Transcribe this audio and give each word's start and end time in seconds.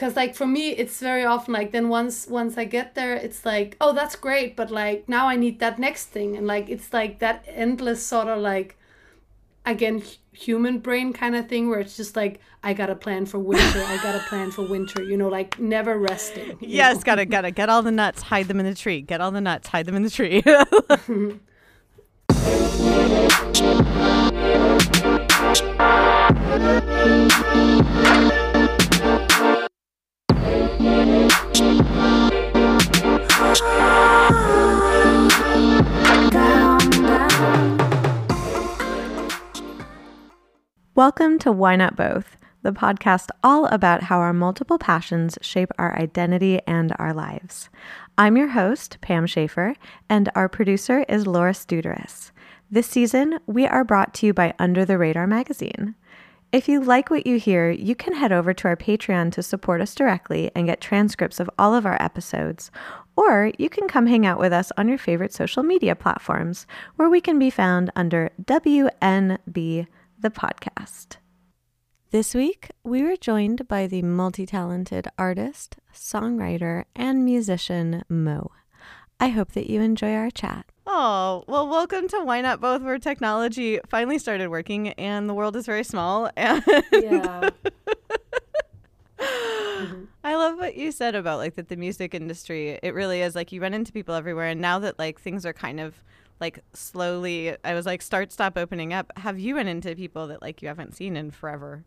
because 0.00 0.16
like 0.16 0.34
for 0.34 0.46
me 0.46 0.70
it's 0.70 0.98
very 0.98 1.26
often 1.26 1.52
like 1.52 1.72
then 1.72 1.90
once 1.90 2.26
once 2.26 2.56
i 2.56 2.64
get 2.64 2.94
there 2.94 3.14
it's 3.14 3.44
like 3.44 3.76
oh 3.82 3.92
that's 3.92 4.16
great 4.16 4.56
but 4.56 4.70
like 4.70 5.06
now 5.10 5.28
i 5.28 5.36
need 5.36 5.60
that 5.60 5.78
next 5.78 6.06
thing. 6.06 6.38
And 6.38 6.46
like 6.46 6.70
it's 6.70 6.94
like 6.94 7.18
that 7.18 7.44
endless 7.46 8.02
sort 8.02 8.28
of 8.28 8.38
like 8.38 8.78
again 9.66 10.02
human 10.32 10.78
brain 10.78 11.12
kind 11.12 11.36
of 11.36 11.50
thing 11.50 11.68
where 11.68 11.80
it's 11.80 11.98
just 11.98 12.16
like 12.16 12.40
i 12.62 12.72
got 12.72 12.88
a 12.88 12.94
plan 12.94 13.26
for 13.26 13.38
winter 13.38 13.82
i 13.88 13.98
got 14.02 14.14
a 14.14 14.20
plan 14.20 14.50
for 14.50 14.62
winter 14.66 15.02
you 15.02 15.18
know 15.18 15.28
like 15.28 15.58
never 15.60 15.98
resting 15.98 16.56
yes 16.60 16.96
know? 16.96 17.02
gotta 17.02 17.26
gotta. 17.26 17.50
Get 17.50 17.68
all 17.68 17.82
the 17.82 17.92
nuts 17.92 18.22
hide 18.22 18.48
them 18.48 18.58
in 18.58 18.64
the 18.64 18.74
tree. 18.74 19.02
Get 19.02 19.20
all 19.20 19.30
the 19.30 19.42
nuts 19.42 19.68
hide 19.68 19.84
them 19.84 19.96
in 19.96 20.02
the 20.02 20.08
tree 20.08 20.42
Welcome 40.94 41.38
to 41.38 41.50
Why 41.50 41.76
Not 41.76 41.96
Both, 41.96 42.36
the 42.60 42.72
podcast 42.72 43.28
all 43.42 43.64
about 43.64 44.02
how 44.02 44.18
our 44.18 44.34
multiple 44.34 44.76
passions 44.76 45.38
shape 45.40 45.70
our 45.78 45.98
identity 45.98 46.60
and 46.66 46.92
our 46.98 47.14
lives. 47.14 47.70
I'm 48.18 48.36
your 48.36 48.48
host, 48.48 48.98
Pam 49.00 49.26
Schaefer, 49.26 49.74
and 50.10 50.28
our 50.34 50.46
producer 50.46 51.06
is 51.08 51.26
Laura 51.26 51.52
Studeris. 51.52 52.32
This 52.70 52.86
season, 52.86 53.38
we 53.46 53.66
are 53.66 53.82
brought 53.82 54.12
to 54.14 54.26
you 54.26 54.34
by 54.34 54.52
Under 54.58 54.84
the 54.84 54.98
Radar 54.98 55.26
magazine. 55.26 55.94
If 56.52 56.68
you 56.68 56.80
like 56.80 57.10
what 57.10 57.28
you 57.28 57.38
hear, 57.38 57.70
you 57.70 57.94
can 57.94 58.12
head 58.12 58.32
over 58.32 58.52
to 58.52 58.68
our 58.68 58.76
Patreon 58.76 59.30
to 59.32 59.42
support 59.42 59.80
us 59.80 59.94
directly 59.94 60.50
and 60.54 60.66
get 60.66 60.80
transcripts 60.80 61.38
of 61.38 61.48
all 61.56 61.76
of 61.76 61.86
our 61.86 61.96
episodes. 62.02 62.72
Or 63.20 63.52
you 63.58 63.68
can 63.68 63.86
come 63.86 64.06
hang 64.06 64.24
out 64.24 64.38
with 64.38 64.50
us 64.50 64.72
on 64.78 64.88
your 64.88 64.96
favorite 64.96 65.34
social 65.34 65.62
media 65.62 65.94
platforms, 65.94 66.66
where 66.96 67.10
we 67.10 67.20
can 67.20 67.38
be 67.38 67.50
found 67.50 67.90
under 67.94 68.30
WNB 68.42 69.86
the 70.18 70.30
podcast. 70.30 71.18
This 72.12 72.34
week, 72.34 72.70
we 72.82 73.02
were 73.02 73.16
joined 73.16 73.68
by 73.68 73.86
the 73.86 74.00
multi 74.00 74.46
talented 74.46 75.06
artist, 75.18 75.76
songwriter, 75.94 76.84
and 76.96 77.22
musician 77.22 78.04
Mo. 78.08 78.52
I 79.20 79.28
hope 79.28 79.52
that 79.52 79.68
you 79.68 79.82
enjoy 79.82 80.14
our 80.14 80.30
chat. 80.30 80.64
Oh, 80.86 81.44
well, 81.46 81.68
welcome 81.68 82.08
to 82.08 82.24
Why 82.24 82.40
Not 82.40 82.62
Both, 82.62 82.80
where 82.80 82.98
technology 82.98 83.80
finally 83.86 84.18
started 84.18 84.48
working 84.48 84.94
and 84.94 85.28
the 85.28 85.34
world 85.34 85.56
is 85.56 85.66
very 85.66 85.84
small. 85.84 86.30
And 86.38 86.64
yeah. 86.90 87.50
mm-hmm. 89.18 90.04
I 90.22 90.34
love 90.34 90.58
what 90.58 90.76
you 90.76 90.92
said 90.92 91.14
about 91.14 91.38
like 91.38 91.54
that 91.54 91.68
the 91.68 91.76
music 91.76 92.14
industry, 92.14 92.78
it 92.82 92.94
really 92.94 93.22
is 93.22 93.34
like 93.34 93.52
you 93.52 93.62
run 93.62 93.72
into 93.72 93.92
people 93.92 94.14
everywhere. 94.14 94.46
And 94.48 94.60
now 94.60 94.78
that 94.80 94.98
like 94.98 95.20
things 95.20 95.46
are 95.46 95.52
kind 95.52 95.80
of 95.80 96.02
like 96.40 96.60
slowly 96.72 97.56
I 97.64 97.74
was 97.74 97.86
like 97.86 98.02
start 98.02 98.32
stop 98.32 98.58
opening 98.58 98.92
up. 98.92 99.12
Have 99.16 99.38
you 99.38 99.56
run 99.56 99.68
into 99.68 99.94
people 99.94 100.26
that 100.28 100.42
like 100.42 100.60
you 100.62 100.68
haven't 100.68 100.94
seen 100.94 101.16
in 101.16 101.30
forever? 101.30 101.84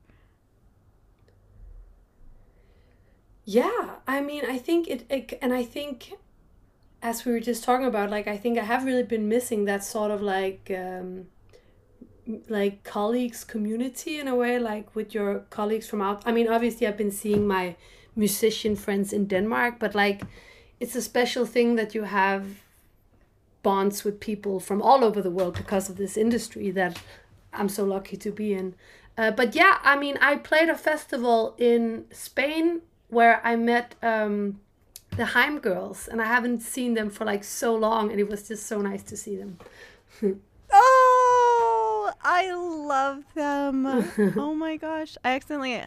Yeah, 3.46 3.96
I 4.08 4.22
mean, 4.22 4.44
I 4.48 4.58
think 4.58 4.88
it, 4.88 5.06
it 5.10 5.38
and 5.42 5.54
I 5.54 5.64
think 5.64 6.14
as 7.02 7.26
we 7.26 7.34
were 7.34 7.40
just 7.40 7.64
talking 7.64 7.86
about 7.86 8.10
like 8.10 8.28
I 8.28 8.38
think 8.38 8.58
I 8.58 8.64
have 8.64 8.86
really 8.86 9.04
been 9.04 9.28
missing 9.28 9.66
that 9.66 9.84
sort 9.84 10.10
of 10.10 10.22
like 10.22 10.72
um 10.76 11.28
like 12.48 12.84
colleagues 12.84 13.44
community 13.44 14.18
in 14.18 14.30
a 14.30 14.36
way 14.36 14.58
like 14.58 14.96
with 14.96 15.14
your 15.14 15.40
colleagues 15.50 15.88
from 15.88 16.02
out 16.02 16.24
I 16.26 16.32
mean 16.32 16.48
obviously 16.48 16.88
I've 16.88 16.96
been 16.96 17.12
seeing 17.12 17.46
my 17.46 17.76
musician 18.16 18.76
friends 18.76 19.14
in 19.14 19.26
Denmark 19.26 19.80
but 19.80 19.96
like 19.96 20.22
it's 20.80 20.96
a 20.96 21.02
special 21.02 21.46
thing 21.46 21.76
that 21.76 21.96
you 21.96 22.04
have 22.04 22.64
bonds 23.64 24.04
with 24.04 24.20
people 24.20 24.60
from 24.60 24.82
all 24.82 25.04
over 25.04 25.22
the 25.22 25.32
world 25.32 25.56
because 25.56 25.90
of 25.90 25.96
this 25.96 26.18
industry 26.18 26.70
that 26.72 27.02
I'm 27.54 27.70
so 27.70 27.84
lucky 27.86 28.18
to 28.18 28.32
be 28.32 28.54
in. 28.54 28.76
Uh, 29.18 29.32
but 29.32 29.56
yeah, 29.56 29.78
I 29.84 29.98
mean, 29.98 30.18
I 30.22 30.36
played 30.36 30.70
a 30.70 30.76
festival 30.76 31.56
in 31.58 32.06
Spain 32.12 32.82
where 33.08 33.40
I 33.44 33.56
met 33.56 33.96
um, 34.02 34.60
the 35.16 35.26
Haim 35.28 35.60
girls, 35.60 36.08
and 36.08 36.22
I 36.22 36.26
haven't 36.26 36.62
seen 36.62 36.96
them 36.96 37.10
for 37.10 37.24
like 37.24 37.44
so 37.44 37.76
long, 37.76 38.12
and 38.12 38.20
it 38.20 38.28
was 38.28 38.48
just 38.48 38.66
so 38.66 38.82
nice 38.82 39.04
to 39.04 39.16
see 39.16 39.38
them. 39.38 39.60
oh, 40.74 42.12
I 42.22 42.52
love 42.54 43.24
them. 43.36 43.86
oh 44.38 44.56
my 44.56 44.78
gosh. 44.78 45.16
I 45.24 45.36
accidentally. 45.36 45.84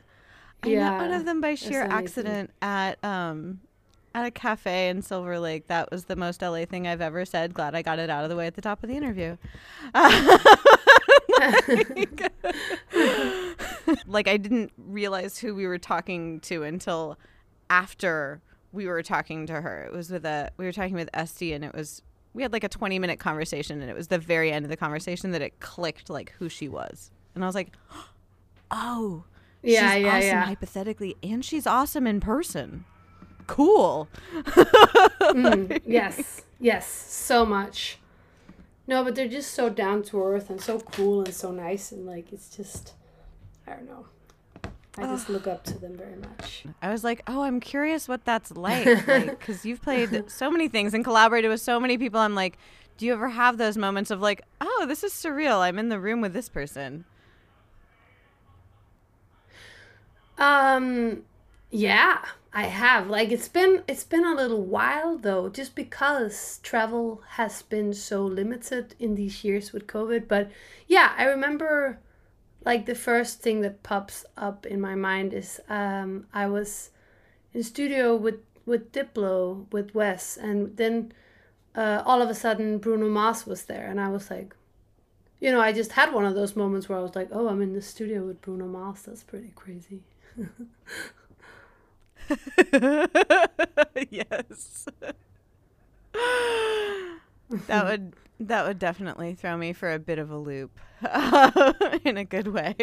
I 0.63 0.69
yeah, 0.69 0.91
met 0.91 1.01
one 1.01 1.13
of 1.13 1.25
them 1.25 1.41
by 1.41 1.55
sheer 1.55 1.83
accident 1.83 2.51
at 2.61 3.03
um 3.05 3.61
at 4.17 4.25
a 4.25 4.31
cafe 4.31 4.89
in 4.89 5.03
Silver 5.03 5.39
Lake. 5.39 5.67
That 5.67 5.91
was 5.91 6.07
the 6.07 6.17
most 6.17 6.41
LA 6.41 6.65
thing 6.65 6.87
I've 6.87 7.03
ever 7.03 7.27
said. 7.27 7.53
Glad 7.53 7.75
I 7.75 7.83
got 7.83 7.99
it 7.99 8.09
out 8.09 8.25
of 8.25 8.31
the 8.31 8.37
way 8.37 8.47
at 8.47 8.55
the 8.55 8.63
top 8.63 8.83
of 8.83 8.89
the 8.89 8.97
interview. 8.97 9.37
like, 9.95 10.23
like, 14.07 14.27
I 14.27 14.39
didn't 14.39 14.73
realize 14.79 15.39
who 15.39 15.55
we 15.55 15.67
were 15.67 15.77
talking 15.77 16.41
to 16.41 16.63
until 16.63 17.19
after 17.69 18.41
we 18.73 18.87
were 18.87 19.03
talking 19.03 19.47
to 19.47 19.61
her. 19.61 19.85
It 19.85 19.93
was 19.93 20.11
with 20.11 20.25
a 20.25 20.51
we 20.57 20.65
were 20.65 20.73
talking 20.73 20.95
with 20.95 21.11
Este 21.13 21.53
and 21.53 21.65
it 21.65 21.75
was 21.75 22.03
we 22.33 22.43
had 22.43 22.53
like 22.53 22.65
a 22.65 22.69
20 22.69 22.99
minute 22.99 23.19
conversation 23.19 23.81
and 23.81 23.91
it 23.91 23.97
was 23.97 24.09
the 24.09 24.19
very 24.19 24.51
end 24.51 24.65
of 24.65 24.71
the 24.71 24.77
conversation 24.77 25.33
that 25.33 25.43
it 25.43 25.61
clicked 25.61 26.09
like 26.09 26.33
who 26.39 26.49
she 26.49 26.69
was. 26.69 27.11
And 27.35 27.45
I 27.45 27.47
was 27.47 27.55
like, 27.55 27.73
"Oh, 28.71 29.25
yeah, 29.67 29.95
she's 29.95 30.03
yeah, 30.03 30.09
awesome 30.09 30.29
yeah. 30.29 30.45
hypothetically 30.45 31.17
and 31.23 31.45
she's 31.45 31.67
awesome 31.67 32.07
in 32.07 32.21
person." 32.21 32.85
cool. 33.47 34.09
mm, 34.35 35.81
yes, 35.87 36.43
yes, 36.59 36.87
so 36.87 37.47
much. 37.47 37.99
No, 38.87 39.03
but 39.03 39.15
they're 39.15 39.29
just 39.29 39.53
so 39.53 39.69
down 39.69 40.03
to 40.05 40.23
earth 40.23 40.49
and 40.49 40.61
so 40.61 40.79
cool 40.79 41.25
and 41.25 41.35
so 41.35 41.51
nice 41.51 41.91
and 41.91 42.07
like 42.07 42.33
it's 42.33 42.55
just, 42.55 42.95
I 43.67 43.73
don't 43.73 43.87
know. 43.87 44.07
I 44.99 45.03
just 45.03 45.29
look 45.29 45.47
up 45.47 45.63
to 45.65 45.79
them 45.79 45.95
very 45.95 46.17
much. 46.17 46.65
I 46.81 46.91
was 46.91 47.05
like, 47.05 47.23
oh, 47.27 47.43
I'm 47.43 47.61
curious 47.61 48.09
what 48.09 48.25
that's 48.25 48.51
like, 48.57 48.87
because 48.87 49.59
like, 49.59 49.65
you've 49.65 49.83
played 49.83 50.31
so 50.31 50.51
many 50.51 50.69
things 50.69 50.95
and 50.95 51.05
collaborated 51.05 51.51
with 51.51 51.61
so 51.61 51.79
many 51.79 51.99
people. 51.99 52.21
I'm 52.21 52.35
like, 52.35 52.57
do 52.97 53.05
you 53.05 53.13
ever 53.13 53.29
have 53.29 53.59
those 53.59 53.77
moments 53.77 54.11
of 54.11 54.23
like, 54.23 54.43
oh, 54.61 54.87
this 54.89 55.05
is 55.05 55.13
surreal. 55.13 55.59
I'm 55.59 55.79
in 55.79 55.91
the 55.91 56.01
room 56.01 56.23
with 56.23 56.33
this 56.33 56.49
person. 56.49 57.05
Um, 60.39 61.23
yeah, 61.71 62.19
I 62.53 62.65
have. 62.65 63.09
Like 63.09 63.31
it's 63.31 63.49
been 63.49 63.83
it's 63.87 64.05
been 64.05 64.25
a 64.25 64.35
little 64.35 64.63
while 64.63 65.19
though, 65.19 65.49
just 65.49 65.75
because 65.75 66.59
travel 66.63 67.23
has 67.31 67.63
been 67.63 67.93
so 67.93 68.25
limited 68.25 68.95
in 68.99 69.15
these 69.15 69.45
years 69.45 69.73
with 69.73 69.87
COVID. 69.87 70.29
But 70.29 70.51
yeah, 70.87 71.13
I 71.19 71.25
remember 71.25 71.99
like 72.65 72.87
the 72.87 72.95
first 72.95 73.41
thing 73.41 73.61
that 73.61 73.83
pops 73.83 74.25
up 74.37 74.67
in 74.67 74.81
my 74.81 74.95
mind 74.95 75.33
is 75.33 75.61
um, 75.69 76.27
I 76.33 76.47
was 76.47 76.91
in 77.53 77.63
studio 77.63 78.17
with 78.17 78.41
with 78.65 78.93
Diplo 78.93 79.71
with 79.73 79.95
Wes, 79.95 80.37
and 80.37 80.77
then 80.77 81.13
uh, 81.75 82.03
all 82.05 82.23
of 82.23 82.31
a 82.31 82.35
sudden 82.35 82.79
Bruno 82.79 83.09
Mars 83.09 83.47
was 83.47 83.65
there, 83.65 83.87
and 83.87 84.01
I 84.01 84.09
was 84.09 84.31
like, 84.31 84.55
you 85.41 85.53
know, 85.53 85.61
I 85.61 85.73
just 85.73 85.93
had 85.93 86.13
one 86.13 86.25
of 86.25 86.35
those 86.35 86.57
moments 86.57 86.89
where 86.89 86.99
I 86.99 87.03
was 87.03 87.15
like, 87.15 87.29
oh, 87.33 87.49
I'm 87.49 87.63
in 87.63 87.75
the 87.75 87.83
studio 87.83 88.25
with 88.25 88.41
Bruno 88.41 88.67
Mars. 88.67 89.03
That's 89.03 89.23
pretty 89.23 89.53
crazy. 89.55 90.03
yes. 94.11 94.87
that 97.67 97.85
would 97.85 98.15
that 98.39 98.67
would 98.67 98.79
definitely 98.79 99.35
throw 99.35 99.57
me 99.57 99.73
for 99.73 99.93
a 99.93 99.99
bit 99.99 100.19
of 100.19 100.31
a 100.31 100.37
loop 100.37 100.79
in 102.05 102.17
a 102.17 102.25
good 102.25 102.49
way. 102.49 102.75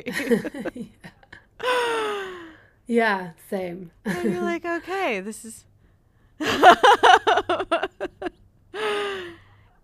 yeah. 0.75 0.89
yeah, 2.87 3.31
same. 3.49 3.91
and 4.05 4.31
you're 4.31 4.41
like, 4.41 4.65
okay, 4.65 5.19
this 5.19 5.45
is 5.45 5.65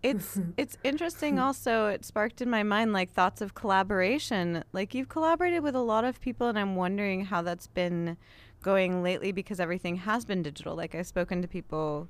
it's 0.02 0.38
it's 0.56 0.78
interesting 0.82 1.38
also 1.38 1.86
it 1.88 2.04
sparked 2.04 2.40
in 2.40 2.48
my 2.48 2.62
mind 2.62 2.92
like 2.92 3.10
thoughts 3.10 3.40
of 3.40 3.54
collaboration 3.54 4.64
like 4.72 4.94
you've 4.94 5.08
collaborated 5.08 5.62
with 5.62 5.74
a 5.74 5.80
lot 5.80 6.04
of 6.04 6.20
people 6.20 6.48
and 6.48 6.58
i'm 6.58 6.74
wondering 6.74 7.24
how 7.26 7.42
that's 7.42 7.66
been 7.66 8.16
going 8.62 9.02
lately 9.02 9.32
because 9.32 9.60
everything 9.60 9.96
has 9.96 10.24
been 10.24 10.42
digital. 10.42 10.74
Like 10.76 10.94
I've 10.94 11.06
spoken 11.06 11.42
to 11.42 11.48
people 11.48 12.08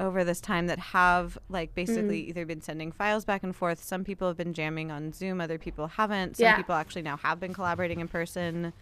over 0.00 0.24
this 0.24 0.40
time 0.40 0.66
that 0.66 0.78
have 0.78 1.38
like 1.48 1.74
basically 1.74 2.22
mm. 2.22 2.28
either 2.28 2.46
been 2.46 2.60
sending 2.60 2.92
files 2.92 3.24
back 3.24 3.42
and 3.42 3.54
forth. 3.54 3.82
Some 3.82 4.04
people 4.04 4.28
have 4.28 4.36
been 4.36 4.54
jamming 4.54 4.90
on 4.90 5.12
Zoom, 5.12 5.40
other 5.40 5.58
people 5.58 5.86
haven't. 5.86 6.36
Some 6.36 6.44
yeah. 6.44 6.56
people 6.56 6.74
actually 6.74 7.02
now 7.02 7.16
have 7.18 7.38
been 7.38 7.54
collaborating 7.54 8.00
in 8.00 8.08
person. 8.08 8.72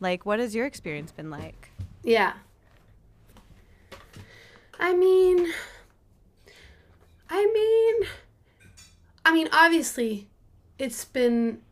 Like 0.00 0.24
what 0.24 0.38
has 0.38 0.54
your 0.54 0.66
experience 0.66 1.12
been 1.12 1.30
like? 1.30 1.70
Yeah. 2.02 2.34
I 4.78 4.94
mean 4.94 5.52
I 7.28 7.44
mean 7.52 8.08
I 9.24 9.32
mean 9.32 9.48
obviously 9.52 10.28
it's 10.78 11.04
been 11.04 11.62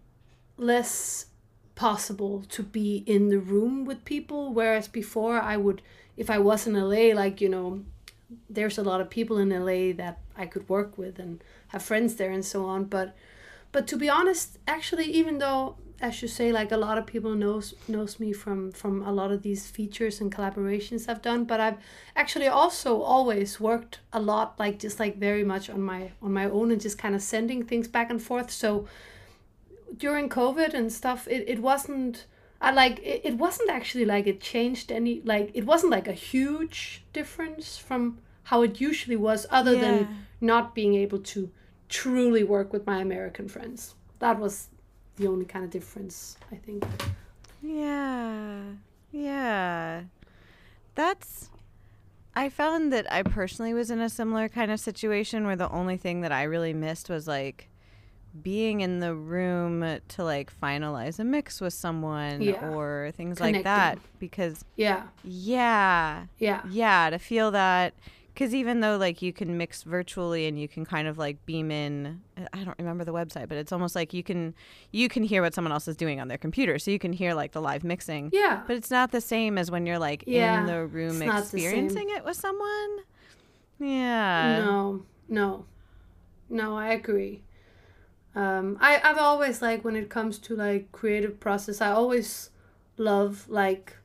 less 0.56 1.26
possible 1.74 2.44
to 2.48 2.62
be 2.62 3.02
in 3.06 3.28
the 3.28 3.38
room 3.38 3.84
with 3.84 4.04
people 4.04 4.52
whereas 4.52 4.86
before 4.86 5.40
i 5.40 5.56
would 5.56 5.82
if 6.16 6.30
i 6.30 6.38
was 6.38 6.68
in 6.68 6.74
la 6.74 7.20
like 7.20 7.40
you 7.40 7.48
know 7.48 7.82
there's 8.48 8.78
a 8.78 8.82
lot 8.82 9.00
of 9.00 9.10
people 9.10 9.38
in 9.38 9.50
la 9.50 9.92
that 9.96 10.20
i 10.36 10.46
could 10.46 10.68
work 10.68 10.96
with 10.96 11.18
and 11.18 11.42
have 11.74 11.82
friends 11.82 12.14
there 12.14 12.30
and 12.30 12.44
so 12.44 12.64
on. 12.64 12.84
But 12.84 13.14
but 13.72 13.86
to 13.88 13.96
be 13.96 14.08
honest 14.08 14.58
actually 14.66 15.06
even 15.06 15.38
though 15.38 15.76
as 16.06 16.20
you 16.22 16.28
say 16.28 16.52
like 16.52 16.70
a 16.72 16.76
lot 16.86 16.98
of 16.98 17.06
people 17.06 17.34
knows 17.34 17.74
knows 17.88 18.12
me 18.22 18.30
from 18.42 18.58
from 18.80 18.94
a 19.10 19.12
lot 19.20 19.30
of 19.34 19.42
these 19.42 19.62
features 19.76 20.20
and 20.20 20.34
collaborations 20.36 21.08
i've 21.08 21.22
done 21.30 21.44
but 21.44 21.58
i've 21.66 21.78
actually 22.14 22.50
also 22.60 22.90
always 23.14 23.50
worked 23.68 24.00
a 24.12 24.20
lot 24.20 24.58
like 24.64 24.78
just 24.78 25.00
like 25.00 25.16
very 25.28 25.44
much 25.52 25.70
on 25.70 25.80
my 25.80 26.00
on 26.20 26.32
my 26.40 26.46
own 26.58 26.70
and 26.72 26.80
just 26.80 26.98
kind 27.04 27.14
of 27.14 27.22
sending 27.22 27.64
things 27.64 27.88
back 27.88 28.10
and 28.10 28.20
forth 28.20 28.50
so 28.50 28.86
during 29.96 30.28
COVID 30.28 30.74
and 30.74 30.92
stuff, 30.92 31.26
it, 31.28 31.48
it 31.48 31.60
wasn't 31.60 32.26
I 32.60 32.70
like 32.70 32.98
it, 33.00 33.20
it 33.24 33.34
wasn't 33.36 33.70
actually 33.70 34.04
like 34.04 34.26
it 34.26 34.40
changed 34.40 34.90
any 34.90 35.20
like 35.24 35.50
it 35.54 35.66
wasn't 35.66 35.92
like 35.92 36.08
a 36.08 36.12
huge 36.12 37.04
difference 37.12 37.76
from 37.76 38.18
how 38.44 38.62
it 38.62 38.80
usually 38.80 39.16
was 39.16 39.46
other 39.50 39.74
yeah. 39.74 39.80
than 39.80 40.26
not 40.40 40.74
being 40.74 40.94
able 40.94 41.18
to 41.18 41.50
truly 41.88 42.44
work 42.44 42.72
with 42.72 42.86
my 42.86 43.00
American 43.00 43.48
friends. 43.48 43.94
That 44.18 44.38
was 44.38 44.68
the 45.16 45.26
only 45.26 45.44
kind 45.44 45.64
of 45.64 45.70
difference, 45.70 46.36
I 46.50 46.56
think. 46.56 46.84
Yeah. 47.62 48.62
Yeah. 49.12 50.02
That's 50.94 51.50
I 52.36 52.48
found 52.48 52.92
that 52.92 53.10
I 53.12 53.22
personally 53.22 53.74
was 53.74 53.90
in 53.90 54.00
a 54.00 54.08
similar 54.08 54.48
kind 54.48 54.70
of 54.70 54.80
situation 54.80 55.46
where 55.46 55.56
the 55.56 55.70
only 55.70 55.96
thing 55.96 56.22
that 56.22 56.32
I 56.32 56.42
really 56.44 56.72
missed 56.72 57.08
was 57.08 57.28
like 57.28 57.68
being 58.42 58.80
in 58.80 58.98
the 58.98 59.14
room 59.14 60.00
to 60.08 60.24
like 60.24 60.52
finalize 60.60 61.20
a 61.20 61.24
mix 61.24 61.60
with 61.60 61.72
someone 61.72 62.42
yeah. 62.42 62.68
or 62.68 63.12
things 63.16 63.38
Connecting. 63.38 63.58
like 63.58 63.64
that 63.64 63.98
because 64.18 64.64
yeah 64.74 65.04
yeah 65.22 66.24
yeah 66.38 66.62
yeah 66.68 67.10
to 67.10 67.18
feel 67.20 67.52
that 67.52 67.94
because 68.34 68.54
even 68.54 68.80
though 68.80 68.96
like 68.96 69.22
you 69.22 69.32
can 69.32 69.56
mix 69.56 69.84
virtually 69.84 70.46
and 70.46 70.60
you 70.60 70.68
can 70.68 70.84
kind 70.84 71.06
of 71.08 71.16
like 71.16 71.44
beam 71.46 71.70
in 71.70 72.20
i 72.52 72.64
don't 72.64 72.78
remember 72.78 73.04
the 73.04 73.12
website 73.12 73.48
but 73.48 73.56
it's 73.56 73.72
almost 73.72 73.94
like 73.94 74.12
you 74.12 74.22
can 74.22 74.52
you 74.90 75.08
can 75.08 75.22
hear 75.22 75.40
what 75.40 75.54
someone 75.54 75.72
else 75.72 75.88
is 75.88 75.96
doing 75.96 76.20
on 76.20 76.28
their 76.28 76.38
computer. 76.38 76.78
So 76.78 76.90
you 76.90 76.98
can 76.98 77.12
hear 77.12 77.34
like 77.34 77.52
the 77.52 77.60
live 77.60 77.84
mixing. 77.84 78.30
Yeah. 78.32 78.62
But 78.66 78.76
it's 78.76 78.90
not 78.90 79.12
the 79.12 79.20
same 79.20 79.58
as 79.58 79.70
when 79.70 79.86
you're 79.86 79.98
like 79.98 80.24
yeah, 80.26 80.60
in 80.60 80.66
the 80.66 80.86
room 80.86 81.22
experiencing 81.22 82.10
it 82.10 82.24
with 82.24 82.36
someone. 82.36 82.98
Yeah. 83.78 84.60
No. 84.64 85.02
No. 85.28 85.66
No 86.48 86.76
i 86.76 86.88
agree. 86.88 87.42
Um, 88.34 88.76
I, 88.80 89.00
I've 89.02 89.18
always 89.18 89.62
like 89.62 89.84
when 89.84 89.96
it 89.96 90.10
comes 90.10 90.38
to 90.40 90.56
like 90.56 90.90
creative 90.90 91.38
process 91.38 91.80
i 91.80 91.92
always 91.92 92.50
love 92.96 93.46
like 93.48 93.96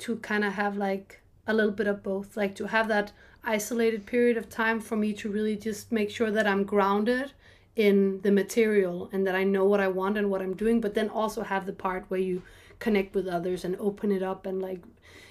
to 0.00 0.16
kind 0.16 0.44
of 0.44 0.52
have 0.52 0.76
like 0.76 1.22
a 1.46 1.54
little 1.54 1.72
bit 1.72 1.86
of 1.86 2.02
both 2.02 2.36
like 2.36 2.54
to 2.56 2.66
have 2.66 2.88
that 2.88 3.12
isolated 3.44 4.06
period 4.06 4.36
of 4.36 4.48
time 4.48 4.80
for 4.80 4.96
me 4.96 5.12
to 5.12 5.30
really 5.30 5.56
just 5.56 5.90
make 5.92 6.10
sure 6.10 6.30
that 6.30 6.46
i'm 6.46 6.64
grounded 6.64 7.32
in 7.76 8.20
the 8.22 8.30
material 8.30 9.08
and 9.12 9.26
that 9.26 9.34
i 9.34 9.44
know 9.44 9.64
what 9.64 9.80
i 9.80 9.88
want 9.88 10.18
and 10.18 10.30
what 10.30 10.42
i'm 10.42 10.54
doing 10.54 10.80
but 10.80 10.94
then 10.94 11.08
also 11.08 11.42
have 11.42 11.66
the 11.66 11.72
part 11.72 12.04
where 12.08 12.20
you 12.20 12.42
connect 12.78 13.14
with 13.14 13.26
others 13.26 13.64
and 13.64 13.76
open 13.76 14.12
it 14.12 14.22
up 14.22 14.46
and 14.46 14.60
like 14.60 14.82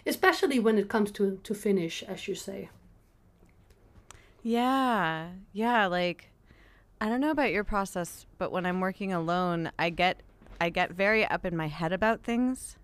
especially 0.05 0.59
when 0.59 0.77
it 0.77 0.89
comes 0.89 1.11
to 1.11 1.39
to 1.43 1.53
finish 1.53 2.03
as 2.03 2.27
you 2.27 2.35
say 2.35 2.69
yeah 4.43 5.29
yeah 5.53 5.85
like 5.85 6.29
I 6.99 7.09
don't 7.09 7.21
know 7.21 7.29
about 7.29 7.51
your 7.51 7.63
process, 7.63 8.25
but 8.39 8.51
when 8.51 8.65
I'm 8.65 8.79
working 8.79 9.13
alone, 9.13 9.71
I 9.77 9.91
get 9.91 10.21
I 10.59 10.69
get 10.69 10.91
very 10.91 11.23
up 11.25 11.45
in 11.45 11.55
my 11.55 11.67
head 11.67 11.93
about 11.93 12.23
things. 12.23 12.77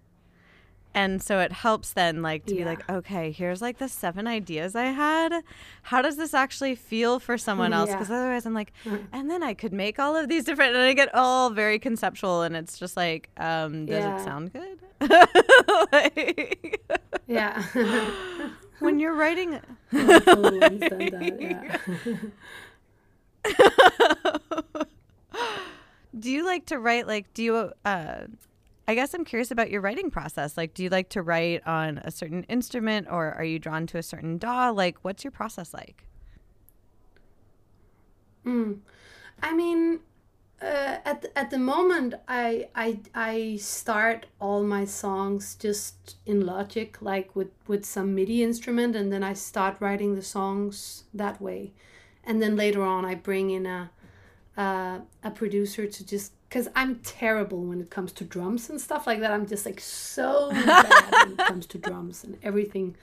And 0.95 1.21
so 1.21 1.39
it 1.39 1.51
helps 1.51 1.93
then 1.93 2.21
like 2.21 2.45
to 2.45 2.53
yeah. 2.53 2.61
be 2.61 2.65
like, 2.65 2.89
okay, 2.89 3.31
here's 3.31 3.61
like 3.61 3.79
the 3.79 3.89
seven 3.89 4.27
ideas 4.27 4.75
I 4.75 4.85
had. 4.85 5.33
How 5.81 6.01
does 6.01 6.17
this 6.17 6.33
actually 6.33 6.75
feel 6.75 7.19
for 7.19 7.37
someone 7.37 7.73
else? 7.73 7.89
Because 7.89 8.09
yeah. 8.09 8.17
otherwise 8.17 8.45
I'm 8.45 8.53
like, 8.53 8.73
mm. 8.85 9.03
and 9.11 9.29
then 9.29 9.41
I 9.41 9.53
could 9.53 9.73
make 9.73 9.97
all 9.97 10.15
of 10.15 10.29
these 10.29 10.43
different 10.43 10.75
and 10.75 10.83
I 10.83 10.93
get 10.93 11.13
all 11.15 11.49
very 11.49 11.79
conceptual 11.79 12.43
and 12.43 12.55
it's 12.55 12.77
just 12.77 12.95
like, 12.95 13.29
um, 13.37 13.87
does 13.87 14.03
yeah. 14.03 14.21
it 14.21 14.23
sound 14.23 14.53
good? 14.53 14.79
like, 15.91 16.81
yeah. 17.27 17.63
when 18.79 18.99
you're 18.99 19.15
writing 19.15 19.59
do 26.19 26.31
you 26.31 26.45
like 26.45 26.65
to 26.65 26.77
write 26.77 27.07
like 27.07 27.33
do 27.33 27.43
you 27.43 27.71
uh 27.85 28.21
I 28.87 28.95
guess 28.95 29.13
I'm 29.13 29.23
curious 29.23 29.51
about 29.51 29.69
your 29.69 29.81
writing 29.81 30.11
process. 30.11 30.57
Like, 30.57 30.73
do 30.73 30.83
you 30.83 30.89
like 30.89 31.09
to 31.09 31.21
write 31.21 31.65
on 31.65 31.99
a 31.99 32.11
certain 32.11 32.43
instrument 32.43 33.07
or 33.09 33.33
are 33.33 33.43
you 33.43 33.59
drawn 33.59 33.87
to 33.87 33.97
a 33.97 34.03
certain 34.03 34.37
DAW? 34.37 34.71
Like, 34.71 34.97
what's 35.03 35.23
your 35.23 35.31
process 35.31 35.73
like? 35.73 36.05
Mm. 38.45 38.79
I 39.41 39.55
mean, 39.55 39.99
uh, 40.61 40.97
at, 41.05 41.25
at 41.35 41.49
the 41.49 41.59
moment, 41.59 42.15
I, 42.27 42.67
I, 42.75 42.99
I 43.15 43.57
start 43.61 44.25
all 44.41 44.63
my 44.63 44.83
songs 44.83 45.55
just 45.55 46.17
in 46.25 46.45
Logic, 46.45 47.01
like 47.01 47.33
with, 47.35 47.51
with 47.67 47.85
some 47.85 48.13
MIDI 48.13 48.43
instrument, 48.43 48.97
and 48.97 49.13
then 49.13 49.23
I 49.23 49.33
start 49.33 49.77
writing 49.79 50.15
the 50.15 50.21
songs 50.21 51.05
that 51.13 51.41
way 51.41 51.71
and 52.23 52.41
then 52.41 52.55
later 52.55 52.83
on 52.83 53.05
I 53.05 53.15
bring 53.15 53.49
in 53.49 53.65
a 53.65 53.91
uh, 54.55 54.99
a 55.23 55.31
producer 55.31 55.87
to 55.87 56.05
just 56.05 56.31
because 56.53 56.69
I'm 56.75 56.97
terrible 56.97 57.63
when 57.63 57.81
it 57.81 57.89
comes 57.89 58.11
to 58.11 58.23
drums 58.23 58.69
and 58.69 58.79
stuff 58.79 59.07
like 59.07 59.21
that. 59.21 59.31
I'm 59.31 59.47
just 59.47 59.65
like 59.65 59.79
so 59.79 60.51
bad 60.51 61.11
when 61.11 61.31
it 61.31 61.37
comes 61.39 61.65
to 61.65 61.79
drums 61.79 62.23
and 62.23 62.37
everything 62.43 62.95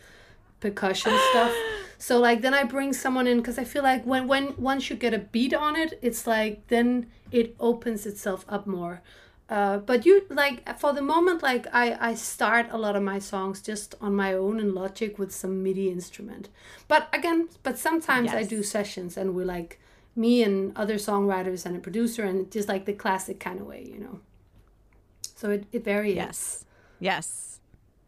percussion 0.60 1.12
stuff. 1.30 1.52
So 1.98 2.20
like 2.20 2.42
then 2.42 2.54
I 2.54 2.62
bring 2.62 2.92
someone 2.92 3.26
in 3.26 3.38
because 3.38 3.58
I 3.58 3.64
feel 3.64 3.82
like 3.82 4.04
when 4.04 4.28
when 4.28 4.54
once 4.56 4.88
you 4.88 4.94
get 4.94 5.14
a 5.14 5.18
beat 5.18 5.52
on 5.52 5.74
it, 5.74 5.98
it's 6.00 6.28
like 6.28 6.64
then 6.68 7.10
it 7.32 7.56
opens 7.58 8.06
itself 8.06 8.44
up 8.48 8.68
more. 8.68 9.02
Uh, 9.48 9.78
but 9.78 10.06
you 10.06 10.24
like 10.30 10.78
for 10.78 10.92
the 10.92 11.02
moment 11.02 11.42
like 11.42 11.66
I, 11.72 12.10
I 12.10 12.14
start 12.14 12.68
a 12.70 12.78
lot 12.78 12.94
of 12.94 13.02
my 13.02 13.18
songs 13.18 13.60
just 13.60 13.96
on 14.00 14.14
my 14.14 14.32
own 14.32 14.60
in 14.60 14.76
logic 14.76 15.18
with 15.18 15.32
some 15.32 15.64
midi 15.64 15.88
instrument 15.88 16.48
but 16.86 17.08
again 17.12 17.48
but 17.64 17.76
sometimes 17.76 18.26
yes. 18.26 18.34
i 18.36 18.44
do 18.44 18.62
sessions 18.62 19.16
and 19.16 19.34
we're 19.34 19.44
like 19.44 19.80
me 20.20 20.42
and 20.42 20.76
other 20.76 20.96
songwriters 20.96 21.64
and 21.64 21.74
a 21.74 21.80
producer 21.80 22.24
and 22.24 22.52
just 22.52 22.68
like 22.68 22.84
the 22.84 22.92
classic 22.92 23.40
kind 23.40 23.58
of 23.58 23.66
way 23.66 23.82
you 23.82 23.98
know 23.98 24.20
so 25.34 25.50
it, 25.50 25.64
it 25.72 25.82
varies 25.82 26.14
yes 26.14 26.64
yes 27.00 27.60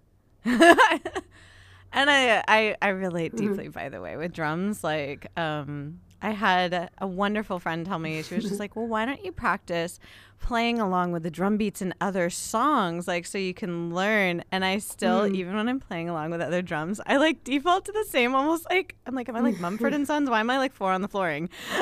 and 0.45 2.11
I, 2.11 2.45
I 2.47 2.77
i 2.83 2.89
relate 2.89 3.33
mm-hmm. 3.35 3.49
deeply 3.49 3.65
mm-hmm. 3.65 3.73
by 3.73 3.89
the 3.89 4.01
way 4.01 4.19
with 4.19 4.33
drums 4.33 4.85
like 4.85 5.27
um 5.39 6.01
I 6.23 6.31
had 6.31 6.89
a 6.99 7.07
wonderful 7.07 7.59
friend 7.59 7.85
tell 7.85 7.99
me, 7.99 8.23
she 8.23 8.37
was 8.37 8.45
just 8.45 8.61
like, 8.61 8.77
well, 8.77 8.87
why 8.87 9.05
don't 9.05 9.25
you 9.25 9.33
practice 9.33 9.99
playing 10.39 10.81
along 10.81 11.13
with 11.13 11.25
the 11.25 11.31
drum 11.31 11.57
beats 11.57 11.83
and 11.83 11.95
other 12.01 12.31
songs, 12.31 13.09
like 13.09 13.27
so 13.27 13.39
you 13.39 13.53
can 13.53 13.93
learn? 13.93 14.45
And 14.53 14.65
I 14.65 14.79
still, 14.79 15.23
mm. 15.23 15.35
even 15.35 15.57
when 15.57 15.69
I'm 15.69 15.81
playing 15.81 16.09
along 16.09 16.31
with 16.31 16.41
other 16.41 16.63
drums, 16.63 17.01
I 17.07 17.17
like 17.17 17.43
default 17.43 17.85
to 17.87 17.93
the 17.93 18.05
same, 18.09 18.37
almost 18.37 18.67
like, 18.71 18.95
I'm 19.05 19.17
like, 19.17 19.29
am 19.29 19.35
I 19.35 19.41
like 19.41 19.59
Mumford 19.59 19.95
and 19.95 20.07
Sons? 20.07 20.31
Why 20.31 20.39
am 20.39 20.49
I 20.49 20.59
like 20.59 20.73
four 20.73 20.93
on 20.93 21.03
the 21.03 21.09
flooring? 21.09 21.49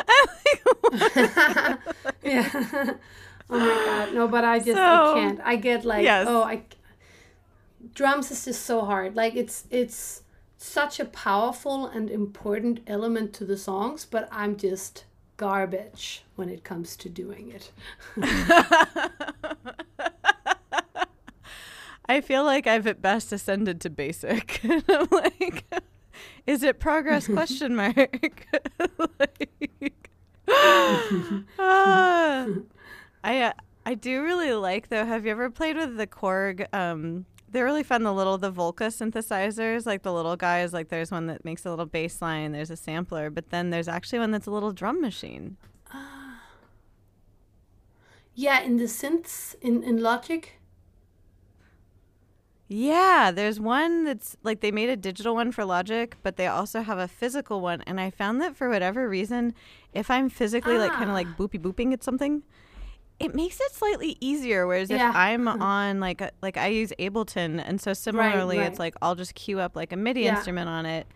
yeah. 2.23 2.49
oh 3.51 3.59
my 3.59 3.85
God. 3.85 4.15
No, 4.15 4.27
but 4.27 4.45
I 4.45 4.59
just, 4.59 4.73
so, 4.73 4.83
I 4.83 5.15
can't. 5.15 5.41
I 5.45 5.57
get 5.57 5.85
like, 5.85 6.03
yes. 6.03 6.27
oh, 6.27 6.43
I, 6.43 6.63
drums 7.95 8.31
is 8.31 8.47
just 8.47 8.65
so 8.65 8.87
hard. 8.87 9.17
Like 9.17 9.37
it's, 9.37 9.65
it's, 9.71 10.23
such 10.63 11.01
a 11.01 11.07
powerful 11.07 11.87
and 11.87 12.11
important 12.11 12.81
element 12.87 13.33
to 13.33 13.47
the 13.47 13.57
songs, 13.57 14.05
but 14.05 14.29
I'm 14.31 14.59
just 14.59 15.05
garbage 15.39 16.23
when 16.37 16.51
it 16.51 16.65
comes 16.65 16.97
to 16.97 17.09
doing 17.09 17.51
it. 17.51 17.73
I 22.05 22.21
feel 22.21 22.45
like 22.45 22.67
I've 22.67 22.87
at 22.87 23.01
best 23.01 23.33
ascended 23.33 23.81
to 23.81 23.91
basic. 23.91 24.61
I'm 24.65 25.09
like, 25.11 25.65
is 26.47 26.63
it 26.63 26.79
progress? 26.79 27.27
Question 27.27 27.75
mark. 27.75 28.47
like, 29.19 30.11
uh, 30.47 31.39
I 33.25 33.43
uh, 33.43 33.53
I 33.87 33.95
do 33.95 34.23
really 34.23 34.53
like 34.53 34.89
though. 34.89 35.07
Have 35.07 35.25
you 35.25 35.31
ever 35.31 35.49
played 35.49 35.77
with 35.77 35.97
the 35.97 36.07
Korg 36.07 36.67
um, 36.75 37.25
they're 37.51 37.65
really 37.65 37.83
fun. 37.83 38.03
The 38.03 38.13
little 38.13 38.39
the 38.39 38.53
Volca 38.53 38.89
synthesizers, 38.89 39.87
like 39.87 40.03
the 40.03 40.13
little 40.13 40.37
guys. 40.37 40.73
Like 40.73 40.89
there's 40.89 41.11
one 41.11 41.27
that 41.27 41.45
makes 41.45 41.65
a 41.65 41.71
little 41.71 41.87
bass 41.87 42.23
line. 42.23 42.53
There's 42.53 42.71
a 42.71 42.77
sampler, 42.77 43.31
but 43.31 43.51
then 43.51 43.71
there's 43.71 43.89
actually 43.89 44.21
one 44.21 44.31
that's 44.31 44.47
a 44.47 44.51
little 44.51 44.73
drum 44.73 45.01
machine. 45.01 45.57
Uh, 45.93 46.37
yeah, 48.35 48.61
in 48.61 48.77
the 48.77 48.85
synths 48.85 49.55
in 49.61 49.83
in 49.83 50.03
Logic. 50.03 50.61
Yeah, 52.73 53.33
there's 53.35 53.59
one 53.59 54.05
that's 54.05 54.37
like 54.45 54.61
they 54.61 54.71
made 54.71 54.91
a 54.91 54.97
digital 54.97 55.35
one 55.35 55.51
for 55.51 55.65
Logic, 55.65 56.15
but 56.23 56.37
they 56.37 56.47
also 56.47 56.83
have 56.83 56.99
a 56.99 57.09
physical 57.09 57.61
one. 57.61 57.83
And 57.83 58.01
I 58.01 58.11
found 58.11 58.41
that 58.43 58.55
for 58.57 58.69
whatever 58.69 59.09
reason, 59.09 59.55
if 59.93 60.09
I'm 60.09 60.29
physically 60.29 60.77
ah. 60.77 60.83
like 60.83 60.93
kind 60.93 61.11
of 61.11 61.15
like 61.15 61.27
boopy 61.37 61.61
booping 61.61 61.93
at 61.93 62.05
something, 62.05 62.45
it 63.21 63.35
makes 63.35 63.61
it 63.61 63.73
slightly 63.73 64.17
easier. 64.21 64.67
Whereas 64.67 64.91
Yeah. 64.91 65.11
if 65.11 65.15
I'm 65.17 65.47
on 65.47 66.01
like 66.01 66.21
a, 66.21 66.31
like 66.43 66.57
I 66.57 66.69
use 66.69 66.93
Ableton, 66.99 67.63
and 67.65 67.81
so 67.81 67.93
similarly, 67.93 68.59
right. 68.59 68.67
it's 68.67 68.79
like 68.79 68.95
I'll 69.03 69.15
just 69.15 69.35
cue 69.35 69.61
up 69.61 69.77
like 69.77 69.93
a 69.93 69.97
MIDI 69.97 70.23
Yeah. 70.23 70.37
instrument 70.37 70.69
on 70.69 70.87
it. 70.87 71.07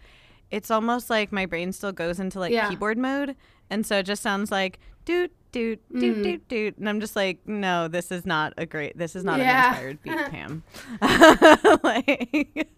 It's 0.51 0.71
almost 0.71 1.11
like 1.11 1.33
my 1.33 1.47
brain 1.47 1.73
still 1.73 1.93
goes 1.93 2.21
into 2.21 2.39
like 2.39 2.53
Yeah. 2.53 2.69
keyboard 2.69 2.99
mode, 2.99 3.35
and 3.71 3.85
so 3.85 3.99
it 3.99 4.05
just 4.07 4.23
sounds 4.23 4.53
like 4.53 4.79
doot 5.05 5.33
doot 5.53 5.81
doot 5.93 6.17
Mm. 6.19 6.23
doot 6.25 6.49
doot, 6.49 6.79
and 6.79 6.89
I'm 6.89 7.01
just 7.01 7.15
like, 7.17 7.39
no, 7.47 7.87
this 7.89 8.11
is 8.11 8.27
not 8.27 8.53
a 8.59 8.67
great, 8.67 8.99
this 8.99 9.15
is 9.17 9.23
not 9.25 9.39
an 9.41 9.47
inspired 9.49 10.03
beat, 10.03 10.17
Pam. 10.31 10.63
like, 11.83 12.69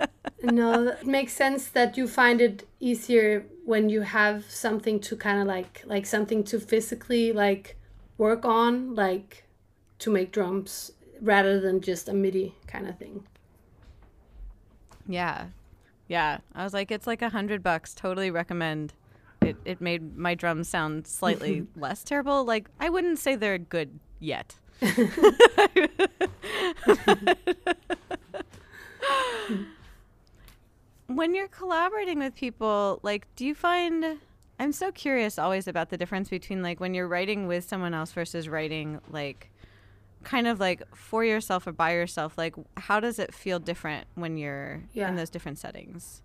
no, 0.43 0.89
it 1.01 1.07
makes 1.07 1.33
sense 1.33 1.69
that 1.69 1.97
you 1.97 2.07
find 2.07 2.41
it 2.41 2.67
easier 2.81 3.47
when 3.65 3.89
you 3.89 4.03
have 4.03 4.45
something 4.51 5.01
to 5.01 5.17
kind 5.17 5.41
of 5.41 5.47
like 5.47 5.83
like 5.87 6.07
something 6.07 6.45
to 6.45 6.61
physically 6.61 7.33
like 7.33 7.77
work 8.19 8.45
on, 8.45 8.95
like 8.95 9.45
to 9.99 10.11
make 10.11 10.33
drums 10.33 10.93
rather 11.21 11.61
than 11.61 11.81
just 11.81 12.09
a 12.09 12.13
MIDI 12.13 12.55
kind 12.67 12.89
of 12.89 12.99
thing. 12.99 13.25
Yeah. 15.07 15.47
Yeah. 16.09 16.39
I 16.55 16.65
was 16.65 16.75
like, 16.75 16.91
it's 16.91 17.07
like 17.07 17.23
a 17.23 17.31
hundred 17.31 17.63
bucks. 17.63 17.95
Totally 17.95 18.31
recommend. 18.31 18.95
It 19.43 19.57
it 19.65 19.81
made 19.81 20.17
my 20.17 20.35
drums 20.35 20.69
sound 20.69 21.07
slightly 21.07 21.67
less 21.77 22.03
terrible. 22.03 22.45
Like 22.45 22.69
I 22.81 22.89
wouldn't 22.89 23.19
say 23.19 23.37
they're 23.37 23.59
good 23.59 24.01
yet. 24.19 24.57
when 31.07 31.35
you're 31.35 31.49
collaborating 31.49 32.19
with 32.19 32.35
people, 32.35 33.01
like 33.03 33.27
do 33.37 33.47
you 33.47 33.55
find 33.55 34.19
I'm 34.59 34.73
so 34.73 34.91
curious 34.91 35.39
always 35.39 35.69
about 35.69 35.91
the 35.91 35.97
difference 35.99 36.29
between 36.31 36.63
like 36.63 36.81
when 36.81 36.95
you're 36.95 37.09
writing 37.09 37.47
with 37.47 37.69
someone 37.69 37.93
else 37.95 38.13
versus 38.13 38.49
writing 38.49 39.01
like 39.11 39.51
kind 40.25 40.47
of 40.47 40.59
like 40.59 40.83
for 40.97 41.25
yourself 41.25 41.67
or 41.67 41.73
by 41.73 41.93
yourself 41.93 42.37
like 42.39 42.55
how 42.77 42.99
does 42.99 43.19
it 43.19 43.33
feel 43.35 43.59
different 43.59 44.07
when 44.15 44.37
you're 44.37 44.83
Yeah. 44.93 45.09
in 45.09 45.17
those 45.17 45.31
different 45.31 45.59
settings 45.59 46.23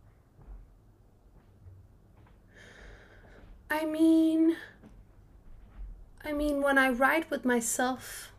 I 3.69 3.85
mean, 3.85 4.57
I 6.25 6.33
mean, 6.33 6.61
when 6.61 6.77
I 6.77 6.89
write 6.89 7.29
with 7.31 7.45
myself, 7.45 8.33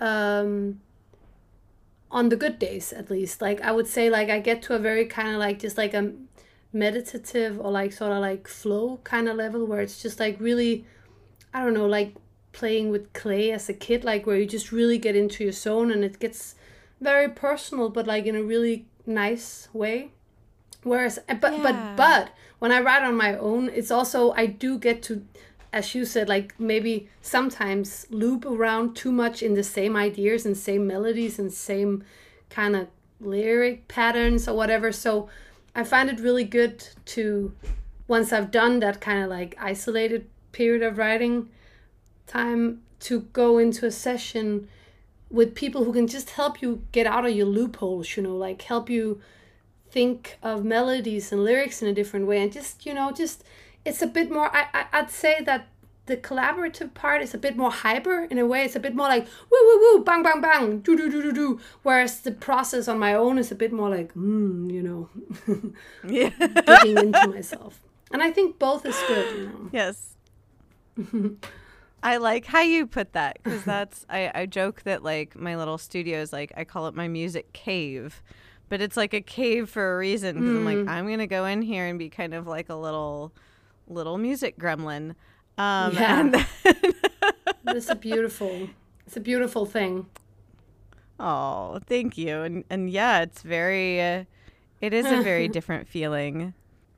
um, 0.00 0.80
on 2.10 2.30
the 2.30 2.36
good 2.36 2.58
days 2.58 2.92
at 2.92 3.08
least, 3.08 3.40
like 3.40 3.60
I 3.60 3.70
would 3.70 3.86
say, 3.86 4.10
like 4.10 4.28
I 4.28 4.40
get 4.40 4.62
to 4.62 4.74
a 4.74 4.78
very 4.80 5.06
kind 5.06 5.28
of 5.28 5.36
like 5.36 5.60
just 5.60 5.78
like 5.78 5.94
a 5.94 6.12
meditative 6.76 7.58
or 7.58 7.70
like 7.70 7.92
sort 7.92 8.12
of 8.12 8.18
like 8.18 8.46
flow 8.46 9.00
kind 9.04 9.28
of 9.28 9.36
level 9.36 9.66
where 9.66 9.80
it's 9.80 10.02
just 10.02 10.20
like 10.20 10.36
really, 10.38 10.84
I 11.52 11.62
don't 11.64 11.74
know, 11.74 11.86
like 11.86 12.14
playing 12.52 12.90
with 12.90 13.12
clay 13.12 13.50
as 13.52 13.68
a 13.68 13.74
kid, 13.74 14.04
like 14.04 14.26
where 14.26 14.36
you 14.36 14.46
just 14.46 14.72
really 14.72 14.98
get 14.98 15.16
into 15.16 15.44
your 15.44 15.52
zone 15.52 15.90
and 15.90 16.04
it 16.04 16.18
gets 16.18 16.54
very 17.00 17.28
personal, 17.28 17.88
but 17.88 18.06
like 18.06 18.26
in 18.26 18.36
a 18.36 18.42
really 18.42 18.86
nice 19.06 19.68
way. 19.72 20.10
Whereas, 20.82 21.18
uh, 21.28 21.34
but 21.34 21.52
Yeah. 21.52 21.62
but 21.62 21.96
but 21.96 22.30
when 22.58 22.72
I 22.72 22.80
write 22.80 23.02
on 23.02 23.16
my 23.16 23.36
own, 23.36 23.68
it's 23.70 23.90
also 23.90 24.32
I 24.32 24.46
do 24.46 24.78
get 24.78 25.02
to, 25.04 25.24
as 25.72 25.94
you 25.94 26.04
said, 26.04 26.28
like 26.28 26.58
maybe 26.58 27.08
sometimes 27.20 28.06
loop 28.10 28.44
around 28.46 28.94
too 28.96 29.12
much 29.12 29.42
in 29.42 29.54
the 29.54 29.64
same 29.64 29.96
ideas 29.96 30.46
and 30.46 30.56
same 30.56 30.86
melodies 30.86 31.38
and 31.38 31.52
same 31.52 32.04
kind 32.50 32.76
of 32.76 32.88
lyric 33.20 33.88
patterns 33.88 34.48
or 34.48 34.54
whatever. 34.56 34.92
So 34.92 35.28
I 35.76 35.84
find 35.84 36.10
it 36.10 36.18
really 36.18 36.42
good 36.42 36.88
to 37.16 37.54
once 38.08 38.32
I've 38.32 38.50
done 38.50 38.80
that 38.80 39.00
kind 39.00 39.22
of 39.22 39.30
like 39.30 39.54
isolated 39.60 40.26
period 40.50 40.82
of 40.82 40.98
writing 40.98 41.50
time 42.26 42.82
to 43.00 43.20
go 43.32 43.58
into 43.58 43.86
a 43.86 43.90
session 43.90 44.68
with 45.30 45.54
people 45.54 45.84
who 45.84 45.92
can 45.92 46.06
just 46.06 46.30
help 46.30 46.62
you 46.62 46.82
get 46.92 47.06
out 47.06 47.26
of 47.26 47.32
your 47.32 47.46
loopholes, 47.46 48.16
you 48.16 48.22
know, 48.22 48.36
like 48.36 48.62
help 48.62 48.88
you 48.88 49.20
think 49.90 50.38
of 50.42 50.64
melodies 50.64 51.30
and 51.30 51.44
lyrics 51.44 51.82
in 51.82 51.88
a 51.88 51.92
different 51.92 52.26
way 52.26 52.42
and 52.42 52.52
just 52.52 52.84
you 52.84 52.92
know 52.92 53.12
just 53.12 53.44
it's 53.84 54.02
a 54.02 54.06
bit 54.06 54.30
more 54.30 54.54
I, 54.54 54.66
I 54.74 54.86
i'd 54.94 55.10
say 55.10 55.40
that 55.44 55.68
the 56.06 56.16
collaborative 56.16 56.94
part 56.94 57.20
is 57.20 57.34
a 57.34 57.38
bit 57.38 57.56
more 57.56 57.70
hyper 57.70 58.24
in 58.24 58.38
a 58.38 58.46
way. 58.46 58.64
It's 58.64 58.76
a 58.76 58.80
bit 58.80 58.94
more 58.94 59.08
like 59.08 59.26
woo 59.50 59.58
woo 59.60 59.78
woo 59.80 60.04
bang 60.04 60.22
bang 60.22 60.40
bang 60.40 60.78
do 60.80 60.96
do 60.96 61.10
do 61.10 61.22
do 61.22 61.32
do 61.32 61.60
whereas 61.82 62.20
the 62.20 62.32
process 62.32 62.88
on 62.88 62.98
my 62.98 63.14
own 63.14 63.38
is 63.38 63.50
a 63.50 63.54
bit 63.54 63.72
more 63.72 63.90
like 63.90 64.14
mm, 64.14 64.72
you 64.72 64.82
know 64.82 65.08
yeah. 66.08 66.30
digging 66.82 66.98
into 66.98 67.28
myself. 67.28 67.80
And 68.12 68.22
i 68.22 68.30
think 68.30 68.58
both 68.58 68.86
is 68.86 68.96
good 69.08 69.36
you 69.36 69.46
know. 69.48 69.68
Yes. 69.72 70.14
I 72.02 72.18
like 72.18 72.46
how 72.46 72.60
you 72.60 72.86
put 72.86 73.14
that 73.14 73.38
because 73.42 73.64
that's 73.64 74.06
I, 74.08 74.30
I 74.32 74.46
joke 74.46 74.82
that 74.82 75.02
like 75.02 75.34
my 75.34 75.56
little 75.56 75.76
studio 75.76 76.20
is 76.20 76.32
like 76.32 76.52
i 76.56 76.62
call 76.62 76.86
it 76.86 76.94
my 76.94 77.08
music 77.08 77.52
cave 77.52 78.22
but 78.68 78.80
it's 78.80 78.96
like 78.96 79.12
a 79.12 79.20
cave 79.20 79.68
for 79.68 79.94
a 79.94 79.98
reason 79.98 80.36
because 80.36 80.56
i'm 80.56 80.64
like 80.64 80.86
i'm 80.86 81.08
gonna 81.08 81.26
go 81.26 81.44
in 81.46 81.62
here 81.62 81.86
and 81.86 81.98
be 81.98 82.08
kind 82.08 82.32
of 82.32 82.46
like 82.46 82.68
a 82.68 82.76
little 82.76 83.32
little 83.88 84.18
music 84.18 84.56
gremlin 84.56 85.16
um 85.58 85.92
Yeah. 85.94 86.20
and 86.20 86.34
then 86.34 86.46
it's 87.76 87.88
a 87.88 87.94
beautiful 87.94 88.68
it's 89.06 89.16
a 89.16 89.20
beautiful 89.20 89.66
thing 89.66 90.06
Oh, 91.18 91.78
thank 91.86 92.18
you. 92.18 92.42
And 92.42 92.64
and 92.68 92.90
yeah, 92.90 93.22
it's 93.22 93.40
very 93.40 94.02
uh, 94.02 94.24
it 94.82 94.92
is 94.92 95.06
a 95.06 95.22
very 95.22 95.48
different 95.56 95.88
feeling. 95.88 96.52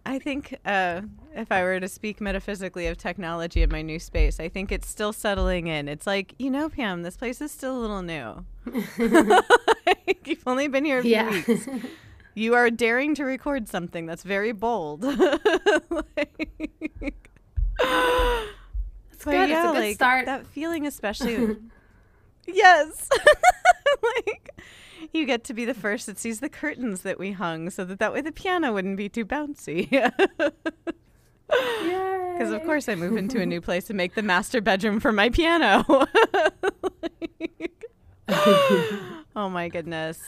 I 0.05 0.19
think 0.19 0.59
uh, 0.67 1.03
if 1.37 1.53
I 1.53 1.63
were 1.63 1.79
to 1.79 1.87
speak 1.87 2.21
metaphysically 2.21 2.89
of 2.89 2.97
technology 2.97 3.63
in 3.63 3.71
my 3.71 3.81
new 3.81 4.01
space, 4.01 4.41
I 4.41 4.49
think 4.49 4.73
it's 4.73 4.89
still 4.89 5.13
settling 5.13 5.69
in. 5.69 5.87
It's 5.87 6.05
like, 6.05 6.35
you 6.37 6.51
know, 6.51 6.69
Pam, 6.69 7.05
this 7.05 7.17
place 7.17 7.41
is 7.41 7.53
still 7.53 7.79
a 7.79 7.81
little 7.81 8.03
new. 8.03 8.45
Like, 8.99 10.19
You've 10.27 10.43
only 10.49 10.67
been 10.67 10.85
here 10.85 10.99
a 10.99 11.03
few 11.03 11.13
yeah 11.13 11.31
weeks. 11.31 11.69
You 12.35 12.55
are 12.55 12.71
daring 12.71 13.15
to 13.15 13.25
record 13.25 13.69
something 13.69 14.05
that's 14.07 14.25
very 14.25 14.51
bold. 14.51 15.05
Like- 15.91 17.31
it's 19.19 19.25
but 19.25 19.33
good 19.33 19.49
yeah, 19.51 19.63
it's 19.65 19.71
a 19.71 19.73
good 19.73 19.81
like 19.81 19.95
start 19.97 20.27
that 20.27 20.47
feeling, 20.47 20.87
especially. 20.87 21.57
yes, 22.47 23.09
like 24.03 24.51
you 25.13 25.27
get 25.27 25.43
to 25.43 25.55
be 25.55 25.65
the 25.65 25.75
first 25.75 26.07
that 26.07 26.21
sees 26.21 26.39
the 26.39 26.49
curtains 26.49 27.01
that 27.01 27.19
we 27.19 27.33
hung, 27.33 27.69
so 27.69 27.85
that 27.85 27.99
that 27.99 28.13
way 28.13 28.21
the 28.21 28.31
piano 28.31 28.73
wouldn't 28.73 28.97
be 28.97 29.09
too 29.09 29.25
bouncy. 29.25 29.91
Because 31.49 32.53
of 32.53 32.63
course 32.65 32.89
I 32.89 32.95
move 32.95 33.17
into 33.17 33.41
a 33.41 33.47
new 33.47 33.61
place 33.61 33.91
and 33.91 33.97
make 33.97 34.15
the 34.15 34.23
master 34.23 34.61
bedroom 34.61 35.01
for 35.01 35.11
my 35.11 35.31
piano. 35.31 35.83
Like- 35.89 37.85
oh 38.29 39.49
my 39.51 39.69
goodness. 39.69 40.21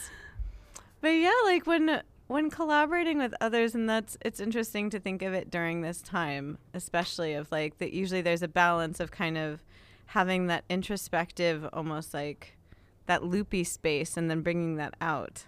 But 0.99 1.09
yeah, 1.09 1.31
like 1.45 1.65
when 1.65 2.01
when 2.31 2.49
collaborating 2.49 3.17
with 3.17 3.33
others 3.41 3.75
and 3.75 3.89
that's 3.89 4.17
it's 4.21 4.39
interesting 4.39 4.89
to 4.89 4.99
think 4.99 5.21
of 5.21 5.33
it 5.33 5.49
during 5.51 5.81
this 5.81 6.01
time, 6.01 6.57
especially 6.73 7.33
of 7.33 7.51
like 7.51 7.77
that 7.79 7.93
usually 7.93 8.21
there's 8.21 8.41
a 8.43 8.47
balance 8.47 8.99
of 8.99 9.11
kind 9.11 9.37
of 9.37 9.63
having 10.07 10.47
that 10.47 10.63
introspective 10.69 11.67
almost 11.73 12.13
like 12.13 12.57
that 13.05 13.23
loopy 13.23 13.63
space 13.63 14.17
and 14.17 14.29
then 14.29 14.41
bringing 14.41 14.75
that 14.75 14.93
out. 15.01 15.45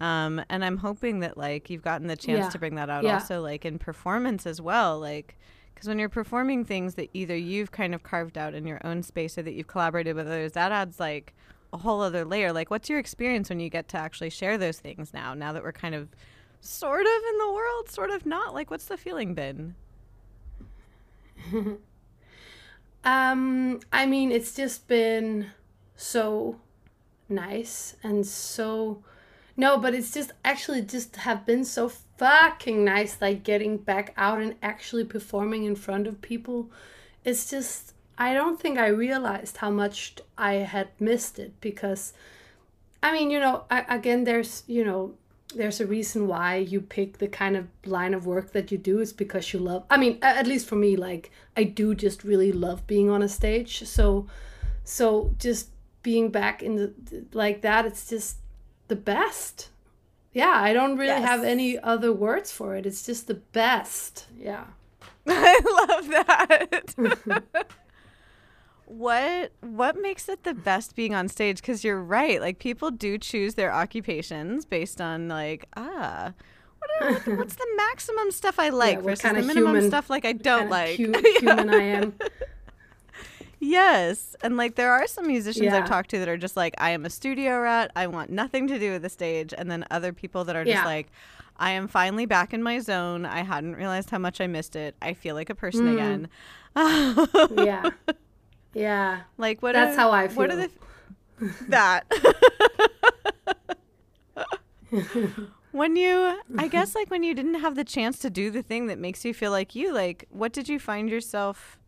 Um, 0.00 0.42
and 0.48 0.64
I'm 0.64 0.78
hoping 0.78 1.20
that 1.20 1.36
like 1.38 1.70
you've 1.70 1.82
gotten 1.82 2.08
the 2.08 2.16
chance 2.16 2.44
Yeah. 2.46 2.48
to 2.50 2.58
bring 2.58 2.74
that 2.74 2.90
out 2.90 3.04
Yeah. 3.04 3.14
also 3.14 3.40
like 3.40 3.64
in 3.64 3.78
performance 3.78 4.46
as 4.46 4.60
well, 4.60 4.98
like 4.98 5.36
because 5.74 5.88
when 5.88 5.98
you're 5.98 6.08
performing 6.08 6.64
things 6.64 6.94
that 6.94 7.10
either 7.14 7.36
you've 7.36 7.72
kind 7.72 7.94
of 7.94 8.02
carved 8.02 8.38
out 8.38 8.54
in 8.54 8.66
your 8.66 8.80
own 8.84 9.02
space 9.02 9.36
or 9.36 9.42
that 9.42 9.54
you've 9.54 9.66
collaborated 9.66 10.14
with 10.14 10.26
others, 10.26 10.52
that 10.52 10.70
adds 10.72 11.00
like 11.00 11.34
a 11.74 11.78
whole 11.78 12.00
other 12.00 12.24
layer. 12.24 12.52
Like, 12.52 12.70
what's 12.70 12.88
your 12.88 12.98
experience 12.98 13.50
when 13.50 13.60
you 13.60 13.68
get 13.68 13.88
to 13.88 13.98
actually 13.98 14.30
share 14.30 14.56
those 14.56 14.78
things 14.78 15.12
now? 15.12 15.34
Now 15.34 15.52
that 15.52 15.62
we're 15.62 15.72
kind 15.72 15.94
of 15.94 16.08
sort 16.60 17.02
of 17.02 17.22
in 17.32 17.38
the 17.38 17.52
world, 17.52 17.90
sort 17.90 18.10
of 18.10 18.24
not. 18.24 18.54
Like, 18.54 18.70
what's 18.70 18.86
the 18.86 18.96
feeling 18.96 19.34
been? 19.34 19.74
Um, 23.04 23.80
I 23.92 24.06
mean, 24.06 24.32
it's 24.32 24.54
just 24.54 24.88
been 24.88 25.50
so 25.94 26.56
nice 27.28 27.96
and 28.02 28.26
so 28.26 29.02
no, 29.56 29.78
but 29.78 29.94
it's 29.94 30.12
just 30.12 30.32
actually 30.44 30.82
just 30.82 31.16
have 31.16 31.46
been 31.46 31.64
so 31.64 31.88
fucking 31.88 32.84
nice 32.84 33.18
like 33.20 33.44
getting 33.44 33.76
back 33.76 34.12
out 34.16 34.40
and 34.40 34.56
actually 34.62 35.04
performing 35.04 35.64
in 35.64 35.76
front 35.76 36.06
of 36.06 36.20
people. 36.22 36.70
It's 37.24 37.48
just 37.48 37.93
I 38.16 38.34
don't 38.34 38.60
think 38.60 38.78
I 38.78 38.86
realized 38.88 39.58
how 39.58 39.70
much 39.70 40.16
I 40.38 40.54
had 40.54 40.88
missed 41.00 41.38
it 41.38 41.52
because 41.60 42.12
I 43.02 43.12
mean, 43.12 43.30
you 43.30 43.38
know, 43.38 43.64
I, 43.70 43.84
again 43.88 44.24
there's, 44.24 44.62
you 44.66 44.84
know, 44.84 45.14
there's 45.54 45.80
a 45.80 45.86
reason 45.86 46.26
why 46.26 46.56
you 46.56 46.80
pick 46.80 47.18
the 47.18 47.28
kind 47.28 47.56
of 47.56 47.68
line 47.84 48.14
of 48.14 48.26
work 48.26 48.52
that 48.52 48.72
you 48.72 48.78
do 48.78 48.98
is 48.98 49.12
because 49.12 49.52
you 49.52 49.58
love 49.60 49.84
i 49.90 49.96
mean 49.96 50.18
at 50.22 50.46
least 50.46 50.66
for 50.66 50.74
me 50.74 50.96
like 50.96 51.30
i 51.56 51.62
do 51.62 51.94
just 51.94 52.24
really 52.24 52.50
love 52.50 52.86
being 52.86 53.08
on 53.10 53.22
a 53.22 53.28
stage. 53.28 53.84
So 53.86 54.26
so 54.84 55.34
just 55.38 55.70
being 56.02 56.30
back 56.30 56.62
in 56.62 56.76
the 56.76 56.92
like 57.32 57.62
that 57.62 57.86
it's 57.86 58.08
just 58.08 58.38
the 58.88 58.96
best. 58.96 59.70
Yeah 60.32 60.54
i 60.54 60.72
don't 60.72 60.98
really 60.98 61.22
have 61.22 61.44
any 61.44 61.78
other 61.78 62.12
words 62.12 62.50
for 62.50 62.74
it. 62.76 62.86
It's 62.86 63.06
just 63.06 63.26
the 63.26 63.34
best. 63.34 64.26
Yeah. 64.38 64.64
I 65.26 65.60
love 65.88 66.08
that. 66.08 67.66
what 68.86 69.52
what 69.60 70.00
makes 70.00 70.28
it 70.28 70.44
the 70.44 70.54
best 70.54 70.94
being 70.94 71.14
on 71.14 71.28
stage 71.28 71.60
because 71.60 71.84
you're 71.84 72.00
right 72.00 72.40
like 72.40 72.58
people 72.58 72.90
do 72.90 73.16
choose 73.16 73.54
their 73.54 73.72
occupations 73.72 74.64
based 74.64 75.00
on 75.00 75.28
like 75.28 75.66
ah 75.76 76.32
what 76.78 76.90
are, 77.28 77.36
what's 77.36 77.54
the 77.54 77.66
maximum 77.76 78.30
stuff 78.30 78.58
i 78.58 78.68
like 78.68 78.96
yeah, 78.96 79.02
versus 79.02 79.32
the 79.32 79.42
minimum 79.42 79.74
human, 79.74 79.88
stuff 79.88 80.10
like 80.10 80.24
i 80.24 80.32
don't 80.32 80.68
like 80.68 80.96
hu- 80.96 81.12
human 81.40 81.70
i 81.70 81.82
am 81.82 82.14
yes 83.58 84.36
and 84.42 84.56
like 84.56 84.74
there 84.74 84.92
are 84.92 85.06
some 85.06 85.26
musicians 85.26 85.64
yeah. 85.64 85.78
i've 85.78 85.88
talked 85.88 86.10
to 86.10 86.18
that 86.18 86.28
are 86.28 86.36
just 86.36 86.56
like 86.56 86.74
i 86.78 86.90
am 86.90 87.06
a 87.06 87.10
studio 87.10 87.58
rat 87.60 87.90
i 87.96 88.06
want 88.06 88.30
nothing 88.30 88.66
to 88.68 88.78
do 88.78 88.92
with 88.92 89.02
the 89.02 89.08
stage 89.08 89.54
and 89.56 89.70
then 89.70 89.84
other 89.90 90.12
people 90.12 90.44
that 90.44 90.56
are 90.56 90.64
just 90.64 90.84
like 90.84 91.10
I 91.56 91.70
am 91.70 91.86
finally 91.86 92.26
back 92.26 92.52
in 92.52 92.62
my 92.62 92.80
zone. 92.80 93.24
I 93.24 93.42
hadn't 93.42 93.76
realized 93.76 94.10
how 94.10 94.18
much 94.18 94.40
I 94.40 94.46
missed 94.46 94.74
it. 94.74 94.96
I 95.00 95.14
feel 95.14 95.34
like 95.34 95.50
a 95.50 95.54
person 95.54 95.86
mm. 95.86 95.92
again. 95.94 96.28
yeah. 97.64 97.90
Yeah. 98.74 99.20
Like 99.38 99.62
what? 99.62 99.72
That's 99.72 99.96
are, 99.96 100.00
how 100.00 100.10
I 100.10 100.28
feel. 100.28 100.36
What 100.36 100.50
are 100.50 100.56
the 100.56 100.70
that? 101.68 102.04
when 105.72 105.96
you, 105.96 106.38
I 106.58 106.68
guess, 106.68 106.94
like 106.94 107.10
when 107.10 107.22
you 107.22 107.34
didn't 107.34 107.54
have 107.60 107.74
the 107.74 107.84
chance 107.84 108.18
to 108.20 108.30
do 108.30 108.50
the 108.50 108.62
thing 108.62 108.86
that 108.86 108.98
makes 108.98 109.24
you 109.24 109.34
feel 109.34 109.50
like 109.50 109.74
you, 109.74 109.92
like 109.92 110.26
what 110.30 110.52
did 110.52 110.68
you 110.68 110.78
find 110.78 111.08
yourself 111.08 111.78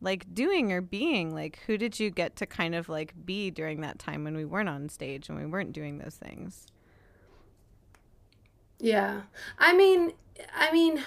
like 0.00 0.32
doing 0.34 0.72
or 0.72 0.80
being? 0.80 1.34
Like 1.34 1.60
who 1.66 1.76
did 1.76 2.00
you 2.00 2.10
get 2.10 2.36
to 2.36 2.46
kind 2.46 2.74
of 2.74 2.88
like 2.88 3.14
be 3.24 3.50
during 3.50 3.80
that 3.82 3.98
time 3.98 4.24
when 4.24 4.36
we 4.36 4.44
weren't 4.44 4.68
on 4.68 4.88
stage 4.88 5.28
and 5.28 5.38
we 5.38 5.46
weren't 5.46 5.72
doing 5.72 5.98
those 5.98 6.14
things? 6.14 6.66
Yeah. 8.78 9.22
I 9.58 9.74
mean, 9.74 10.12
I 10.54 10.72
mean, 10.72 11.02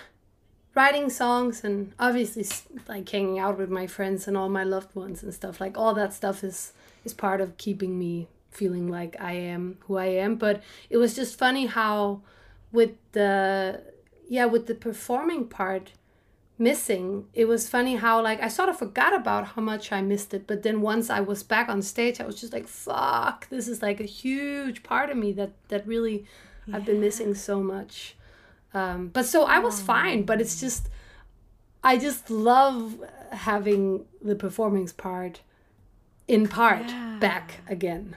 writing 0.79 1.09
songs 1.09 1.65
and 1.65 1.91
obviously 1.99 2.45
like 2.87 3.09
hanging 3.09 3.37
out 3.37 3.57
with 3.57 3.69
my 3.69 3.85
friends 3.85 4.29
and 4.29 4.37
all 4.37 4.47
my 4.47 4.63
loved 4.63 4.95
ones 4.95 5.21
and 5.21 5.33
stuff 5.33 5.59
like 5.59 5.77
all 5.77 5.93
that 5.93 6.13
stuff 6.13 6.41
is 6.41 6.71
is 7.03 7.13
part 7.13 7.41
of 7.41 7.57
keeping 7.57 7.99
me 7.99 8.29
feeling 8.49 8.87
like 8.87 9.13
I 9.19 9.33
am 9.33 9.77
who 9.81 9.97
I 9.97 10.05
am 10.05 10.37
but 10.37 10.63
it 10.89 10.95
was 10.95 11.17
just 11.17 11.37
funny 11.37 11.65
how 11.65 12.21
with 12.71 12.91
the 13.11 13.81
yeah 14.29 14.45
with 14.45 14.67
the 14.67 14.73
performing 14.87 15.49
part 15.49 15.91
missing 16.57 17.25
it 17.33 17.43
was 17.53 17.67
funny 17.67 17.97
how 17.97 18.21
like 18.21 18.41
I 18.41 18.47
sort 18.47 18.69
of 18.69 18.79
forgot 18.79 19.13
about 19.13 19.47
how 19.47 19.61
much 19.61 19.91
I 19.91 20.01
missed 20.01 20.33
it 20.33 20.47
but 20.47 20.63
then 20.63 20.79
once 20.79 21.09
I 21.09 21.19
was 21.19 21.43
back 21.43 21.67
on 21.67 21.81
stage 21.81 22.21
I 22.21 22.25
was 22.25 22.39
just 22.39 22.53
like 22.53 22.69
fuck 22.69 23.49
this 23.49 23.67
is 23.67 23.81
like 23.81 23.99
a 23.99 24.13
huge 24.21 24.81
part 24.83 25.09
of 25.09 25.17
me 25.17 25.33
that 25.33 25.51
that 25.67 25.85
really 25.85 26.23
yeah. 26.65 26.77
I've 26.77 26.85
been 26.85 27.01
missing 27.01 27.35
so 27.35 27.61
much 27.61 28.15
um, 28.73 29.07
but 29.07 29.25
so 29.25 29.43
I 29.43 29.59
was 29.59 29.81
fine, 29.81 30.23
but 30.23 30.39
it's 30.41 30.59
just, 30.59 30.89
I 31.83 31.97
just 31.97 32.29
love 32.29 33.03
having 33.31 34.05
the 34.21 34.35
performance 34.35 34.91
part 34.91 35.41
in 36.27 36.47
part 36.47 36.87
yeah. 36.87 37.17
back 37.19 37.61
again. 37.67 38.15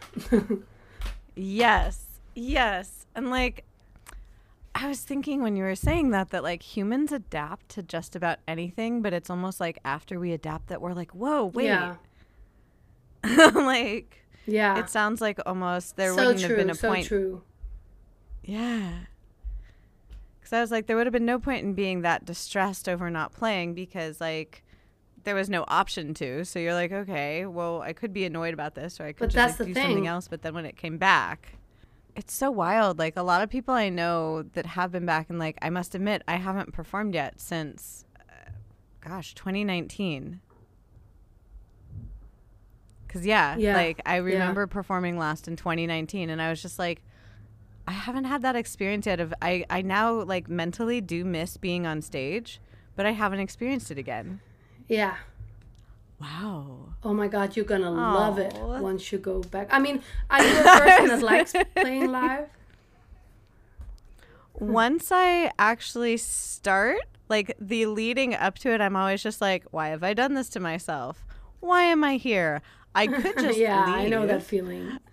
yes, 1.34 2.04
yes. 2.34 3.06
And 3.14 3.30
like, 3.30 3.64
I 4.74 4.88
was 4.88 5.00
thinking 5.00 5.42
when 5.42 5.56
you 5.56 5.64
were 5.64 5.74
saying 5.74 6.10
that, 6.10 6.30
that 6.30 6.42
like 6.42 6.62
humans 6.62 7.12
adapt 7.12 7.70
to 7.70 7.82
just 7.82 8.16
about 8.16 8.38
anything, 8.46 9.02
but 9.02 9.12
it's 9.12 9.30
almost 9.30 9.60
like 9.60 9.78
after 9.84 10.18
we 10.18 10.32
adapt 10.32 10.68
that 10.68 10.80
we're 10.80 10.94
like, 10.94 11.12
whoa, 11.12 11.46
wait. 11.46 11.66
Yeah. 11.66 11.96
like, 13.54 14.24
yeah. 14.46 14.78
It 14.78 14.90
sounds 14.90 15.20
like 15.20 15.38
almost 15.46 15.96
there 15.96 16.14
so 16.14 16.26
wouldn't 16.26 16.40
true, 16.40 16.48
have 16.48 16.58
been 16.58 16.70
a 16.70 16.74
so 16.74 16.88
point. 16.88 17.06
True. 17.06 17.42
Yeah. 18.42 18.90
I 20.58 20.60
was 20.60 20.70
like, 20.70 20.86
there 20.86 20.96
would 20.96 21.06
have 21.06 21.12
been 21.12 21.26
no 21.26 21.38
point 21.38 21.64
in 21.64 21.74
being 21.74 22.02
that 22.02 22.24
distressed 22.24 22.88
over 22.88 23.10
not 23.10 23.32
playing 23.32 23.74
because 23.74 24.20
like 24.20 24.62
there 25.24 25.34
was 25.34 25.48
no 25.48 25.64
option 25.68 26.14
to. 26.14 26.44
So 26.44 26.58
you're 26.58 26.74
like, 26.74 26.92
okay, 26.92 27.46
well, 27.46 27.82
I 27.82 27.92
could 27.92 28.12
be 28.12 28.24
annoyed 28.24 28.54
about 28.54 28.74
this, 28.74 29.00
or 29.00 29.04
I 29.04 29.12
could 29.12 29.20
but 29.20 29.30
just 29.30 29.60
like, 29.60 29.68
do 29.68 29.74
thing. 29.74 29.84
something 29.84 30.06
else. 30.06 30.28
But 30.28 30.42
then 30.42 30.54
when 30.54 30.66
it 30.66 30.76
came 30.76 30.98
back, 30.98 31.56
it's 32.16 32.34
so 32.34 32.50
wild. 32.50 32.98
Like 32.98 33.16
a 33.16 33.22
lot 33.22 33.42
of 33.42 33.50
people 33.50 33.74
I 33.74 33.88
know 33.88 34.42
that 34.54 34.66
have 34.66 34.92
been 34.92 35.06
back, 35.06 35.30
and 35.30 35.38
like 35.38 35.58
I 35.62 35.70
must 35.70 35.94
admit, 35.94 36.22
I 36.28 36.36
haven't 36.36 36.72
performed 36.72 37.14
yet 37.14 37.40
since, 37.40 38.04
uh, 38.18 38.50
gosh, 39.00 39.34
2019. 39.34 40.40
Cause 43.08 43.26
yeah, 43.26 43.56
yeah. 43.58 43.76
like 43.76 44.00
I 44.06 44.16
remember 44.16 44.62
yeah. 44.62 44.72
performing 44.72 45.18
last 45.18 45.46
in 45.46 45.54
2019, 45.56 46.30
and 46.30 46.40
I 46.40 46.48
was 46.48 46.62
just 46.62 46.78
like, 46.78 47.02
I 47.86 47.92
haven't 47.92 48.24
had 48.24 48.42
that 48.42 48.56
experience 48.56 49.06
yet. 49.06 49.20
Of 49.20 49.34
I, 49.42 49.64
I 49.68 49.82
now 49.82 50.22
like 50.22 50.48
mentally 50.48 51.00
do 51.00 51.24
miss 51.24 51.56
being 51.56 51.86
on 51.86 52.02
stage, 52.02 52.60
but 52.96 53.06
I 53.06 53.12
haven't 53.12 53.40
experienced 53.40 53.90
it 53.90 53.98
again. 53.98 54.40
Yeah. 54.88 55.16
Wow. 56.20 56.94
Oh 57.02 57.12
my 57.12 57.26
God, 57.26 57.56
you're 57.56 57.64
gonna 57.64 57.90
Aww. 57.90 58.14
love 58.14 58.38
it 58.38 58.54
once 58.54 59.10
you 59.10 59.18
go 59.18 59.40
back. 59.40 59.68
I 59.72 59.80
mean, 59.80 60.02
are 60.30 60.42
you 60.42 60.60
a 60.60 60.62
person 60.62 61.08
that 61.08 61.22
likes 61.22 61.52
playing 61.74 62.12
live? 62.12 62.46
Once 64.54 65.10
I 65.10 65.50
actually 65.58 66.16
start, 66.18 67.00
like 67.28 67.56
the 67.58 67.86
leading 67.86 68.34
up 68.34 68.58
to 68.60 68.70
it, 68.70 68.80
I'm 68.80 68.94
always 68.94 69.22
just 69.22 69.40
like, 69.40 69.64
why 69.72 69.88
have 69.88 70.04
I 70.04 70.14
done 70.14 70.34
this 70.34 70.48
to 70.50 70.60
myself? 70.60 71.24
Why 71.58 71.82
am 71.84 72.04
I 72.04 72.16
here? 72.18 72.62
I 72.94 73.06
could 73.08 73.38
just 73.40 73.58
yeah, 73.58 73.86
leave. 73.86 73.94
I 73.94 74.08
know 74.08 74.26
that 74.26 74.42
feeling. 74.42 74.98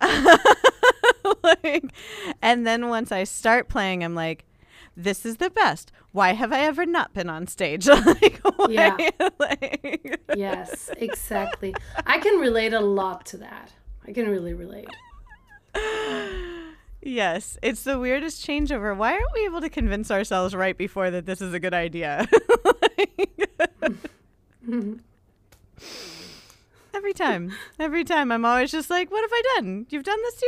like, 1.64 1.84
and 2.42 2.66
then 2.66 2.88
once 2.88 3.12
I 3.12 3.24
start 3.24 3.68
playing, 3.68 4.04
I'm 4.04 4.14
like, 4.14 4.44
this 4.96 5.24
is 5.24 5.36
the 5.36 5.50
best. 5.50 5.92
Why 6.12 6.32
have 6.32 6.52
I 6.52 6.60
ever 6.60 6.84
not 6.84 7.14
been 7.14 7.30
on 7.30 7.46
stage? 7.46 7.86
like, 7.88 8.40
yeah. 8.68 8.96
like, 9.38 10.20
yes, 10.36 10.90
exactly. 10.96 11.74
I 12.06 12.18
can 12.18 12.38
relate 12.40 12.72
a 12.72 12.80
lot 12.80 13.26
to 13.26 13.38
that. 13.38 13.72
I 14.06 14.12
can 14.12 14.28
really 14.28 14.54
relate. 14.54 14.88
Yes, 17.02 17.56
it's 17.62 17.84
the 17.84 17.98
weirdest 17.98 18.46
changeover. 18.46 18.94
Why 18.94 19.12
aren't 19.12 19.32
we 19.32 19.46
able 19.46 19.62
to 19.62 19.70
convince 19.70 20.10
ourselves 20.10 20.54
right 20.54 20.76
before 20.76 21.10
that 21.10 21.24
this 21.24 21.40
is 21.40 21.54
a 21.54 21.58
good 21.58 21.72
idea? 21.72 22.28
Every 27.00 27.14
time. 27.14 27.52
Every 27.78 28.04
time. 28.04 28.30
I'm 28.30 28.44
always 28.44 28.70
just 28.70 28.90
like, 28.90 29.10
what 29.10 29.22
have 29.22 29.30
I 29.32 29.42
done? 29.56 29.86
You've 29.88 30.04
done 30.04 30.18
this 30.22 30.34
to 30.36 30.46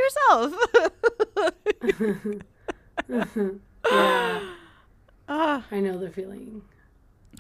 yourself. 3.09 3.45
yeah. 3.91 4.41
Oh. 5.29 5.65
I 5.71 5.81
know 5.81 5.97
the 5.97 6.11
feeling. 6.11 6.61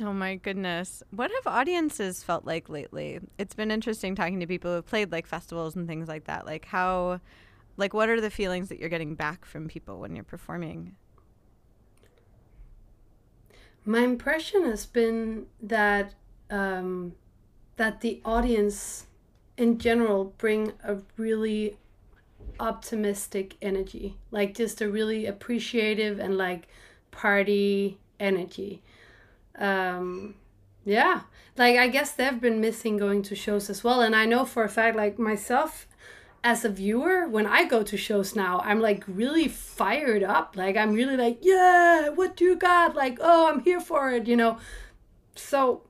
Oh 0.01 0.15
my 0.15 0.37
goodness. 0.37 1.03
What 1.11 1.31
have 1.31 1.53
audiences 1.53 2.23
felt 2.23 2.47
like 2.47 2.71
lately? 2.71 3.21
It's 3.37 3.55
been 3.55 3.71
interesting 3.71 4.15
talking 4.15 4.41
to 4.41 4.47
people 4.47 4.75
who've 4.75 4.87
played 4.87 5.13
like 5.13 5.27
festivals 5.27 5.77
and 5.77 5.87
things 5.87 6.09
like 6.09 6.25
that. 6.25 6.47
Like 6.47 6.65
how 6.65 7.21
like 7.77 7.93
what 7.93 8.09
are 8.09 8.21
the 8.21 8.31
feelings 8.31 8.71
that 8.71 8.79
you're 8.79 8.89
getting 8.89 9.15
back 9.15 9.45
from 9.45 9.69
people 9.69 9.99
when 9.99 10.15
you're 10.15 10.25
performing? 10.25 10.97
My 13.85 14.01
impression 14.01 14.65
has 14.65 14.87
been 14.87 15.47
that 15.61 16.15
um, 16.49 17.15
that 17.77 18.01
the 18.01 18.21
audience 18.25 19.07
in 19.57 19.79
general 19.79 20.35
bring 20.39 20.73
a 20.85 20.97
really 21.17 21.77
optimistic 22.61 23.57
energy 23.63 24.17
like 24.31 24.55
just 24.55 24.81
a 24.81 24.89
really 24.89 25.27
appreciative 25.27 26.19
and 26.19 26.37
like 26.37 26.69
party 27.11 27.99
energy. 28.19 28.83
Um 29.57 30.35
yeah. 30.85 31.23
Like 31.57 31.77
i 31.77 31.87
guess 31.89 32.13
they've 32.13 32.41
been 32.41 32.61
missing 32.61 32.97
going 32.97 33.23
to 33.23 33.35
shows 33.37 33.69
as 33.71 33.85
well 33.85 34.01
and 34.01 34.17
i 34.17 34.25
know 34.25 34.45
for 34.45 34.65
a 34.65 34.69
fact 34.69 34.97
like 34.97 35.19
myself 35.19 35.87
as 36.43 36.65
a 36.65 36.69
viewer 36.71 37.29
when 37.29 37.47
i 37.47 37.65
go 37.65 37.83
to 37.83 37.97
shows 37.97 38.35
now 38.35 38.61
i'm 38.65 38.81
like 38.81 39.05
really 39.07 39.47
fired 39.49 40.23
up. 40.23 40.57
Like 40.57 40.77
i'm 40.77 40.93
really 40.93 41.17
like 41.17 41.39
yeah 41.43 42.09
what 42.09 42.37
do 42.37 42.45
you 42.45 42.57
got? 42.57 42.97
Like 42.97 43.19
oh 43.21 43.49
i'm 43.49 43.61
here 43.61 43.81
for 43.81 44.11
it 44.11 44.27
you 44.27 44.37
know? 44.37 44.59
So 45.37 45.83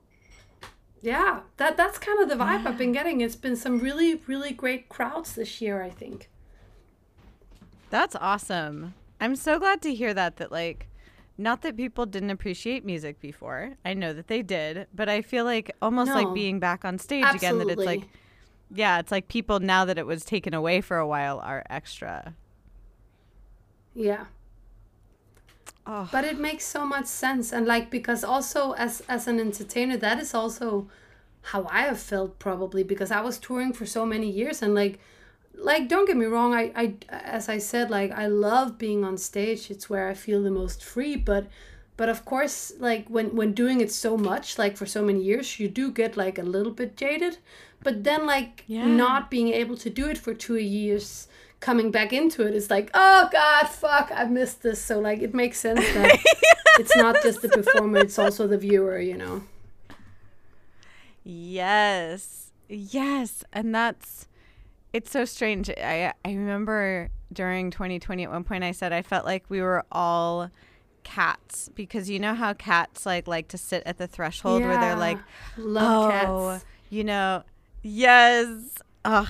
yeah, 1.03 1.41
that 1.57 1.75
that's 1.75 1.99
kind 1.99 2.21
of 2.21 2.29
the 2.29 2.35
vibe 2.35 2.63
yeah. 2.63 2.69
I've 2.69 2.77
been 2.77 2.93
getting. 2.93 3.19
It's 3.19 3.35
been 3.35 3.57
some 3.57 3.79
really 3.79 4.21
really 4.25 4.53
great 4.53 4.87
crowds 4.87 5.35
this 5.35 5.61
year, 5.61 5.83
I 5.83 5.89
think. 5.89 6.29
That's 7.89 8.15
awesome. 8.15 8.93
I'm 9.19 9.35
so 9.35 9.59
glad 9.59 9.81
to 9.81 9.93
hear 9.93 10.13
that 10.13 10.37
that 10.37 10.49
like 10.49 10.87
not 11.37 11.61
that 11.63 11.75
people 11.75 12.05
didn't 12.05 12.29
appreciate 12.29 12.85
music 12.85 13.19
before. 13.19 13.73
I 13.83 13.93
know 13.93 14.13
that 14.13 14.27
they 14.27 14.41
did, 14.41 14.87
but 14.95 15.09
I 15.09 15.21
feel 15.21 15.43
like 15.43 15.75
almost 15.81 16.07
no. 16.07 16.15
like 16.15 16.33
being 16.33 16.59
back 16.59 16.85
on 16.85 16.97
stage 16.97 17.25
Absolutely. 17.25 17.47
again 17.47 17.67
that 17.67 17.73
it's 17.73 17.85
like 17.85 18.09
yeah, 18.73 18.99
it's 18.99 19.11
like 19.11 19.27
people 19.27 19.59
now 19.59 19.83
that 19.83 19.97
it 19.97 20.05
was 20.05 20.23
taken 20.23 20.53
away 20.53 20.79
for 20.79 20.97
a 20.97 21.05
while 21.05 21.39
are 21.39 21.63
extra. 21.69 22.33
Yeah. 23.93 24.25
Oh. 25.85 26.07
But 26.11 26.23
it 26.23 26.39
makes 26.39 26.65
so 26.65 26.85
much 26.85 27.07
sense, 27.07 27.51
and 27.51 27.65
like 27.67 27.89
because 27.89 28.23
also 28.23 28.71
as 28.73 29.01
as 29.09 29.27
an 29.27 29.39
entertainer, 29.39 29.97
that 29.97 30.19
is 30.19 30.33
also 30.33 30.87
how 31.51 31.67
I 31.69 31.81
have 31.81 31.99
felt 31.99 32.39
probably 32.39 32.83
because 32.83 33.11
I 33.11 33.19
was 33.21 33.37
touring 33.37 33.73
for 33.73 33.85
so 33.85 34.05
many 34.05 34.29
years 34.29 34.61
and 34.61 34.73
like 34.73 34.99
like 35.55 35.87
don't 35.87 36.07
get 36.07 36.17
me 36.17 36.25
wrong 36.25 36.53
I, 36.53 36.71
I 36.75 36.93
as 37.09 37.47
i 37.47 37.59
said 37.59 37.91
like 37.91 38.11
i 38.11 38.25
love 38.25 38.77
being 38.79 39.03
on 39.03 39.17
stage 39.17 39.69
it's 39.69 39.87
where 39.89 40.09
i 40.09 40.13
feel 40.15 40.41
the 40.41 40.49
most 40.49 40.83
free 40.83 41.15
but 41.15 41.45
but 41.95 42.09
of 42.09 42.25
course 42.25 42.73
like 42.79 43.07
when 43.07 43.35
when 43.35 43.53
doing 43.53 43.79
it 43.79 43.91
so 43.91 44.17
much 44.17 44.57
like 44.57 44.75
for 44.75 44.87
so 44.87 45.03
many 45.03 45.21
years 45.21 45.59
you 45.59 45.67
do 45.69 45.91
get 45.91 46.17
like 46.17 46.39
a 46.39 46.43
little 46.43 46.71
bit 46.71 46.97
jaded 46.97 47.37
but 47.83 48.03
then 48.03 48.25
like 48.25 48.63
Yeah. 48.67 48.87
not 48.87 49.29
being 49.29 49.49
able 49.49 49.77
to 49.77 49.89
do 49.89 50.07
it 50.07 50.17
for 50.17 50.33
two 50.33 50.57
years 50.57 51.27
coming 51.63 51.91
back 51.91 52.11
into 52.11 52.45
it 52.45 52.53
is 52.53 52.69
like 52.69 52.89
oh 52.93 53.29
god 53.31 53.67
fuck 53.67 54.11
i've 54.11 54.29
missed 54.29 54.61
this 54.63 54.81
so 54.81 54.99
like 54.99 55.21
it 55.21 55.33
makes 55.33 55.59
sense 55.59 55.79
that 55.93 56.19
it's 56.79 56.95
not 56.97 57.15
just 57.23 57.41
the 57.41 57.49
performer 57.49 57.99
it's 57.99 58.19
also 58.19 58.47
the 58.47 58.57
viewer 58.57 58.99
you 58.99 59.17
know 59.17 59.41
Yes. 61.23 62.51
Yes. 62.67 63.43
And 63.53 63.73
that's 63.73 64.27
it's 64.91 65.11
so 65.11 65.25
strange. 65.25 65.69
I 65.69 66.13
I 66.23 66.33
remember 66.33 67.09
during 67.31 67.71
2020 67.71 68.23
at 68.23 68.31
one 68.31 68.43
point 68.43 68.63
I 68.63 68.71
said 68.71 68.93
I 68.93 69.01
felt 69.01 69.25
like 69.25 69.45
we 69.49 69.61
were 69.61 69.83
all 69.91 70.49
cats 71.03 71.69
because 71.75 72.09
you 72.09 72.19
know 72.19 72.33
how 72.33 72.53
cats 72.53 73.05
like 73.05 73.27
like 73.27 73.49
to 73.49 73.57
sit 73.57 73.83
at 73.85 73.97
the 73.97 74.07
threshold 74.07 74.61
where 74.61 74.79
they're 74.79 74.95
like 74.95 75.17
love 75.57 76.05
oh, 76.05 76.09
cats 76.51 76.65
you 76.89 77.03
know, 77.03 77.43
yes. 77.81 78.47
Ugh. 79.03 79.27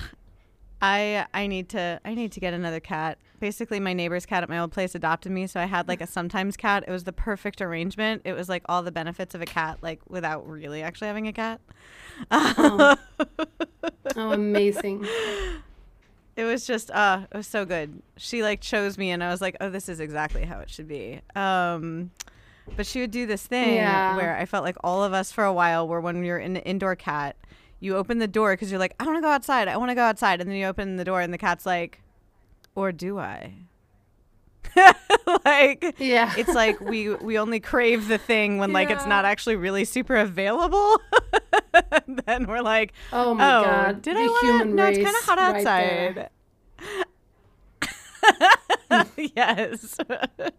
I 0.84 1.26
I 1.32 1.46
need 1.46 1.70
to 1.70 1.98
I 2.04 2.14
need 2.14 2.30
to 2.32 2.40
get 2.40 2.52
another 2.52 2.78
cat. 2.78 3.16
Basically, 3.40 3.80
my 3.80 3.94
neighbor's 3.94 4.26
cat 4.26 4.42
at 4.42 4.50
my 4.50 4.58
old 4.58 4.70
place 4.70 4.94
adopted 4.94 5.32
me, 5.32 5.46
so 5.46 5.58
I 5.58 5.64
had 5.64 5.88
like 5.88 6.02
a 6.02 6.06
sometimes 6.06 6.58
cat. 6.58 6.84
It 6.86 6.90
was 6.90 7.04
the 7.04 7.12
perfect 7.12 7.62
arrangement. 7.62 8.20
It 8.26 8.34
was 8.34 8.50
like 8.50 8.62
all 8.68 8.82
the 8.82 8.92
benefits 8.92 9.34
of 9.34 9.40
a 9.40 9.46
cat, 9.46 9.78
like 9.80 10.00
without 10.10 10.46
really 10.46 10.82
actually 10.82 11.06
having 11.08 11.26
a 11.26 11.32
cat. 11.32 11.60
Oh. 12.30 12.96
oh 14.16 14.32
amazing 14.32 15.04
It 16.36 16.44
was 16.44 16.66
just 16.66 16.90
uh 16.90 17.26
it 17.32 17.36
was 17.36 17.46
so 17.46 17.64
good. 17.64 18.02
She 18.18 18.42
like 18.42 18.60
chose 18.60 18.98
me 18.98 19.10
and 19.10 19.24
I 19.24 19.30
was 19.30 19.40
like, 19.40 19.56
"Oh, 19.62 19.70
this 19.70 19.88
is 19.88 20.00
exactly 20.00 20.44
how 20.44 20.58
it 20.60 20.68
should 20.68 20.88
be." 20.88 21.20
Um 21.34 22.10
but 22.76 22.86
she 22.86 23.00
would 23.00 23.10
do 23.10 23.24
this 23.26 23.46
thing 23.46 23.76
Yeah. 23.76 24.16
where 24.16 24.36
I 24.36 24.44
felt 24.44 24.64
like 24.64 24.76
all 24.84 25.02
of 25.02 25.12
us 25.14 25.32
for 25.32 25.44
a 25.44 25.52
while 25.52 25.88
were 25.88 26.00
when 26.00 26.20
we 26.20 26.28
were 26.28 26.38
an 26.38 26.56
indoor 26.56 26.94
cat, 26.96 27.36
you 27.80 27.96
open 27.96 28.18
the 28.18 28.28
door 28.28 28.56
cuz 28.56 28.70
you're 28.70 28.80
like, 28.80 28.94
"I 28.98 29.04
want 29.04 29.16
to 29.16 29.22
go 29.22 29.28
outside. 29.28 29.68
I 29.68 29.76
want 29.76 29.90
to 29.90 29.94
go 29.94 30.02
outside." 30.02 30.40
And 30.40 30.50
then 30.50 30.56
you 30.56 30.66
open 30.66 30.96
the 30.96 31.04
door 31.04 31.20
and 31.20 31.32
the 31.32 31.38
cat's 31.38 31.66
like, 31.66 32.00
"Or 32.74 32.92
do 32.92 33.18
I?" 33.18 33.54
like 35.44 35.94
yeah 35.98 36.32
it's 36.36 36.54
like 36.54 36.80
we 36.80 37.14
we 37.16 37.38
only 37.38 37.60
crave 37.60 38.08
the 38.08 38.18
thing 38.18 38.58
when 38.58 38.72
like 38.72 38.90
it's 38.90 39.06
not 39.06 39.24
actually 39.24 39.56
really 39.56 39.84
super 39.84 40.16
available. 40.16 41.00
then 42.26 42.46
we're 42.46 42.62
like, 42.62 42.92
oh 43.12 43.34
my 43.34 43.58
oh, 43.58 43.64
god 43.64 44.02
did 44.02 44.16
the 44.16 44.20
I 44.20 44.26
want 44.26 44.62
to? 44.62 44.74
No, 44.74 44.86
it's 44.86 44.98
kind 44.98 45.16
of 45.16 45.24
hot 45.24 45.38
right 45.38 45.66
outside. 45.66 46.30
yes. 49.36 49.96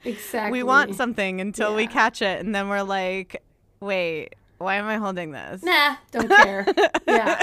exactly 0.03 0.51
We 0.51 0.63
want 0.63 0.95
something 0.95 1.41
until 1.41 1.75
we 1.75 1.87
catch 1.87 2.21
it, 2.21 2.39
and 2.43 2.53
then 2.53 2.69
we're 2.69 2.83
like, 2.83 3.41
wait, 3.79 4.35
why 4.57 4.75
am 4.75 4.85
I 4.85 4.97
holding 4.97 5.31
this? 5.31 5.63
nah 5.63 5.95
don't 6.11 6.29
care 6.29 6.65
yeah 7.07 7.41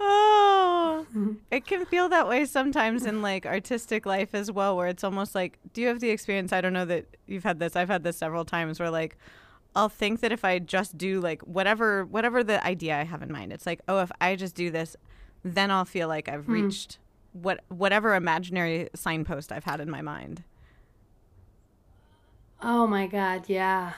oh, 0.00 1.06
it 1.50 1.66
can 1.66 1.84
feel 1.86 2.08
that 2.08 2.28
way 2.28 2.44
sometimes 2.44 3.04
in 3.06 3.22
like 3.22 3.46
artistic 3.46 4.06
life 4.06 4.34
as 4.34 4.50
well, 4.50 4.76
where 4.76 4.88
it's 4.88 5.04
almost 5.04 5.34
like, 5.34 5.58
do 5.72 5.80
you 5.80 5.88
have 5.88 6.00
the 6.00 6.10
experience? 6.10 6.52
I 6.52 6.60
don't 6.60 6.72
know 6.72 6.84
that 6.84 7.06
you've 7.26 7.44
had 7.44 7.58
this. 7.58 7.76
I've 7.76 7.88
had 7.88 8.02
this 8.02 8.16
several 8.16 8.44
times 8.44 8.78
where 8.78 8.90
like, 8.90 9.16
I'll 9.74 9.88
think 9.88 10.20
that 10.20 10.32
if 10.32 10.44
I 10.44 10.58
just 10.58 10.96
do 10.96 11.20
like 11.20 11.42
whatever 11.42 12.04
whatever 12.06 12.42
the 12.42 12.64
idea 12.64 12.98
I 12.98 13.04
have 13.04 13.22
in 13.22 13.30
mind, 13.30 13.52
it's 13.52 13.66
like, 13.66 13.80
oh, 13.88 14.00
if 14.00 14.10
I 14.20 14.36
just 14.36 14.54
do 14.54 14.70
this, 14.70 14.96
then 15.44 15.70
I'll 15.70 15.84
feel 15.84 16.08
like 16.08 16.28
I've 16.28 16.46
hmm. 16.46 16.52
reached 16.52 16.98
what 17.32 17.60
whatever 17.68 18.14
imaginary 18.14 18.88
signpost 18.94 19.52
I've 19.52 19.64
had 19.64 19.80
in 19.80 19.90
my 19.90 20.02
mind. 20.02 20.44
Oh 22.60 22.86
my 22.86 23.06
god, 23.06 23.48
yeah. 23.48 23.94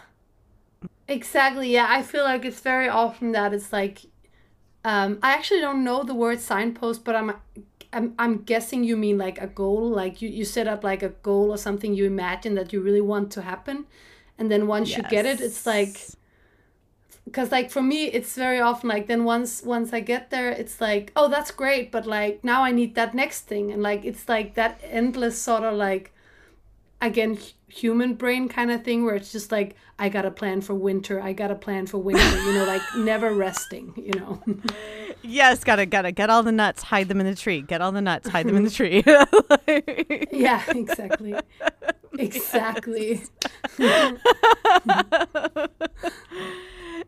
Exactly, 1.06 1.72
yeah. 1.72 1.86
I 1.88 2.02
feel 2.02 2.24
like 2.24 2.44
it's 2.44 2.60
very 2.60 2.88
often 2.88 3.32
that 3.32 3.54
it's 3.54 3.72
like 3.72 4.02
um 4.84 5.18
I 5.22 5.32
actually 5.32 5.60
don't 5.60 5.84
know 5.84 6.02
the 6.04 6.14
word 6.14 6.40
signpost, 6.40 7.04
but 7.04 7.16
I'm 7.16 7.32
I'm 7.92 8.14
I'm 8.18 8.42
guessing 8.44 8.84
you 8.84 8.96
mean 8.96 9.18
like 9.18 9.40
a 9.40 9.46
goal, 9.46 9.88
like 9.90 10.22
you, 10.22 10.28
you 10.28 10.44
set 10.44 10.68
up 10.68 10.84
like 10.84 11.02
a 11.02 11.10
goal 11.10 11.50
or 11.50 11.58
something 11.58 11.94
you 11.94 12.04
imagine 12.06 12.54
that 12.56 12.72
you 12.72 12.80
really 12.82 13.00
want 13.00 13.30
to 13.32 13.42
happen. 13.42 13.86
And 14.38 14.50
then 14.50 14.66
once 14.66 14.96
you 14.96 15.02
get 15.02 15.26
it, 15.26 15.40
it's 15.40 15.66
like 15.66 15.98
because 17.24 17.52
like 17.52 17.70
for 17.70 17.82
me 17.82 18.06
it's 18.06 18.34
very 18.34 18.60
often 18.60 18.88
like 18.88 19.06
then 19.06 19.24
once 19.24 19.62
once 19.62 19.92
i 19.92 20.00
get 20.00 20.30
there 20.30 20.50
it's 20.50 20.80
like 20.80 21.12
oh 21.16 21.28
that's 21.28 21.50
great 21.50 21.92
but 21.92 22.06
like 22.06 22.42
now 22.42 22.62
i 22.62 22.70
need 22.70 22.94
that 22.94 23.14
next 23.14 23.42
thing 23.42 23.70
and 23.70 23.82
like 23.82 24.04
it's 24.04 24.28
like 24.28 24.54
that 24.54 24.80
endless 24.84 25.40
sort 25.40 25.62
of 25.62 25.74
like 25.74 26.12
again 27.00 27.38
human 27.68 28.14
brain 28.14 28.48
kind 28.48 28.70
of 28.70 28.82
thing 28.82 29.04
where 29.04 29.14
it's 29.14 29.30
just 29.30 29.52
like 29.52 29.76
i 29.98 30.08
got 30.08 30.24
a 30.24 30.30
plan 30.30 30.60
for 30.60 30.74
winter 30.74 31.20
i 31.20 31.32
got 31.34 31.50
a 31.50 31.54
plan 31.54 31.86
for 31.86 31.98
winter 31.98 32.42
you 32.44 32.54
know 32.54 32.64
like 32.64 32.80
never 32.96 33.32
resting 33.34 33.92
you 33.96 34.12
know 34.18 34.42
Yes, 35.20 35.64
gotta 35.64 35.84
gotta 35.84 36.12
get 36.12 36.30
all 36.30 36.44
the 36.44 36.52
nuts, 36.52 36.84
hide 36.84 37.08
them 37.08 37.18
in 37.18 37.26
the 37.26 37.34
tree. 37.34 37.60
Get 37.60 37.80
all 37.80 37.90
the 37.90 38.00
nuts, 38.00 38.28
hide 38.28 38.46
them 38.46 38.56
in 38.56 38.62
the 38.62 38.70
tree. 38.70 39.02
Like- 39.04 40.28
yeah 40.32 40.62
exactly 40.68 41.34
exactly 42.18 43.22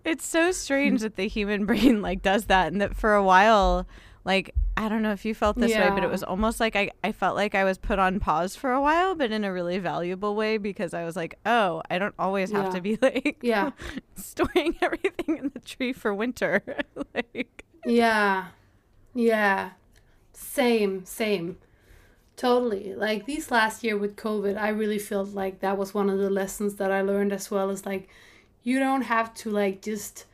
it's 0.05 0.26
so 0.26 0.50
strange 0.50 1.00
that 1.03 1.16
the 1.16 1.29
human 1.29 1.66
brain 1.66 2.03
like 2.03 2.20
does 2.22 2.46
that 2.46 2.72
and 2.72 2.81
that 2.81 2.96
for 2.96 3.14
a 3.14 3.22
while 3.22 3.87
like 4.24 4.54
i 4.76 4.88
don't 4.88 5.02
know 5.02 5.12
if 5.12 5.24
you 5.24 5.35
felt 5.35 5.59
this 5.59 5.72
way 5.72 5.88
but 5.90 6.02
it 6.04 6.11
was 6.11 6.22
almost 6.22 6.61
like 6.61 6.76
I, 6.76 6.90
I 7.02 7.12
felt 7.12 7.37
like 7.37 7.54
i 7.54 7.64
was 7.64 7.78
put 7.78 7.98
on 7.98 8.20
pause 8.20 8.54
for 8.54 8.70
a 8.72 8.80
while 8.80 9.14
but 9.14 9.30
in 9.33 9.44
a 9.44 9.52
really 9.52 9.78
valuable 9.78 10.35
way 10.35 10.59
because 10.59 10.92
i 10.94 11.04
was 11.04 11.16
like 11.16 11.38
oh 11.46 11.83
i 11.90 11.98
don't 11.98 12.14
always 12.18 12.50
have 12.52 12.66
Yeah. 12.66 12.70
to 12.70 12.80
be 12.80 12.98
like 13.02 13.38
yeah 13.42 13.70
storing 14.16 14.76
everything 14.83 15.38
in 15.38 15.50
the 15.54 15.61
tree 15.61 15.92
for 15.92 16.12
winter 16.14 16.62
like 17.14 17.64
Yeah. 17.87 18.46
Yeah. 19.14 19.70
Same, 20.33 21.04
same. 21.04 21.56
Totally. 22.37 22.94
Like 22.94 23.26
these 23.26 23.50
last 23.50 23.83
year 23.85 23.96
with 23.98 24.16
COVID, 24.16 24.56
I 24.56 24.68
really 24.68 24.98
felt 24.98 25.30
like 25.30 25.61
that 25.61 25.76
was 25.76 25.92
one 25.94 26.09
of 26.09 26.18
the 26.18 26.30
lessons 26.30 26.76
that 26.76 26.90
I 26.90 27.02
learned 27.02 27.33
as 27.33 27.50
well 27.50 27.70
is 27.70 27.85
like 27.85 28.09
you 28.62 28.78
don't 28.78 29.02
have 29.02 29.33
to 29.35 29.50
like 29.50 29.83
just 29.83 30.26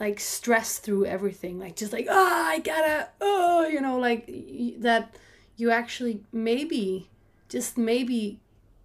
like 0.00 0.20
stress 0.20 0.78
through 0.78 1.06
everything. 1.06 1.58
Like 1.58 1.76
just 1.76 1.92
like, 1.92 2.06
oh, 2.08 2.42
I 2.46 2.58
gotta, 2.60 3.08
oh, 3.20 3.66
you 3.66 3.80
know, 3.80 3.98
like 3.98 4.24
y- 4.28 4.74
that 4.78 5.14
you 5.56 5.70
actually 5.70 6.22
maybe 6.32 7.08
just 7.48 7.76
maybe 7.78 8.38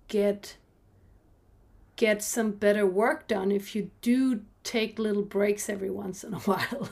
get 0.07 0.57
get 1.95 2.23
some 2.23 2.51
better 2.51 2.87
work 2.87 3.27
done 3.27 3.51
if 3.51 3.75
you 3.75 3.91
do 4.01 4.41
take 4.63 4.97
little 4.97 5.21
breaks 5.21 5.69
every 5.69 5.91
once 5.91 6.23
in 6.23 6.33
a 6.33 6.39
while. 6.49 6.89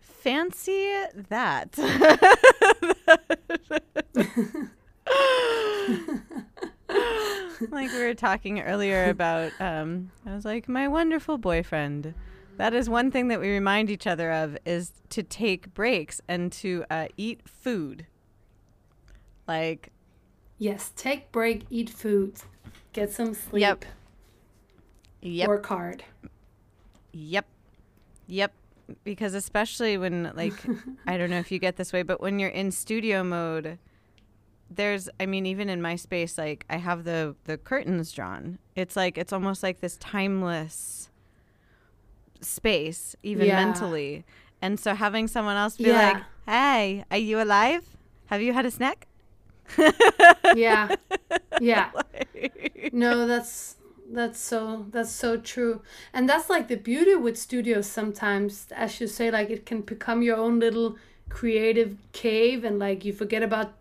fancy 0.00 0.92
that 1.28 1.78
like 7.70 7.92
we 7.92 7.98
were 7.98 8.14
talking 8.14 8.60
earlier 8.60 9.10
about 9.10 9.52
um 9.60 10.10
i 10.34 10.36
was 10.36 10.44
like 10.44 10.68
my 10.68 10.88
wonderful 10.88 11.38
boyfriend 11.38 12.12
that 12.56 12.74
is 12.74 12.88
one 12.90 13.10
thing 13.10 13.28
that 13.28 13.40
we 13.40 13.50
remind 13.50 13.90
each 13.90 14.06
other 14.06 14.30
of 14.30 14.58
is 14.64 14.92
to 15.08 15.22
take 15.22 15.72
breaks 15.74 16.20
and 16.28 16.52
to 16.52 16.84
uh, 16.90 17.06
eat 17.16 17.40
food 17.48 18.06
like 19.46 19.90
yes, 20.58 20.92
take 20.96 21.30
break, 21.32 21.64
eat 21.70 21.90
food, 21.90 22.34
get 22.92 23.12
some 23.12 23.34
sleep, 23.34 23.60
Yep. 23.60 23.84
yep 25.20 25.48
work 25.48 25.66
hard. 25.66 26.04
Yep. 27.12 27.46
Yep. 28.26 28.52
Because 29.02 29.34
especially 29.34 29.96
when 29.96 30.32
like 30.34 30.54
I 31.06 31.16
don't 31.16 31.30
know 31.30 31.38
if 31.38 31.52
you 31.52 31.58
get 31.58 31.76
this 31.76 31.92
way, 31.92 32.02
but 32.02 32.20
when 32.20 32.38
you're 32.38 32.50
in 32.50 32.70
studio 32.70 33.22
mode, 33.22 33.78
there's 34.76 35.08
I 35.20 35.26
mean, 35.26 35.46
even 35.46 35.68
in 35.68 35.80
my 35.82 35.96
space, 35.96 36.38
like 36.38 36.64
I 36.70 36.76
have 36.76 37.04
the 37.04 37.36
the 37.44 37.58
curtains 37.58 38.12
drawn. 38.12 38.58
It's 38.76 38.96
like 38.96 39.18
it's 39.18 39.32
almost 39.32 39.62
like 39.62 39.80
this 39.80 39.96
timeless 39.98 41.10
space, 42.40 43.16
even 43.22 43.46
Yeah. 43.46 43.56
mentally. 43.56 44.24
And 44.60 44.78
so 44.80 44.94
having 44.94 45.28
someone 45.28 45.56
else 45.56 45.76
be 45.76 45.84
Yeah. 45.84 45.92
like, 45.92 46.24
Hey, 46.46 47.04
are 47.10 47.18
you 47.18 47.40
alive? 47.40 47.96
Have 48.26 48.42
you 48.42 48.52
had 48.52 48.66
a 48.66 48.70
snack? 48.70 49.06
Yeah. 50.50 50.90
Yeah. 51.58 51.90
No, 52.92 53.26
that's 53.26 53.76
that's 54.10 54.38
so 54.38 54.86
that's 54.90 55.10
so 55.10 55.36
true. 55.38 55.82
And 56.12 56.28
that's 56.28 56.50
like 56.50 56.68
the 56.68 56.76
beauty 56.76 57.14
with 57.14 57.36
studios 57.38 57.86
sometimes, 57.86 58.66
as 58.74 59.00
you 59.00 59.06
say, 59.06 59.30
like 59.30 59.50
it 59.50 59.66
can 59.66 59.80
become 59.82 60.22
your 60.22 60.36
own 60.36 60.60
little 60.60 60.96
creative 61.28 61.96
cave 62.12 62.64
and 62.64 62.78
like 62.78 63.04
you 63.04 63.12
forget 63.12 63.42
about 63.42 63.72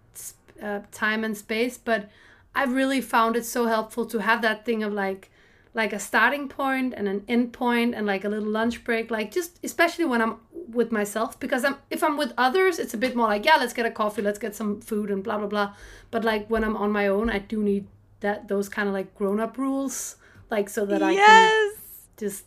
uh, 0.64 0.80
time 0.92 1.24
and 1.24 1.38
space, 1.38 1.78
but 1.78 2.10
I've 2.56 2.74
really 2.74 3.02
found 3.02 3.36
it 3.36 3.46
so 3.46 3.68
helpful 3.68 4.06
to 4.08 4.20
have 4.20 4.42
that 4.42 4.66
thing 4.66 4.84
of 4.84 4.94
like 4.94 5.30
like 5.76 5.92
a 5.92 6.00
starting 6.00 6.48
point 6.48 6.94
and 6.96 7.08
an 7.08 7.24
end 7.28 7.52
point 7.52 7.96
and 7.96 8.06
like 8.06 8.24
a 8.24 8.30
little 8.30 8.48
lunch 8.48 8.84
break 8.84 9.10
like 9.10 9.32
just 9.32 9.60
especially 9.64 10.06
when 10.06 10.22
i'm 10.22 10.38
with 10.52 10.92
myself 10.92 11.40
because 11.40 11.66
i'm 11.66 11.76
if 11.90 12.04
i'm 12.04 12.16
with 12.16 12.32
others 12.38 12.78
it's 12.80 12.94
a 12.94 12.98
bit 12.98 13.16
more 13.16 13.28
like 13.28 13.44
yeah 13.44 13.56
let's 13.58 13.74
get 13.74 13.86
a 13.86 13.92
coffee 13.92 14.22
let's 14.22 14.40
get 14.40 14.56
some 14.56 14.80
food 14.82 15.10
and 15.10 15.24
blah 15.24 15.38
blah 15.38 15.48
blah 15.48 15.74
but 16.12 16.24
like 16.24 16.48
when 16.48 16.64
i'm 16.64 16.78
on 16.78 16.92
my 16.92 17.08
own 17.08 17.30
i 17.30 17.40
do 17.40 17.62
need 17.62 17.88
that 18.20 18.48
those 18.48 18.70
kind 18.70 18.88
of 18.88 18.94
like 18.94 19.14
grown-up 19.16 19.58
rules 19.58 20.18
like 20.50 20.70
so 20.70 20.86
that 20.86 21.02
i 21.02 21.12
yes. 21.12 21.50
can 21.50 21.74
just 22.18 22.46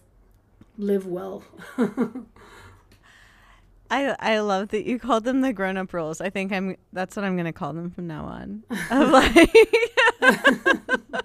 live 0.79 1.07
well 1.07 1.43
I 3.91 4.15
I 4.19 4.39
love 4.41 4.69
that 4.69 4.85
you 4.85 4.99
called 4.99 5.25
them 5.25 5.41
the 5.43 5.53
grown 5.53 5.77
up 5.77 5.93
rules. 5.93 6.21
I 6.21 6.31
think 6.31 6.53
I'm 6.53 6.77
that's 6.93 7.17
what 7.17 7.25
I'm 7.25 7.37
gonna 7.37 7.53
call 7.53 7.73
them 7.73 7.91
from 7.91 8.07
now 8.07 8.25
on. 8.25 8.63
Of 8.91 9.11
like 9.11 9.51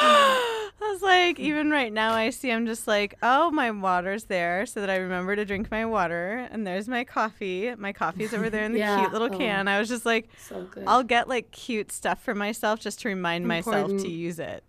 I 0.00 0.92
was 0.92 1.02
like, 1.02 1.38
even 1.40 1.70
right 1.70 1.92
now 1.92 2.12
I 2.14 2.30
see 2.30 2.50
I'm 2.50 2.66
just 2.66 2.86
like, 2.86 3.14
oh 3.22 3.50
my 3.50 3.70
water's 3.70 4.24
there 4.24 4.64
so 4.66 4.80
that 4.80 4.90
I 4.90 4.96
remember 4.96 5.36
to 5.36 5.44
drink 5.44 5.70
my 5.70 5.84
water 5.86 6.48
and 6.50 6.66
there's 6.66 6.88
my 6.88 7.04
coffee. 7.04 7.74
My 7.76 7.92
coffee's 7.92 8.32
over 8.32 8.48
there 8.50 8.64
in 8.64 8.72
the 8.72 8.78
Yeah. 8.80 9.00
cute 9.00 9.12
little 9.12 9.28
Oh. 9.32 9.38
can. 9.38 9.68
I 9.68 9.78
was 9.78 9.88
just 9.88 10.06
like 10.06 10.28
so 10.38 10.66
I'll 10.86 11.02
get 11.02 11.28
like 11.28 11.50
cute 11.50 11.92
stuff 11.92 12.22
for 12.22 12.34
myself 12.34 12.80
just 12.80 13.00
to 13.00 13.08
remind 13.08 13.46
myself 13.46 13.90
to 13.90 14.08
use 14.08 14.38
it. 14.38 14.64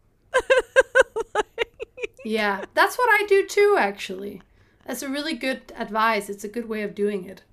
yeah 2.26 2.64
that's 2.76 2.98
what 2.98 3.08
i 3.10 3.26
do 3.28 3.48
too 3.48 3.76
actually 3.80 4.42
that's 4.90 5.04
a 5.04 5.08
really 5.10 5.36
good 5.36 5.72
advice. 5.78 6.30
It's 6.30 6.44
a 6.44 6.48
good 6.48 6.68
way 6.68 6.82
of 6.82 6.96
doing 6.96 7.24
it. 7.26 7.44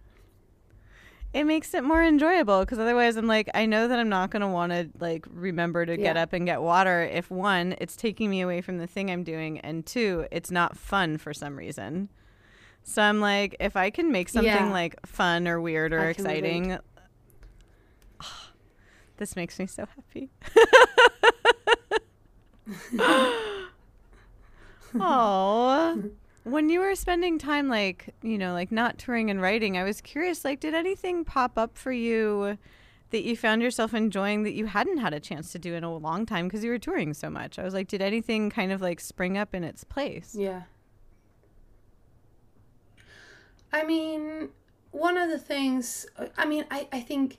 It 1.35 1.45
makes 1.45 1.75
it 1.75 1.85
more 1.85 2.03
enjoyable 2.03 2.61
because 2.61 2.79
otherwise 2.79 3.17
i'm 3.17 3.27
like 3.27 3.51
i 3.53 3.67
know 3.67 3.89
that 3.89 3.99
i'm 3.99 4.09
not 4.09 4.31
going 4.31 4.41
to 4.41 4.49
want 4.49 4.73
to 4.73 4.89
like 4.99 5.27
remember 5.31 5.85
to 5.85 5.95
get 5.99 6.17
up 6.17 6.33
and 6.33 6.47
get 6.47 6.63
water 6.63 7.03
if 7.03 7.31
one 7.31 7.75
it's 7.79 7.95
taking 7.95 8.31
me 8.31 8.41
away 8.41 8.63
from 8.63 8.79
the 8.79 8.87
thing 8.87 9.11
i'm 9.11 9.23
doing 9.23 9.59
and 9.59 9.85
two 9.85 10.27
it's 10.31 10.51
not 10.51 10.79
fun 10.79 11.19
for 11.19 11.35
some 11.35 11.55
reason. 11.57 12.09
So 12.85 13.03
i'm 13.03 13.21
like 13.21 13.55
if 13.61 13.77
i 13.77 13.91
can 13.91 14.11
make 14.11 14.31
something 14.31 14.47
Yeah. 14.51 14.73
like 14.73 14.95
fun 15.07 15.47
or 15.47 15.61
weird 15.61 15.93
or 15.93 16.01
I 16.09 16.15
can 16.15 16.25
relate. 16.25 16.39
exciting 16.39 16.79
this 19.19 19.37
makes 19.37 19.59
me 19.59 19.67
so 19.67 19.85
happy. 19.85 20.31
Oh 24.99 26.03
when 26.47 26.71
you 26.71 26.79
were 26.79 26.95
spending 26.95 27.39
time 27.39 27.69
like 27.69 28.15
you 28.23 28.39
know 28.39 28.53
like 28.53 28.71
not 28.71 28.99
touring 28.99 29.31
and 29.31 29.43
writing 29.43 29.77
i 29.77 29.83
was 29.83 30.01
curious 30.01 30.45
like 30.45 30.61
did 30.61 30.75
anything 30.75 31.25
pop 31.25 31.59
up 31.59 31.77
for 31.77 31.91
you 31.93 32.57
that 33.11 33.23
you 33.25 33.37
found 33.37 33.63
yourself 33.63 33.93
enjoying 33.93 34.45
that 34.45 34.53
you 34.53 34.67
hadn't 34.67 34.99
had 34.99 35.13
a 35.13 35.21
chance 35.21 35.51
to 35.51 35.59
do 35.59 35.75
in 35.75 35.83
a 35.83 35.97
long 35.97 36.25
time 36.25 36.47
because 36.47 36.63
you 36.63 36.71
were 36.71 36.79
touring 36.79 37.13
so 37.13 37.29
much 37.29 37.59
i 37.59 37.65
was 37.65 37.75
like 37.75 37.89
did 37.89 38.01
anything 38.01 38.49
kind 38.49 38.71
of 38.71 38.81
like 38.81 39.01
spring 39.01 39.37
up 39.37 39.55
in 39.55 39.65
its 39.65 39.83
place 39.85 40.35
Yeah. 40.39 40.63
I 43.73 43.85
mean, 43.85 44.51
one 44.91 45.19
of 45.19 45.29
the 45.29 45.39
things, 45.39 46.07
I 46.39 46.47
mean, 46.47 46.65
I, 46.71 46.89
I 46.93 47.01
think 47.01 47.39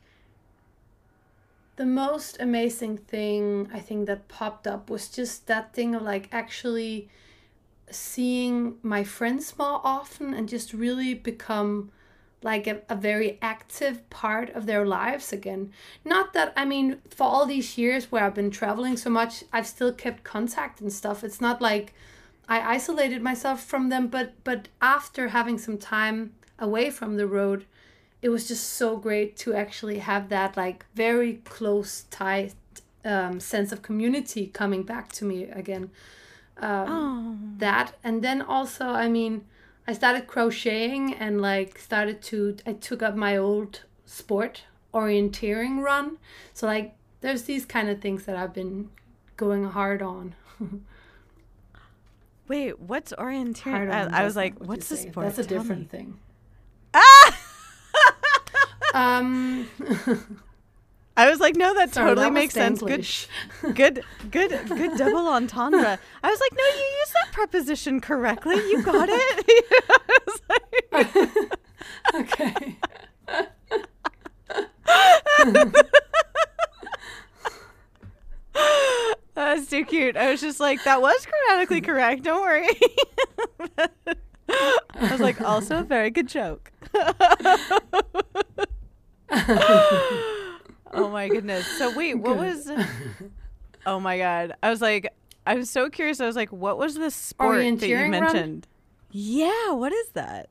the 1.77 1.85
most 1.85 2.37
amazing 2.39 2.97
thing 2.97 3.69
I 3.73 3.79
think 3.79 4.05
that 4.07 4.27
popped 4.27 4.67
up 4.67 4.89
was 4.89 5.09
just 5.09 5.47
that 5.47 5.73
thing 5.73 5.95
of 5.95 6.01
like 6.01 6.27
actually 6.31 7.09
seeing 7.89 8.75
my 8.83 9.03
friends 9.03 9.57
more 9.57 9.81
often 9.83 10.33
and 10.33 10.49
just 10.49 10.73
really 10.73 11.13
become 11.13 11.91
like 12.43 12.67
a, 12.67 12.81
a 12.89 12.95
very 12.95 13.39
active 13.41 14.07
part 14.09 14.49
of 14.51 14.65
their 14.65 14.85
lives 14.85 15.33
again. 15.33 15.71
Not 16.05 16.33
that, 16.33 16.53
I 16.55 16.65
mean, 16.65 17.01
for 17.09 17.23
all 17.23 17.45
these 17.45 17.77
years 17.77 18.11
where 18.11 18.23
I've 18.23 18.35
been 18.35 18.51
traveling 18.51 18.97
so 18.97 19.09
much, 19.09 19.43
I've 19.51 19.67
still 19.67 19.91
kept 19.91 20.23
contact 20.23 20.79
and 20.81 20.93
stuff. 20.93 21.23
It's 21.23 21.41
not 21.41 21.61
like 21.61 21.93
I 22.47 22.75
isolated 22.75 23.21
myself 23.21 23.63
from 23.63 23.89
them, 23.89 24.07
but 24.07 24.33
but 24.43 24.69
after 24.81 25.29
having 25.29 25.57
some 25.57 25.77
time 25.77 26.33
away 26.59 26.89
from 26.89 27.17
the 27.17 27.27
road, 27.27 27.65
it 28.21 28.29
was 28.29 28.47
just 28.47 28.73
so 28.73 28.97
great 28.97 29.35
to 29.37 29.53
actually 29.53 29.99
have 29.99 30.29
that 30.29 30.55
like 30.55 30.85
very 30.95 31.41
close 31.43 32.05
tight 32.09 32.53
um, 33.03 33.39
sense 33.39 33.71
of 33.71 33.81
community 33.81 34.47
coming 34.47 34.83
back 34.83 35.11
to 35.13 35.25
me 35.25 35.43
again. 35.43 35.89
Um, 36.59 36.85
oh 36.89 37.37
that. 37.59 37.93
And 38.03 38.23
then 38.23 38.41
also 38.41 38.85
i 38.89 39.07
mean 39.07 39.45
i 39.87 39.93
started 39.93 40.27
crocheting 40.27 41.13
and 41.13 41.41
like 41.41 41.77
started 41.79 42.21
to 42.23 42.57
i 42.65 42.73
took 42.73 43.01
up 43.01 43.15
my 43.15 43.37
old 43.37 43.81
sport 44.05 44.63
orienteering 44.93 45.83
run. 45.83 46.17
So 46.53 46.67
like 46.67 46.95
there's 47.21 47.43
these 47.43 47.65
kind 47.65 47.89
of 47.89 47.99
things 48.01 48.25
that 48.25 48.35
i've 48.35 48.53
been 48.53 48.89
going 49.37 49.63
hard 49.65 50.01
on. 50.01 50.35
Wait 52.47 52.79
what's 52.79 53.11
orienteering? 53.13 53.91
I, 53.91 54.21
I 54.21 54.23
was 54.23 54.35
like 54.35 54.57
what 54.59 54.69
what's 54.69 54.89
the 54.89 54.97
sport? 54.97 55.25
That's 55.25 55.39
a 55.39 55.43
Tell 55.45 55.59
different 55.59 55.81
me. 55.81 55.87
thing. 55.87 56.19
Ah! 56.93 57.39
Um 58.93 59.67
i 61.17 61.29
was 61.29 61.39
like 61.39 61.55
no 61.55 61.73
that 61.73 61.93
sorry, 61.93 62.09
totally 62.11 62.25
that 62.27 62.33
makes 62.33 62.53
sense 62.53 62.81
good 62.81 63.05
good 63.75 64.03
good 64.31 64.51
good 64.67 64.97
double 64.97 65.27
entendre 65.27 65.99
i 66.23 66.29
was 66.29 66.39
like 66.39 66.51
no 66.53 66.63
you 66.63 66.85
used 66.99 67.13
that 67.13 67.31
preposition 67.33 67.99
correctly 67.99 68.55
you 68.55 68.81
got 68.83 69.09
it 69.11 69.45
I 69.99 70.17
was 70.25 70.41
like- 70.49 71.57
okay 72.15 72.77
That's 79.33 79.69
too 79.69 79.85
cute. 79.85 80.17
I 80.17 80.31
was 80.31 80.41
just 80.41 80.59
like, 80.59 80.83
that 80.83 80.99
was 81.01 81.25
grammatically 81.27 81.81
correct. 81.81 82.23
Don't 82.23 82.41
worry. 82.41 82.67
I 84.49 85.11
was 85.11 85.19
like, 85.19 85.39
also 85.41 85.79
a 85.79 85.83
very 85.83 86.09
good 86.09 86.27
joke. 86.27 86.71
My 91.17 91.29
goodness. 91.29 91.65
So 91.79 91.95
wait, 91.97 92.15
what 92.15 92.37
was? 92.37 92.69
Oh 93.87 94.01
my 94.01 94.17
god. 94.17 94.53
I 94.61 94.69
was 94.69 94.81
like, 94.81 95.13
I 95.45 95.55
was 95.55 95.69
so 95.69 95.89
curious. 95.89 96.19
I 96.19 96.25
was 96.25 96.35
like, 96.35 96.51
what 96.51 96.77
was 96.77 96.95
the 96.95 97.09
sport 97.09 97.55
that 97.57 97.63
you 97.63 97.95
Orienteering 97.95 98.11
run? 98.11 98.19
mentioned? 98.19 98.67
Yeah. 99.11 99.71
What 99.71 99.93
is 99.93 100.09
that? 100.09 100.49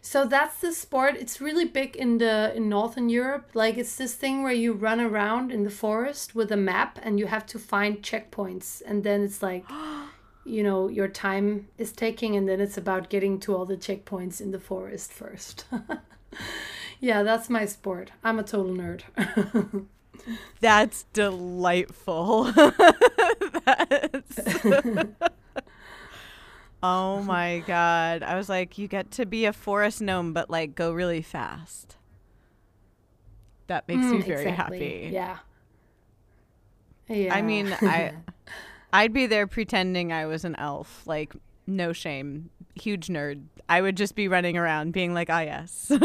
So 0.00 0.24
that's 0.24 0.60
the 0.62 0.72
sport. 0.72 1.16
It's 1.18 1.42
really 1.42 1.66
big 1.66 1.94
in 1.94 2.16
the 2.18 2.54
in 2.56 2.70
Northern 2.70 3.10
Europe. 3.10 3.50
Like 3.52 3.76
it's 3.76 3.96
this 3.96 4.14
thing 4.14 4.42
where 4.42 4.58
you 4.64 4.72
run 4.72 4.98
around 4.98 5.52
in 5.52 5.64
the 5.64 5.76
forest 5.84 6.34
with 6.34 6.50
a 6.50 6.56
map 6.56 6.98
and 7.02 7.18
you 7.20 7.26
have 7.26 7.44
to 7.52 7.58
find 7.58 8.02
checkpoints 8.02 8.80
and 8.86 9.04
then 9.04 9.22
it's 9.22 9.42
like 9.42 9.64
you 10.54 10.62
know 10.62 10.88
your 10.88 11.08
time 11.08 11.68
is 11.76 11.92
taking 11.92 12.34
and 12.36 12.48
then 12.48 12.60
it's 12.60 12.78
about 12.78 13.10
getting 13.10 13.38
to 13.40 13.54
all 13.54 13.66
the 13.66 13.76
checkpoints 13.76 14.40
in 14.40 14.50
the 14.52 14.58
forest 14.70 15.12
first. 15.12 15.66
yeah, 17.00 17.22
that's 17.22 17.48
my 17.50 17.64
sport. 17.66 18.10
I'm 18.22 18.38
a 18.38 18.42
total 18.42 18.74
nerd. 18.74 19.02
That's 20.60 21.04
delightful. 21.12 22.44
That's 23.64 24.64
Oh 26.82 27.22
my 27.22 27.60
god. 27.66 28.22
I 28.22 28.36
was 28.36 28.48
like, 28.48 28.76
you 28.78 28.88
get 28.88 29.10
to 29.12 29.24
be 29.26 29.46
a 29.46 29.52
forest 29.52 30.00
gnome, 30.02 30.32
but 30.32 30.50
like 30.50 30.74
go 30.74 30.92
really 30.92 31.22
fast. 31.22 31.96
That 33.66 33.88
makes 33.88 34.12
me 34.12 34.18
Mm, 34.20 34.26
very 34.26 34.48
exactly. 34.48 34.78
happy. 34.78 35.08
Yeah. 35.12 35.38
Yeah. 37.08 37.34
I 37.34 37.42
mean, 37.42 37.72
I 37.80 38.12
I'd 38.92 39.12
be 39.12 39.26
there 39.26 39.46
pretending 39.46 40.12
I 40.12 40.26
was 40.26 40.44
an 40.44 40.56
elf. 40.56 41.02
Like, 41.06 41.34
no 41.66 41.92
shame. 41.92 42.50
Huge 42.74 43.08
nerd. 43.08 43.44
I 43.68 43.80
would 43.80 43.96
just 43.96 44.14
be 44.14 44.28
running 44.28 44.56
around 44.56 44.92
being 44.92 45.14
like, 45.14 45.30
ah 45.30 45.40
yes. 45.40 45.90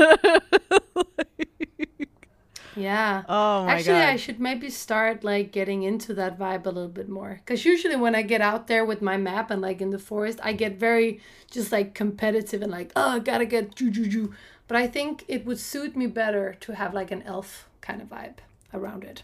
yeah. 2.76 3.24
oh 3.28 3.65
my 3.65 3.74
Actually, 3.74 3.93
god. 3.93 4.10
I 4.10 4.15
should 4.15 4.39
maybe 4.39 4.69
start 4.69 5.24
like 5.24 5.52
getting 5.52 5.84
into 5.84 6.13
that 6.13 6.39
vibe 6.39 6.65
a 6.65 6.69
little 6.69 6.89
bit 6.89 7.10
more. 7.10 7.41
Because 7.43 7.65
usually 7.65 7.95
when 7.95 8.15
I 8.15 8.22
get 8.22 8.41
out 8.41 8.67
there 8.67 8.86
with 8.86 9.02
my 9.02 9.17
map 9.17 9.52
and 9.52 9.62
like 9.62 9.82
in 9.82 9.89
the 9.89 10.00
forest, 10.00 10.39
I 10.43 10.54
get 10.54 10.78
very 10.80 11.22
just 11.52 11.72
like 11.72 11.93
competitive 11.93 12.62
and 12.62 12.72
like, 12.72 12.91
oh, 12.95 13.10
I 13.12 13.19
gotta 13.19 13.45
get 13.45 13.76
ju 13.76 13.91
ju 13.91 14.08
ju. 14.08 14.34
But 14.67 14.78
I 14.78 14.88
think 14.88 15.26
it 15.28 15.45
would 15.45 15.60
suit 15.60 15.95
me 15.98 16.08
better 16.08 16.56
to 16.62 16.76
have 16.76 16.93
like 16.93 17.12
an 17.12 17.24
elf 17.24 17.67
kind 17.82 18.02
of 18.02 18.10
vibe 18.10 18.38
around 18.74 19.04
it. 19.04 19.24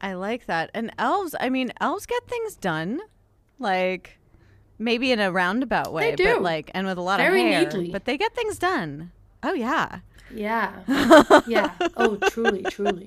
I 0.00 0.14
like 0.14 0.46
that. 0.46 0.70
And 0.74 0.92
elves, 0.98 1.34
I 1.40 1.48
mean, 1.48 1.72
elves 1.80 2.06
get 2.06 2.26
things 2.26 2.54
done. 2.54 3.00
Like 3.58 4.18
maybe 4.78 5.12
in 5.12 5.20
a 5.20 5.32
roundabout 5.32 5.92
way, 5.92 6.10
they 6.10 6.16
do. 6.16 6.34
but 6.34 6.42
like 6.42 6.70
and 6.74 6.86
with 6.86 6.98
a 6.98 7.02
lot 7.02 7.18
Very 7.18 7.40
of 7.42 7.46
hair, 7.48 7.60
neatly. 7.64 7.90
but 7.90 8.04
they 8.04 8.16
get 8.18 8.34
things 8.34 8.58
done. 8.58 9.12
Oh 9.42 9.52
yeah. 9.54 10.00
Yeah. 10.34 10.72
yeah. 11.46 11.70
Oh, 11.96 12.16
truly, 12.30 12.62
truly. 12.64 13.06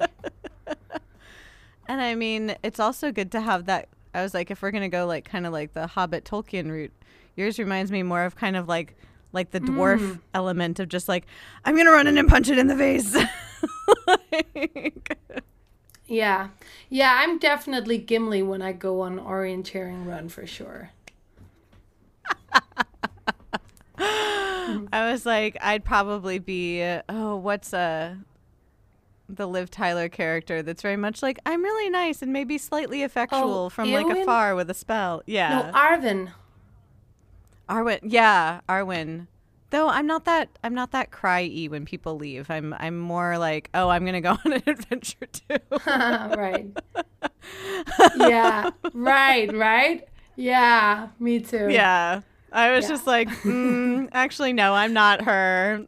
And 1.87 2.01
I 2.01 2.15
mean, 2.15 2.55
it's 2.63 2.79
also 2.79 3.11
good 3.11 3.31
to 3.33 3.41
have 3.41 3.65
that 3.65 3.89
I 4.13 4.21
was 4.21 4.33
like 4.33 4.49
if 4.51 4.61
we're 4.61 4.71
going 4.71 4.83
to 4.83 4.89
go 4.89 5.05
like 5.05 5.25
kind 5.25 5.45
of 5.45 5.51
like 5.53 5.73
the 5.73 5.85
Hobbit 5.87 6.23
Tolkien 6.23 6.69
route, 6.71 6.93
yours 7.35 7.59
reminds 7.59 7.91
me 7.91 8.03
more 8.03 8.23
of 8.23 8.35
kind 8.35 8.55
of 8.55 8.67
like 8.67 8.95
like 9.33 9.51
the 9.51 9.59
dwarf 9.59 9.99
Mm. 9.99 10.19
element 10.33 10.79
of 10.79 10.87
just 10.89 11.07
like 11.07 11.25
I'm 11.65 11.75
going 11.75 11.85
to 11.87 11.91
run 11.91 12.07
in 12.07 12.17
and 12.17 12.27
punch 12.29 12.49
it 12.49 12.57
in 12.57 12.67
the 12.67 12.75
face. 12.77 13.15
Like- 14.07 15.17
Yeah. 16.09 16.49
Yeah, 16.89 17.15
I'm 17.19 17.37
definitely 17.37 17.97
Gimli 17.99 18.41
when 18.41 18.61
I 18.61 18.73
go 18.73 19.01
on 19.01 19.19
orienteering 19.19 20.05
run 20.05 20.27
for 20.27 20.45
sure. 20.47 20.91
I 23.97 25.11
was 25.11 25.25
like, 25.25 25.57
I'd 25.61 25.85
probably 25.85 26.39
be, 26.39 26.83
oh, 27.07 27.35
what's 27.37 27.73
a 27.73 28.17
the 29.31 29.47
Liv 29.47 29.69
Tyler 29.69 30.09
character 30.09 30.63
that's 30.63 30.81
very 30.81 30.97
much 30.97 31.21
like 31.21 31.37
I'm 31.45 31.61
really 31.61 31.87
nice 31.89 32.23
and 32.23 32.33
maybe 32.33 32.57
slightly 32.57 33.03
oh, 33.03 33.05
effectual 33.05 33.65
Oh, 33.65 33.69
from 33.69 33.91
like 33.91 34.07
afar 34.07 34.55
with 34.55 34.71
a 34.71 34.73
spell. 34.73 35.21
Yeah. 35.27 35.71
No, 35.71 35.71
Arvin. 35.77 36.31
Arwen. 37.69 37.99
Yeah, 38.01 38.61
Arwen. 38.67 39.27
Though 39.71 39.87
I'm 39.87 40.07
not 40.07 40.25
that 40.25 40.49
I'm 40.63 40.73
not 40.73 40.91
that 40.91 41.11
cry-y 41.11 41.67
when 41.69 41.85
people 41.85 42.15
leave. 42.17 42.49
I'm 42.49 42.73
I'm 42.79 42.97
more 42.97 43.37
like, 43.37 43.69
oh, 43.73 43.89
I'm 43.89 44.03
gonna 44.05 44.21
go 44.21 44.31
on 44.45 44.53
an 44.53 44.63
adventure 44.65 45.27
too. 45.31 45.57
right. 45.85 46.65
yeah. 48.17 48.71
Right, 48.93 49.53
right? 49.55 50.07
Yeah, 50.35 51.09
me 51.19 51.39
too. 51.39 51.67
yeah. 51.69 52.21
I 52.51 52.71
was 52.71 52.85
Yeah. 52.85 52.89
just 52.89 53.05
like, 53.05 53.29
mm, 53.29 54.09
actually, 54.11 54.53
no, 54.53 54.73
I'm 54.73 54.91
not 54.93 55.21
her. 55.21 55.85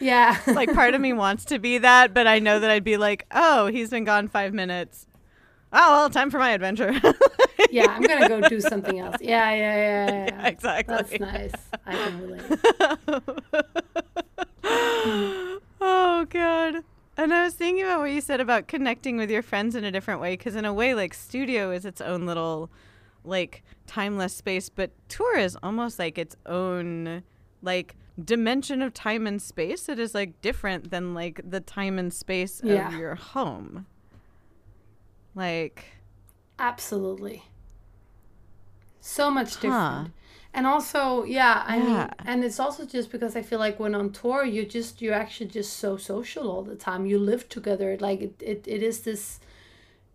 Yeah. 0.00 0.36
like, 0.48 0.72
part 0.74 0.94
of 0.94 1.00
me 1.00 1.12
wants 1.12 1.44
to 1.46 1.58
be 1.60 1.78
that, 1.78 2.12
but 2.12 2.26
I 2.26 2.40
know 2.40 2.58
that 2.58 2.68
I'd 2.70 2.82
be 2.84 2.96
like, 2.96 3.26
oh, 3.30 3.68
he's 3.68 3.90
been 3.90 4.04
gone 4.04 4.26
five 4.28 4.52
minutes. 4.52 5.06
Oh 5.76 5.92
well, 5.92 6.08
time 6.10 6.30
for 6.30 6.38
my 6.38 6.50
adventure. 6.50 6.92
yeah, 7.70 7.86
I'm 7.90 8.02
gonna 8.02 8.28
go 8.28 8.40
do 8.48 8.60
something 8.72 8.98
else. 9.00 9.16
Yeah, 9.20 9.50
yeah, 9.50 9.56
yeah, 9.56 10.06
yeah. 10.14 10.24
yeah. 10.40 10.46
exactly. 10.54 10.94
That's 10.94 11.20
nice. 11.20 11.52
I 11.84 11.94
can 11.94 12.20
relate. 12.22 12.42
oh 15.80 16.26
god 16.30 16.76
and 17.16 17.34
i 17.34 17.44
was 17.44 17.54
thinking 17.54 17.84
about 17.84 18.00
what 18.00 18.10
you 18.10 18.20
said 18.20 18.40
about 18.40 18.66
connecting 18.66 19.16
with 19.18 19.30
your 19.30 19.42
friends 19.42 19.74
in 19.74 19.84
a 19.84 19.90
different 19.92 20.20
way 20.20 20.32
because 20.36 20.56
in 20.56 20.64
a 20.64 20.72
way 20.72 20.94
like 20.94 21.12
studio 21.12 21.70
is 21.70 21.84
its 21.84 22.00
own 22.00 22.24
little 22.24 22.70
like 23.24 23.62
timeless 23.86 24.34
space 24.34 24.68
but 24.70 24.90
tour 25.08 25.36
is 25.38 25.56
almost 25.62 25.98
like 25.98 26.16
its 26.16 26.36
own 26.46 27.22
like 27.62 27.94
dimension 28.24 28.80
of 28.80 28.94
time 28.94 29.26
and 29.26 29.42
space 29.42 29.88
it 29.88 29.98
is 29.98 30.14
like 30.14 30.40
different 30.40 30.90
than 30.90 31.12
like 31.14 31.40
the 31.44 31.60
time 31.60 31.98
and 31.98 32.12
space 32.12 32.60
Yeah. 32.64 32.88
of 32.88 32.94
your 32.94 33.14
home 33.16 33.86
like 35.34 35.84
Absolutely. 36.58 37.44
So 39.00 39.30
much 39.30 39.54
different. 39.54 39.72
Huh. 39.72 40.04
And 40.56 40.68
also, 40.68 41.24
yeah, 41.24 41.64
I 41.66 41.78
mean, 41.80 42.10
and 42.24 42.44
it's 42.44 42.60
also 42.60 42.86
just 42.86 43.10
because 43.10 43.34
I 43.34 43.42
feel 43.42 43.58
like 43.58 43.80
when 43.80 43.94
on 43.94 44.12
tour, 44.12 44.44
you're 44.44 44.64
just, 44.64 45.02
you're 45.02 45.12
actually 45.12 45.46
just 45.46 45.78
so 45.78 45.96
social 45.96 46.48
all 46.48 46.62
the 46.62 46.76
time. 46.76 47.06
You 47.06 47.18
live 47.18 47.48
together. 47.48 47.96
Like, 47.98 48.20
it, 48.20 48.34
it, 48.40 48.64
it 48.68 48.80
is 48.80 49.00
this, 49.00 49.40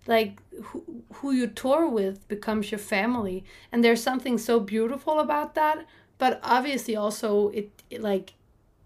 like, 0.08 0.40
who, 0.64 1.04
who 1.16 1.32
you 1.32 1.48
tour 1.48 1.90
with 1.90 2.26
becomes 2.30 2.72
your 2.72 2.80
family. 2.80 3.44
And 3.70 3.84
there's 3.84 4.02
something 4.02 4.38
so 4.38 4.62
beautiful 4.62 5.20
about 5.20 5.56
that. 5.56 5.86
But 6.18 6.40
obviously, 6.42 6.96
also, 6.96 7.50
it, 7.50 7.70
it 7.90 8.02
like, 8.02 8.34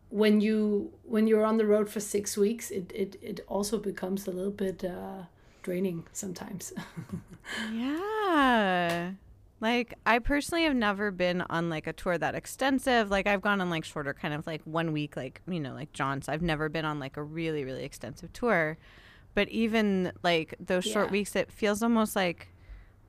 when 0.09 0.41
you 0.41 0.91
when 1.03 1.25
you're 1.25 1.43
on 1.45 1.57
the 1.57 1.65
road 1.65 1.89
for 1.89 1.99
six 1.99 2.37
weeks, 2.37 2.71
it, 2.71 2.91
it, 2.93 3.15
it 3.21 3.39
also 3.47 3.77
becomes 3.77 4.27
a 4.27 4.31
little 4.31 4.51
bit 4.51 4.83
uh, 4.83 5.23
draining 5.63 6.05
sometimes. 6.11 6.71
Yeah. 7.73 9.11
Like 9.59 9.93
I 10.05 10.19
personally 10.19 10.63
have 10.65 10.75
never 10.75 11.11
been 11.11 11.41
on 11.41 11.69
like 11.69 11.87
a 11.87 11.93
tour 11.93 12.17
that 12.17 12.35
extensive. 12.35 13.09
Like 13.09 13.27
I've 13.27 13.41
gone 13.41 13.61
on 13.61 13.69
like 13.69 13.85
shorter 13.85 14.13
kind 14.13 14.33
of 14.33 14.45
like 14.45 14.61
one 14.65 14.91
week 14.91 15.15
like, 15.15 15.41
you 15.47 15.59
know, 15.59 15.73
like 15.73 15.93
John's. 15.93 16.27
I've 16.27 16.41
never 16.41 16.67
been 16.69 16.85
on 16.85 16.99
like 16.99 17.17
a 17.17 17.23
really 17.23 17.63
really 17.63 17.83
extensive 17.83 18.31
tour. 18.33 18.77
But 19.35 19.49
even 19.49 20.11
like 20.21 20.55
those 20.59 20.83
short 20.83 21.07
Yeah. 21.07 21.11
weeks 21.13 21.35
it 21.35 21.51
feels 21.51 21.81
almost 21.81 22.15
like 22.15 22.49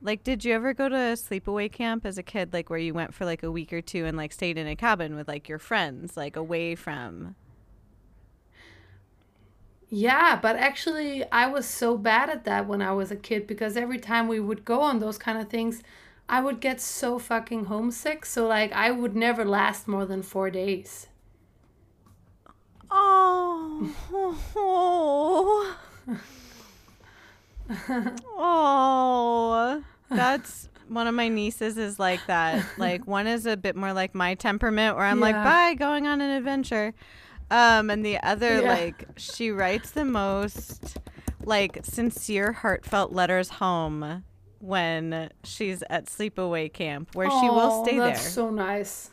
like 0.01 0.23
did 0.23 0.43
you 0.45 0.53
ever 0.53 0.73
go 0.73 0.87
to 0.89 0.95
a 0.95 1.13
sleepaway 1.13 1.71
camp 1.71 2.05
as 2.05 2.17
a 2.17 2.23
kid 2.23 2.53
like 2.53 2.69
where 2.69 2.79
you 2.79 2.93
went 2.93 3.13
for 3.13 3.25
like 3.25 3.43
a 3.43 3.51
week 3.51 3.71
or 3.73 3.81
two 3.81 4.05
and 4.05 4.15
like 4.17 4.31
stayed 4.31 4.57
in 4.57 4.67
a 4.67 4.75
cabin 4.75 5.15
with 5.15 5.27
like 5.27 5.47
your 5.49 5.59
friends 5.59 6.15
like 6.17 6.35
away 6.35 6.75
from 6.75 7.35
Yeah, 9.89 10.39
but 10.41 10.55
actually, 10.55 11.23
I 11.31 11.47
was 11.47 11.65
so 11.65 11.97
bad 11.97 12.29
at 12.29 12.43
that 12.45 12.67
when 12.67 12.81
I 12.81 12.91
was 12.91 13.11
a 13.11 13.15
kid 13.15 13.45
because 13.47 13.77
every 13.77 13.99
time 13.99 14.27
we 14.27 14.39
would 14.39 14.65
go 14.65 14.81
on 14.81 14.99
those 14.99 15.17
kind 15.17 15.37
of 15.37 15.49
things, 15.49 15.83
I 16.27 16.41
would 16.41 16.59
get 16.59 16.81
so 16.81 17.19
fucking 17.19 17.65
homesick. 17.65 18.25
So, 18.25 18.47
like, 18.47 18.71
I 18.73 18.91
would 18.91 19.15
never 19.15 19.45
last 19.45 19.87
more 19.87 20.05
than 20.05 20.23
four 20.23 20.49
days. 20.49 21.07
Oh. 22.89 23.91
oh. 28.37 29.83
That's 30.09 30.69
one 30.87 31.07
of 31.07 31.15
my 31.15 31.27
nieces 31.27 31.77
is 31.77 31.99
like 31.99 32.19
that. 32.27 32.65
Like 32.77 33.07
one 33.07 33.27
is 33.27 33.45
a 33.45 33.57
bit 33.57 33.75
more 33.75 33.93
like 33.93 34.13
my 34.13 34.35
temperament 34.35 34.95
where 34.95 35.05
I'm 35.05 35.19
like, 35.19 35.35
bye, 35.35 35.73
going 35.73 36.07
on 36.07 36.21
an 36.21 36.31
adventure. 36.31 36.93
Um, 37.51 37.89
and 37.89 38.03
the 38.05 38.17
other, 38.23 38.61
Yeah. 38.61 38.67
like, 38.73 39.07
she 39.17 39.51
writes 39.51 39.91
the 39.91 40.05
most 40.05 40.97
like 41.43 41.79
sincere, 41.83 42.51
heartfelt 42.53 43.11
letters 43.11 43.49
home 43.49 44.23
when 44.59 45.29
she's 45.43 45.83
at 45.91 46.05
sleepaway 46.07 46.73
camp 46.73 47.13
where 47.13 47.29
she 47.29 47.49
will 47.49 47.85
stay 47.85 47.99
there. 47.99 48.07
That's 48.07 48.27
so 48.31 48.49
nice. 48.49 49.11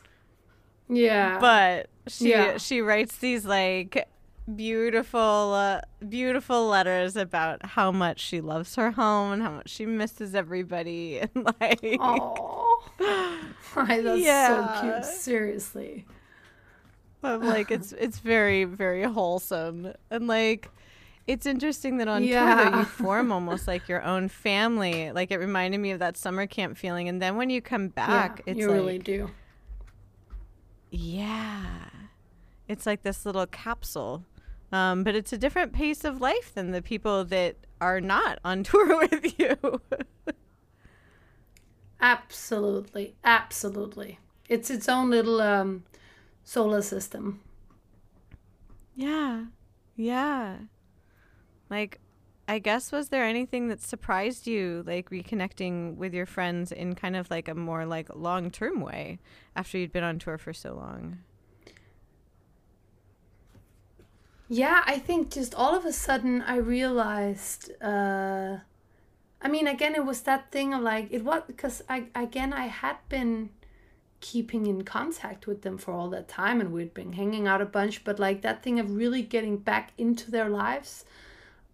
Yeah. 0.89 1.37
but 1.39 1.89
she 2.07 2.31
Yeah. 2.31 2.57
she 2.57 2.81
writes 2.81 3.17
these 3.17 3.45
like 3.45 4.07
beautiful 4.55 5.19
uh, 5.53 5.81
beautiful 6.09 6.67
letters 6.67 7.15
about 7.15 7.65
how 7.65 7.91
much 7.91 8.19
she 8.19 8.41
loves 8.41 8.75
her 8.75 8.91
home 8.91 9.31
and 9.33 9.41
how 9.43 9.51
much 9.51 9.69
she 9.69 9.85
misses 9.85 10.33
everybody 10.35 11.19
and 11.35 11.45
like 11.61 11.97
Oh, 11.99 12.83
that's 13.75 14.19
Yeah. 14.21 14.81
so 14.81 14.81
cute. 14.81 15.05
Seriously. 15.05 16.05
But 17.23 17.41
like 17.41 17.71
it's 17.71 17.91
it's 17.97 18.19
very 18.19 18.65
very 18.65 19.01
wholesome 19.01 19.91
and 20.11 20.27
like 20.27 20.69
it's 21.25 21.47
interesting 21.47 21.97
that 21.97 22.07
on 22.07 22.21
tour 22.21 22.55
though 22.55 22.77
you 22.77 22.85
form 23.01 23.31
almost 23.31 23.67
like 23.67 23.89
your 23.89 24.03
own 24.03 24.27
family 24.27 25.11
like 25.11 25.31
it 25.31 25.37
reminded 25.37 25.79
me 25.79 25.89
of 25.89 25.97
that 25.97 26.15
summer 26.17 26.45
camp 26.45 26.77
feeling 26.77 27.09
and 27.09 27.19
then 27.19 27.35
when 27.35 27.49
you 27.49 27.61
come 27.61 27.87
back 27.87 28.43
yeah, 28.45 28.51
it's 28.51 28.59
you 28.59 28.67
like 28.67 28.75
really 28.75 28.99
do. 28.99 29.31
Yeah. 30.93 31.89
It's 32.67 32.85
like 32.85 33.01
this 33.01 33.25
little 33.25 33.47
capsule. 33.47 34.23
Um, 34.71 35.03
but 35.03 35.15
it's 35.15 35.33
a 35.33 35.37
different 35.37 35.73
pace 35.73 36.03
of 36.03 36.21
life 36.21 36.53
than 36.53 36.71
the 36.71 36.81
people 36.81 37.25
that 37.25 37.57
are 37.81 37.99
not 37.99 38.39
on 38.45 38.63
tour 38.63 38.99
with 38.99 39.39
you. 39.39 39.81
Absolutely, 41.99 43.15
absolutely. 43.23 44.19
It's 44.49 44.69
its 44.69 44.87
own 44.87 45.09
little 45.09 45.41
um, 45.41 45.83
solar 46.43 46.81
system. 46.81 47.41
yeah. 48.95 49.45
Yeah. 49.95 50.57
Like, 51.69 51.99
I 52.47 52.59
guess, 52.59 52.91
was 52.91 53.09
there 53.09 53.23
anything 53.23 53.67
that 53.69 53.81
surprised 53.81 54.47
you, 54.47 54.83
like 54.85 55.09
reconnecting 55.09 55.95
with 55.97 56.13
your 56.13 56.25
friends 56.25 56.71
in 56.71 56.95
kind 56.95 57.15
of 57.15 57.29
like 57.31 57.47
a 57.47 57.55
more 57.55 57.85
like 57.85 58.13
long 58.15 58.51
term 58.51 58.81
way 58.81 59.19
after 59.55 59.77
you'd 59.77 59.91
been 59.93 60.03
on 60.03 60.19
tour 60.19 60.37
for 60.37 60.53
so 60.53 60.73
long? 60.75 61.19
Yeah, 64.49 64.83
I 64.85 64.99
think 64.99 65.31
just 65.31 65.55
all 65.55 65.75
of 65.75 65.85
a 65.85 65.93
sudden 65.93 66.41
I 66.41 66.57
realized. 66.57 67.71
Uh, 67.81 68.57
I 69.41 69.47
mean, 69.49 69.67
again, 69.67 69.95
it 69.95 70.05
was 70.05 70.21
that 70.23 70.51
thing 70.51 70.73
of 70.73 70.81
like 70.81 71.07
it 71.11 71.23
was 71.23 71.43
because 71.47 71.81
I 71.89 72.05
again 72.15 72.53
I 72.53 72.67
had 72.67 72.97
been 73.09 73.49
keeping 74.23 74.65
in 74.65 74.83
contact 74.83 75.45
with 75.45 75.61
them 75.63 75.77
for 75.77 75.91
all 75.91 76.09
that 76.09 76.29
time 76.29 76.61
and 76.61 76.71
we'd 76.71 76.93
been 76.93 77.13
hanging 77.13 77.45
out 77.45 77.61
a 77.61 77.65
bunch, 77.65 78.03
but 78.05 78.17
like 78.17 78.41
that 78.41 78.63
thing 78.63 78.79
of 78.79 78.95
really 78.95 79.21
getting 79.21 79.57
back 79.57 79.91
into 79.97 80.31
their 80.31 80.49
lives, 80.49 81.03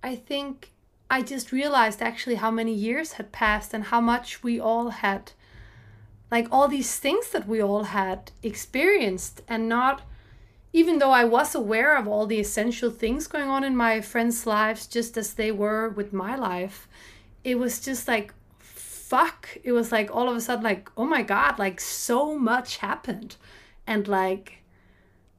I 0.01 0.15
think 0.15 0.71
I 1.11 1.21
just 1.21 1.51
realized 1.51 2.01
actually 2.01 2.35
how 2.35 2.49
many 2.49 2.73
years 2.73 3.13
had 3.13 3.31
passed 3.31 3.71
and 3.71 3.85
how 3.85 4.01
much 4.01 4.41
we 4.41 4.59
all 4.59 4.89
had 4.89 5.31
like 6.31 6.47
all 6.51 6.67
these 6.67 6.97
things 6.97 7.29
that 7.29 7.47
we 7.47 7.61
all 7.61 7.83
had 7.83 8.31
experienced 8.41 9.41
and 9.47 9.69
not 9.69 10.01
even 10.73 10.97
though 10.97 11.11
I 11.11 11.25
was 11.25 11.53
aware 11.53 11.95
of 11.95 12.07
all 12.07 12.25
the 12.25 12.39
essential 12.39 12.89
things 12.89 13.27
going 13.27 13.49
on 13.49 13.63
in 13.63 13.75
my 13.75 14.01
friends' 14.01 14.45
lives, 14.45 14.87
just 14.87 15.17
as 15.17 15.33
they 15.35 15.51
were 15.51 15.89
with 15.89 16.13
my 16.13 16.35
life, 16.35 16.87
it 17.43 17.55
was 17.57 17.79
just 17.79 18.07
like, 18.07 18.33
fuck. 19.09 19.57
It 19.63 19.71
was 19.71 19.91
like 19.91 20.15
all 20.15 20.29
of 20.29 20.35
a 20.35 20.41
sudden, 20.41 20.63
like, 20.63 20.89
oh 20.95 21.05
my 21.05 21.23
God, 21.23 21.57
like 21.57 21.79
so 21.79 22.37
much 22.37 22.77
happened. 22.77 23.35
And 23.87 24.07
like, 24.07 24.63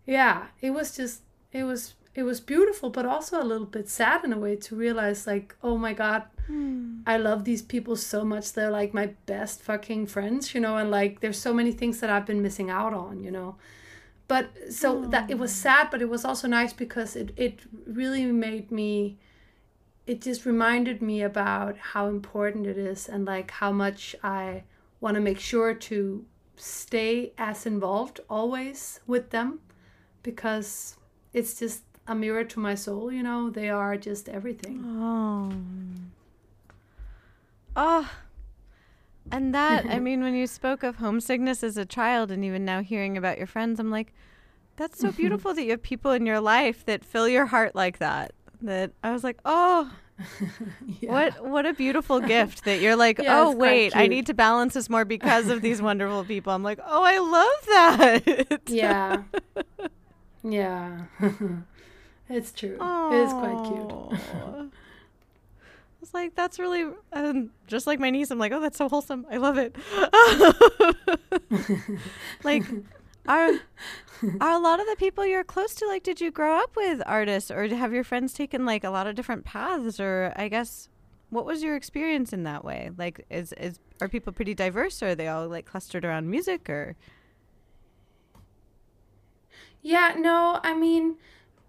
yeah, 0.07 0.49
it 0.61 0.70
was 0.70 0.97
just, 0.97 1.22
it 1.53 1.64
was, 1.64 1.95
it 2.14 2.24
was 2.24 2.40
beautiful, 2.40 2.90
but 2.90 3.07
also 3.07 3.40
a 3.40 3.45
little 3.45 3.66
bit 3.66 3.88
sad 3.88 4.24
in 4.24 4.32
a 4.32 4.38
way 4.38 4.57
to 4.57 4.74
realize, 4.74 5.26
like, 5.26 5.55
oh 5.62 5.78
my 5.78 5.92
God, 5.92 6.24
hmm. 6.49 7.01
I 7.07 7.16
love 7.16 7.45
these 7.45 7.62
people 7.62 7.95
so 7.95 8.24
much. 8.24 8.53
They're 8.53 8.70
like 8.70 8.92
my 8.92 9.14
best 9.26 9.62
fucking 9.62 10.07
friends, 10.07 10.53
you 10.53 10.61
know, 10.61 10.76
and 10.76 10.90
like 10.90 11.20
there's 11.20 11.38
so 11.38 11.55
many 11.55 11.70
things 11.70 12.01
that 12.01 12.11
I've 12.11 12.26
been 12.26 12.42
missing 12.42 12.70
out 12.70 12.92
on, 12.92 13.22
you 13.22 13.30
know 13.30 13.57
but 14.30 14.49
so 14.72 15.07
that 15.07 15.28
it 15.28 15.36
was 15.36 15.51
oh. 15.51 15.62
sad 15.66 15.88
but 15.90 16.01
it 16.01 16.09
was 16.09 16.24
also 16.24 16.47
nice 16.47 16.72
because 16.72 17.16
it, 17.16 17.32
it 17.36 17.59
really 17.84 18.24
made 18.26 18.70
me 18.70 19.18
it 20.11 20.20
just 20.20 20.44
reminded 20.44 21.00
me 21.00 21.22
about 21.22 21.76
how 21.78 22.08
important 22.08 22.66
it 22.66 22.76
is 22.76 23.08
and 23.08 23.24
like 23.24 23.52
how 23.52 23.70
much 23.70 24.16
I 24.24 24.64
want 25.00 25.14
to 25.14 25.20
make 25.20 25.38
sure 25.38 25.72
to 25.72 26.24
stay 26.56 27.32
as 27.38 27.64
involved 27.64 28.18
always 28.28 28.98
with 29.06 29.30
them 29.30 29.61
because 30.24 30.96
it's 31.32 31.61
just 31.61 31.84
a 32.08 32.16
mirror 32.16 32.42
to 32.42 32.58
my 32.58 32.74
soul, 32.74 33.12
you 33.12 33.22
know. 33.22 33.50
They 33.50 33.70
are 33.70 33.96
just 33.96 34.28
everything. 34.28 34.82
Oh. 34.84 35.52
Oh. 37.76 38.11
And 39.30 39.54
that, 39.54 39.86
I 39.86 40.00
mean, 40.06 40.24
when 40.24 40.34
you 40.34 40.48
spoke 40.48 40.82
of 40.82 40.96
homesickness 40.96 41.62
as 41.62 41.76
a 41.76 41.86
child 41.86 42.32
and 42.32 42.44
even 42.44 42.64
now 42.64 42.82
hearing 42.82 43.16
about 43.16 43.38
your 43.38 43.46
friends, 43.46 43.78
I'm 43.78 43.92
like, 43.92 44.12
that's 44.74 44.98
so 44.98 45.12
beautiful 45.22 45.54
that 45.54 45.62
you 45.62 45.70
have 45.70 45.82
people 45.82 46.11
in 46.11 46.26
your 46.26 46.40
life 46.40 46.84
that 46.86 47.04
fill 47.04 47.28
your 47.28 47.46
heart 47.46 47.76
like 47.76 47.98
that. 47.98 48.32
That 48.61 48.90
I 49.04 49.12
was 49.12 49.24
like, 49.24 49.38
oh, 49.44 49.90
yeah. 51.01 51.11
what 51.11 51.47
what 51.47 51.66
a 51.66 51.73
beautiful 51.73 52.21
gift 52.21 52.64
that 52.64 52.81
you're 52.81 52.97
like, 52.97 53.18
yeah, 53.23 53.41
oh 53.41 53.51
wait, 53.53 53.95
I 53.97 54.07
need 54.07 54.27
to 54.27 54.35
balance 54.35 54.75
this 54.75 54.89
more 54.89 55.05
because 55.05 55.49
of 55.49 55.62
these 55.62 55.81
wonderful 55.91 56.25
people. 56.25 56.53
I'm 56.53 56.62
like, 56.62 56.79
oh, 56.85 57.03
I 57.03 57.18
love 57.18 58.27
that. 58.27 58.61
yeah, 58.68 59.23
yeah, 60.43 61.03
it's 62.29 62.53
true. 62.53 62.77
Aww. 62.79 63.12
It 63.12 63.25
is 63.25 63.33
quite 63.33 63.64
cute. 63.68 64.21
I 64.33 66.03
was 66.03 66.14
like, 66.14 66.35
that's 66.35 66.59
really 66.59 66.87
um, 67.12 67.51
just 67.66 67.87
like 67.87 68.01
my 68.01 68.11
niece. 68.11 68.31
I'm 68.31 68.39
like, 68.39 68.53
oh, 68.53 68.61
that's 68.61 68.79
so 68.79 68.89
wholesome. 68.89 69.27
I 69.31 69.37
love 69.37 69.59
it. 69.59 69.77
like, 72.43 72.64
are 73.27 73.51
are 74.41 74.51
a 74.51 74.59
lot 74.59 74.81
of 74.81 74.87
the 74.87 74.97
people 74.99 75.27
you're 75.27 75.45
close 75.45 75.75
to 75.77 75.87
like? 75.87 76.03
Did 76.03 76.21
you 76.21 76.31
grow 76.31 76.57
up 76.59 76.77
with 76.77 77.03
artists, 77.07 77.51
or 77.51 77.66
have 77.68 77.93
your 77.93 78.05
friends 78.05 78.33
taken 78.33 78.64
like 78.64 78.85
a 78.85 78.91
lot 78.91 79.07
of 79.07 79.14
different 79.14 79.45
paths? 79.45 80.01
Or 80.01 80.33
I 80.37 80.49
guess, 80.49 80.89
what 81.31 81.45
was 81.45 81.62
your 81.62 81.77
experience 81.77 82.33
in 82.33 82.45
that 82.45 82.64
way? 82.64 82.91
Like, 82.97 83.25
is 83.31 83.53
is 83.55 83.79
are 84.01 84.09
people 84.09 84.33
pretty 84.33 84.55
diverse, 84.55 85.03
or 85.03 85.09
are 85.09 85.14
they 85.14 85.29
all 85.29 85.49
like 85.49 85.66
clustered 85.66 86.05
around 86.05 86.31
music, 86.31 86.68
or? 86.68 86.97
Yeah. 89.83 90.14
No. 90.16 90.61
I 90.62 90.75
mean, 90.75 91.16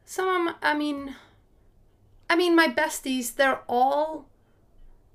some. 0.06 0.56
I 0.62 0.74
mean 0.74 1.16
I 2.32 2.36
mean, 2.38 2.56
my 2.56 2.70
besties, 2.70 3.36
they're 3.36 3.60
all, 3.68 4.26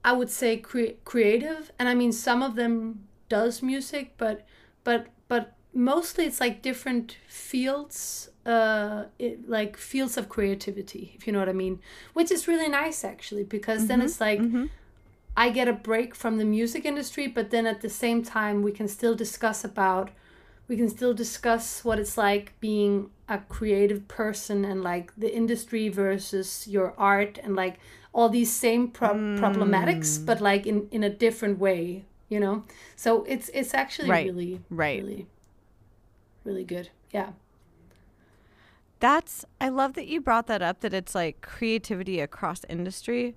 I 0.05 0.13
would 0.13 0.29
say, 0.29 0.59
cre- 0.59 0.99
creative, 1.07 1.73
and 1.79 1.89
I 1.89 1.95
mean, 1.95 2.13
some 2.13 2.43
of 2.43 2.57
them 2.57 3.09
does 3.31 3.63
music, 3.63 4.13
but 4.19 4.47
but 4.85 5.07
but 5.27 5.55
mostly 5.77 6.25
it's 6.25 6.41
like 6.41 6.63
different 6.63 7.17
fields, 7.29 8.31
uh, 8.45 9.05
it, 9.19 9.49
like 9.49 9.77
fields 9.77 10.17
of 10.17 10.29
creativity, 10.29 11.15
if 11.17 11.27
you 11.27 11.33
know 11.33 11.39
what 11.39 11.49
I 11.49 11.53
mean, 11.53 11.81
which 12.15 12.31
is 12.31 12.49
really 12.49 12.69
nice 12.69 13.05
actually, 13.05 13.45
because 13.45 13.81
mm-hmm. 13.81 13.89
then 13.89 14.03
it's 14.03 14.21
like. 14.21 14.41
Mm-hmm. 14.41 14.67
I 15.39 15.51
get 15.51 15.69
a 15.69 15.75
break 15.75 16.15
from 16.15 16.39
the 16.39 16.47
music 16.47 16.87
industry, 16.87 17.27
but 17.27 17.51
then 17.51 17.67
at 17.67 17.83
the 17.83 17.91
same 17.91 18.23
time, 18.23 18.63
we 18.63 18.73
can 18.73 18.89
still 18.89 19.15
discuss 19.15 19.65
about 19.65 20.09
we 20.69 20.77
can 20.77 20.89
still 20.89 21.15
discuss 21.15 21.85
what 21.85 21.99
it's 21.99 22.19
like 22.19 22.59
being 22.61 23.11
a 23.29 23.39
creative 23.39 24.09
person 24.09 24.65
and 24.65 24.83
like 24.83 25.13
the 25.17 25.35
industry 25.35 25.89
versus 25.89 26.67
your 26.67 26.95
art 26.99 27.39
and 27.43 27.57
like 27.57 27.79
all 28.13 28.29
these 28.29 28.53
same 28.53 28.89
pro- 28.89 29.15
mm. 29.15 29.39
problematics 29.39 30.25
but 30.25 30.41
like 30.41 30.67
in 30.67 30.89
in 30.91 31.03
a 31.03 31.11
different 31.11 31.59
way 31.59 32.05
you 32.29 32.41
know 32.41 32.65
so 32.95 33.25
it's 33.25 33.49
it's 33.53 33.75
actually 33.75 34.09
right. 34.09 34.27
really 34.27 34.61
right 34.71 35.03
really 35.03 35.27
really 36.47 36.65
good 36.65 36.89
yeah 37.13 37.31
that's 39.01 39.45
i 39.61 39.69
love 39.69 39.93
that 39.95 40.07
you 40.07 40.21
brought 40.21 40.47
that 40.47 40.63
up 40.63 40.81
that 40.81 40.95
it's 40.95 41.15
like 41.15 41.41
creativity 41.41 42.21
across 42.21 42.65
industry 42.69 43.35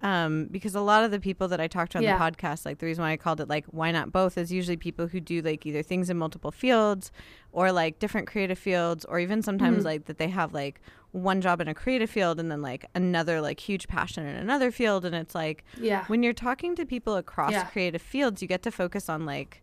um, 0.00 0.46
because 0.50 0.74
a 0.74 0.80
lot 0.80 1.02
of 1.02 1.10
the 1.10 1.18
people 1.18 1.48
that 1.48 1.60
I 1.60 1.66
talked 1.66 1.92
to 1.92 1.98
on 1.98 2.04
yeah. 2.04 2.16
the 2.16 2.24
podcast, 2.24 2.64
like 2.64 2.78
the 2.78 2.86
reason 2.86 3.02
why 3.02 3.12
I 3.12 3.16
called 3.16 3.40
it 3.40 3.48
like 3.48 3.64
why 3.66 3.90
not 3.90 4.12
both 4.12 4.38
is 4.38 4.52
usually 4.52 4.76
people 4.76 5.08
who 5.08 5.20
do 5.20 5.42
like 5.42 5.66
either 5.66 5.82
things 5.82 6.08
in 6.08 6.16
multiple 6.16 6.52
fields 6.52 7.10
or 7.50 7.72
like 7.72 7.98
different 7.98 8.28
creative 8.28 8.58
fields 8.58 9.04
or 9.04 9.18
even 9.18 9.42
sometimes 9.42 9.78
mm-hmm. 9.78 9.86
like 9.86 10.04
that 10.04 10.18
they 10.18 10.28
have 10.28 10.54
like 10.54 10.80
one 11.10 11.40
job 11.40 11.60
in 11.60 11.68
a 11.68 11.74
creative 11.74 12.10
field 12.10 12.38
and 12.38 12.50
then 12.50 12.62
like 12.62 12.86
another 12.94 13.40
like 13.40 13.58
huge 13.58 13.88
passion 13.88 14.26
in 14.26 14.36
another 14.36 14.70
field 14.70 15.04
and 15.04 15.14
it's 15.14 15.34
like 15.34 15.64
yeah 15.80 16.04
when 16.06 16.22
you're 16.22 16.34
talking 16.34 16.76
to 16.76 16.84
people 16.84 17.16
across 17.16 17.52
yeah. 17.52 17.64
creative 17.64 18.02
fields 18.02 18.42
you 18.42 18.46
get 18.46 18.62
to 18.62 18.70
focus 18.70 19.08
on 19.08 19.24
like 19.24 19.62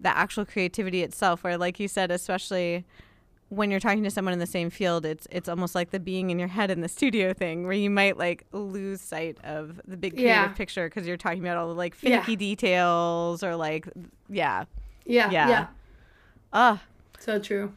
the 0.00 0.16
actual 0.16 0.44
creativity 0.44 1.02
itself 1.02 1.42
where 1.42 1.56
like 1.56 1.80
you 1.80 1.88
said 1.88 2.10
especially 2.10 2.84
when 3.48 3.70
you're 3.70 3.80
talking 3.80 4.02
to 4.02 4.10
someone 4.10 4.32
in 4.32 4.40
the 4.40 4.46
same 4.46 4.70
field, 4.70 5.06
it's 5.06 5.26
it's 5.30 5.48
almost 5.48 5.74
like 5.74 5.90
the 5.90 6.00
being 6.00 6.30
in 6.30 6.38
your 6.38 6.48
head 6.48 6.70
in 6.70 6.80
the 6.80 6.88
studio 6.96 7.32
thing, 7.32 7.64
where 7.64 7.72
you 7.72 7.90
might 7.90 8.16
like 8.16 8.44
lose 8.52 9.00
sight 9.00 9.38
of 9.44 9.80
the 9.86 9.96
big 9.96 10.14
creative 10.14 10.28
yeah. 10.28 10.48
picture 10.48 10.88
because 10.88 11.06
you're 11.06 11.16
talking 11.16 11.40
about 11.40 11.56
all 11.56 11.68
the 11.68 11.74
like 11.74 11.94
finicky 11.94 12.32
yeah. 12.32 12.38
details 12.38 13.42
or 13.42 13.56
like 13.56 13.88
yeah, 14.28 14.64
yeah, 15.04 15.30
yeah. 15.30 15.48
yeah. 15.48 15.66
Ah, 16.52 16.82
so 17.18 17.38
true. 17.38 17.72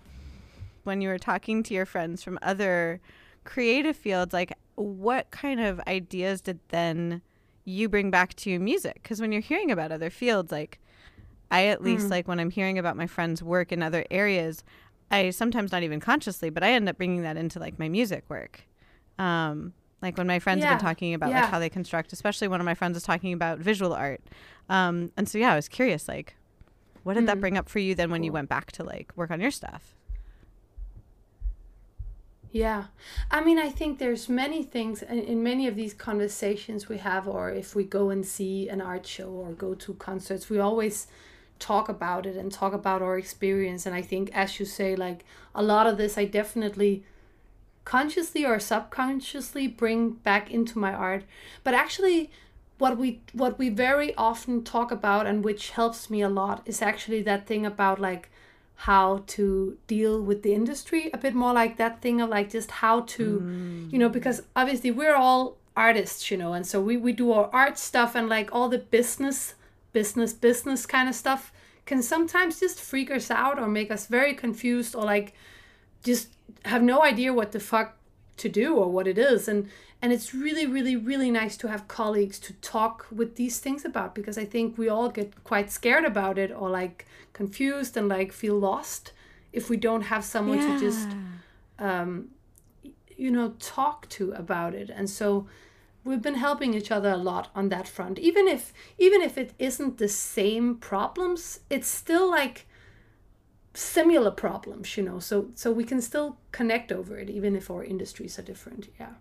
When 0.83 1.01
you 1.01 1.09
were 1.09 1.19
talking 1.19 1.61
to 1.63 1.73
your 1.73 1.85
friends 1.85 2.23
from 2.23 2.39
other 2.41 2.99
creative 3.43 3.95
fields, 3.95 4.33
like 4.33 4.53
what 4.75 5.29
kind 5.29 5.59
of 5.59 5.79
ideas 5.81 6.41
did 6.41 6.59
then 6.69 7.21
you 7.65 7.89
bring 7.89 8.09
back 8.09 8.33
to 8.37 8.57
music? 8.57 8.99
Because 9.03 9.21
when 9.21 9.31
you're 9.31 9.41
hearing 9.41 9.69
about 9.69 9.91
other 9.91 10.09
fields, 10.09 10.51
like 10.51 10.79
I 11.51 11.65
at 11.67 11.83
least 11.83 12.07
mm. 12.07 12.11
like 12.11 12.27
when 12.27 12.39
I'm 12.39 12.51
hearing 12.51 12.77
about 12.77 12.95
my 12.95 13.07
friends' 13.07 13.41
work 13.41 13.71
in 13.71 13.81
other 13.81 14.05
areas, 14.11 14.63
I 15.11 15.31
sometimes 15.31 15.71
not 15.71 15.83
even 15.83 15.99
consciously, 15.99 16.49
but 16.49 16.63
I 16.63 16.71
end 16.71 16.87
up 16.87 16.97
bringing 16.97 17.23
that 17.23 17.37
into 17.37 17.59
like 17.59 17.79
my 17.79 17.89
music 17.89 18.23
work. 18.29 18.61
Um, 19.17 19.73
like 20.01 20.17
when 20.17 20.27
my 20.27 20.39
friends 20.39 20.61
yeah. 20.61 20.69
have 20.69 20.79
been 20.79 20.85
talking 20.85 21.13
about 21.13 21.31
yeah. 21.31 21.41
like 21.41 21.49
how 21.49 21.59
they 21.59 21.69
construct, 21.69 22.13
especially 22.13 22.47
one 22.47 22.61
of 22.61 22.65
my 22.65 22.75
friends 22.75 22.93
was 22.95 23.03
talking 23.03 23.33
about 23.33 23.59
visual 23.59 23.93
art. 23.93 24.21
Um, 24.69 25.11
and 25.17 25.27
so 25.27 25.37
yeah, 25.37 25.53
I 25.53 25.55
was 25.55 25.67
curious, 25.67 26.07
like, 26.07 26.35
what 27.03 27.15
did 27.15 27.23
mm. 27.23 27.27
that 27.27 27.41
bring 27.41 27.57
up 27.57 27.67
for 27.67 27.79
you 27.79 27.95
then 27.95 28.11
when 28.11 28.21
cool. 28.21 28.25
you 28.25 28.31
went 28.31 28.49
back 28.49 28.71
to 28.73 28.83
like 28.83 29.11
work 29.15 29.31
on 29.31 29.41
your 29.41 29.51
stuff? 29.51 29.95
Yeah. 32.51 32.85
I 33.29 33.41
mean, 33.41 33.59
I 33.59 33.69
think 33.69 33.99
there's 33.99 34.27
many 34.27 34.63
things 34.63 35.03
in, 35.03 35.19
in 35.19 35.43
many 35.43 35.67
of 35.67 35.75
these 35.75 35.93
conversations 35.93 36.89
we 36.89 36.97
have, 36.97 37.27
or 37.27 37.51
if 37.51 37.75
we 37.75 37.83
go 37.83 38.09
and 38.09 38.25
see 38.25 38.69
an 38.69 38.81
art 38.81 39.05
show 39.05 39.29
or 39.29 39.51
go 39.51 39.75
to 39.75 39.93
concerts, 39.95 40.49
we 40.49 40.59
always 40.59 41.07
talk 41.59 41.89
about 41.89 42.25
it 42.25 42.35
and 42.35 42.51
talk 42.51 42.73
about 42.73 43.01
our 43.01 43.17
experience 43.17 43.85
and 43.85 43.95
i 43.95 44.01
think 44.01 44.29
as 44.33 44.59
you 44.59 44.65
say 44.65 44.95
like 44.95 45.25
a 45.53 45.61
lot 45.61 45.85
of 45.85 45.97
this 45.97 46.17
i 46.17 46.25
definitely 46.25 47.03
consciously 47.85 48.45
or 48.45 48.59
subconsciously 48.59 49.67
bring 49.67 50.11
back 50.11 50.51
into 50.51 50.77
my 50.77 50.93
art 50.93 51.23
but 51.63 51.73
actually 51.73 52.29
what 52.77 52.97
we 52.97 53.21
what 53.33 53.59
we 53.59 53.69
very 53.69 54.15
often 54.15 54.63
talk 54.63 54.91
about 54.91 55.27
and 55.27 55.43
which 55.43 55.71
helps 55.71 56.09
me 56.09 56.21
a 56.21 56.29
lot 56.29 56.61
is 56.65 56.81
actually 56.81 57.21
that 57.21 57.45
thing 57.45 57.65
about 57.65 57.99
like 57.99 58.29
how 58.75 59.21
to 59.27 59.77
deal 59.87 60.21
with 60.21 60.41
the 60.41 60.53
industry 60.53 61.09
a 61.13 61.17
bit 61.17 61.35
more 61.35 61.51
like 61.51 61.75
that 61.75 62.01
thing 62.01 62.21
of 62.21 62.29
like 62.29 62.49
just 62.49 62.71
how 62.71 63.01
to 63.01 63.41
mm. 63.41 63.91
you 63.91 63.99
know 63.99 64.07
because 64.07 64.41
obviously 64.55 64.89
we're 64.89 65.15
all 65.15 65.57
artists 65.75 66.31
you 66.31 66.37
know 66.37 66.53
and 66.53 66.65
so 66.65 66.79
we, 66.79 66.95
we 66.95 67.11
do 67.11 67.31
our 67.31 67.49
art 67.51 67.77
stuff 67.77 68.15
and 68.15 68.29
like 68.29 68.49
all 68.53 68.69
the 68.69 68.77
business 68.77 69.55
business 69.93 70.33
business 70.33 70.85
kind 70.85 71.09
of 71.09 71.15
stuff 71.15 71.51
can 71.85 72.01
sometimes 72.03 72.59
just 72.59 72.79
freak 72.79 73.09
us 73.09 73.31
out 73.31 73.57
or 73.57 73.67
make 73.67 73.89
us 73.89 74.05
very 74.05 74.33
confused 74.33 74.95
or 74.95 75.03
like 75.03 75.33
just 76.03 76.29
have 76.65 76.83
no 76.83 77.01
idea 77.03 77.33
what 77.33 77.51
the 77.51 77.59
fuck 77.59 77.97
to 78.37 78.49
do 78.49 78.75
or 78.75 78.87
what 78.91 79.07
it 79.07 79.17
is 79.17 79.47
and 79.47 79.69
and 80.01 80.13
it's 80.13 80.33
really 80.33 80.65
really 80.65 80.95
really 80.95 81.31
nice 81.31 81.57
to 81.57 81.67
have 81.67 81.87
colleagues 81.87 82.39
to 82.39 82.53
talk 82.53 83.05
with 83.11 83.35
these 83.35 83.59
things 83.59 83.83
about 83.83 84.15
because 84.15 84.37
i 84.37 84.45
think 84.45 84.77
we 84.77 84.87
all 84.87 85.09
get 85.09 85.43
quite 85.43 85.71
scared 85.71 86.05
about 86.05 86.37
it 86.37 86.51
or 86.51 86.69
like 86.69 87.05
confused 87.33 87.97
and 87.97 88.07
like 88.07 88.31
feel 88.31 88.57
lost 88.57 89.11
if 89.51 89.69
we 89.69 89.75
don't 89.75 90.03
have 90.03 90.23
someone 90.23 90.59
yeah. 90.59 90.73
to 90.73 90.79
just 90.79 91.09
um 91.79 92.29
you 93.17 93.29
know 93.29 93.53
talk 93.59 94.07
to 94.09 94.31
about 94.33 94.73
it 94.73 94.89
and 94.89 95.09
so 95.09 95.47
we've 96.09 96.23
been 96.23 96.35
helping 96.35 96.73
each 96.73 96.91
other 96.91 97.11
a 97.11 97.17
lot 97.17 97.49
on 97.55 97.69
that 97.69 97.87
front. 97.87 98.17
Even 98.17 98.47
if 98.47 98.73
even 98.97 99.21
if 99.21 99.37
it 99.37 99.53
isn't 99.59 99.99
the 99.99 100.09
same 100.09 100.75
problems 100.75 101.59
it's 101.69 101.87
still 101.87 102.29
like 102.29 102.65
similar 103.75 104.31
problems 104.31 104.97
you 104.97 105.03
know? 105.03 105.19
So 105.19 105.51
so 105.53 105.71
we 105.71 105.83
can 105.83 106.01
still 106.01 106.37
connect 106.51 106.91
over 106.91 107.17
it 107.19 107.29
even 107.29 107.55
if 107.55 107.69
our 107.69 107.83
industries 107.83 108.39
are 108.39 108.41
different 108.41 108.89
yeah. 108.99 109.13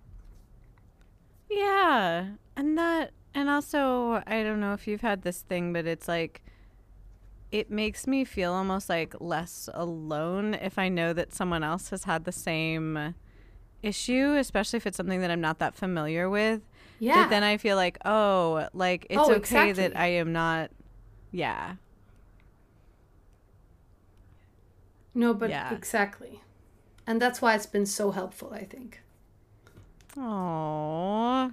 Yeah 1.51 2.27
and 2.57 2.79
that 2.79 3.13
and 3.35 3.49
also 3.51 4.23
i 4.27 4.43
don't 4.43 4.59
know 4.59 4.73
if 4.73 4.89
you've 4.89 5.03
had 5.03 5.23
this 5.23 5.43
thing 5.43 5.73
but 5.73 5.87
it's 5.87 6.09
like 6.09 6.43
it 7.53 7.71
makes 7.71 8.07
me 8.07 8.25
feel 8.25 8.53
almost 8.53 8.89
like 8.89 9.15
less 9.21 9.69
alone 9.75 10.55
if 10.55 10.79
i 10.79 10.89
know 10.89 11.13
that 11.13 11.35
someone 11.35 11.63
else 11.63 11.91
has 11.91 12.05
had 12.05 12.25
the 12.25 12.33
same 12.33 13.15
issue, 13.83 14.35
especially 14.39 14.79
if 14.79 14.87
it's 14.87 14.97
something 14.97 15.21
that 15.21 15.31
I'm 15.31 15.41
not 15.41 15.59
that 15.59 15.75
familiar 15.75 16.29
with. 16.29 16.63
Yeah. 16.99 17.23
But 17.23 17.31
then 17.31 17.45
I 17.45 17.57
feel 17.57 17.77
like, 17.77 17.99
oh, 18.05 18.69
like 18.73 19.07
it's 19.09 19.19
oh, 19.19 19.31
okay 19.35 19.37
exactly. 19.71 19.73
that 19.89 19.97
I 19.97 20.07
am 20.07 20.33
not. 20.33 20.71
Yeah. 21.31 21.75
No, 25.15 25.35
but 25.35 25.51
yeah. 25.51 25.73
exactly. 25.75 26.41
And 27.07 27.21
that's 27.21 27.41
why 27.41 27.55
it's 27.55 27.67
been 27.67 27.87
so 27.87 28.11
helpful, 28.11 28.53
I 28.53 28.65
think. 28.65 29.01
Oh. 30.17 31.53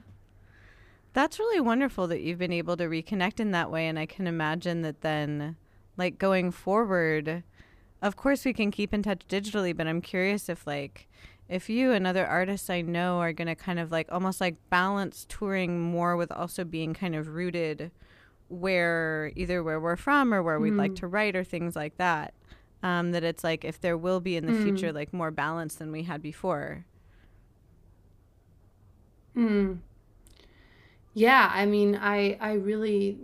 That's 1.14 1.40
really 1.40 1.62
wonderful 1.62 2.08
that 2.08 2.22
you've 2.22 2.40
been 2.40 2.52
able 2.52 2.76
to 2.78 2.86
reconnect 2.86 3.40
in 3.40 3.52
that 3.52 3.72
way. 3.72 3.88
And 3.88 3.98
I 3.98 4.06
can 4.06 4.28
imagine 4.28 4.82
that 4.82 5.02
then, 5.02 5.56
like 5.98 6.18
going 6.18 6.52
forward, 6.52 7.44
of 8.02 8.16
course 8.18 8.44
we 8.44 8.54
can 8.54 8.70
keep 8.70 8.94
in 8.94 9.02
touch 9.02 9.22
digitally, 9.30 9.76
but 9.76 9.88
I'm 9.88 10.02
curious 10.02 10.50
if, 10.50 10.68
like, 10.68 11.08
if 11.50 11.70
you 11.70 11.92
and 11.92 12.08
other 12.08 12.26
artists 12.26 12.70
I 12.70 12.82
know 12.82 13.20
are 13.20 13.34
going 13.34 13.48
to 13.48 13.56
kind 13.56 13.80
of 13.80 13.92
like 13.92 14.08
almost 14.12 14.42
like 14.42 14.56
balance 14.70 15.26
touring 15.30 15.80
more 15.82 16.18
with 16.18 16.32
also 16.32 16.64
being 16.64 16.94
kind 16.94 17.16
of 17.16 17.30
rooted 17.30 17.92
where 18.50 19.32
either 19.36 19.64
where 19.64 19.80
we're 19.80 19.96
from 19.96 20.34
or 20.34 20.42
where 20.44 20.60
we'd 20.60 20.76
like 20.76 20.94
Mm. 20.94 20.96
to 20.96 21.08
write 21.08 21.36
or 21.36 21.44
things 21.44 21.76
like 21.76 21.98
that. 21.98 22.34
Um, 22.84 23.12
that 23.14 23.24
it's 23.24 23.44
like 23.44 23.66
if 23.66 23.80
there 23.82 23.98
will 23.98 24.20
be 24.20 24.38
in 24.38 24.46
the 24.46 24.54
Mm. 24.54 24.62
future 24.64 24.94
like 24.94 25.14
more 25.14 25.32
balance 25.32 25.76
than 25.76 25.92
we 25.92 26.04
had 26.04 26.22
before. 26.22 26.86
Mm. 29.36 29.80
Yeah, 31.14 31.50
I 31.54 31.66
mean, 31.66 31.96
I 31.96 32.38
I 32.40 32.54
really 32.54 33.20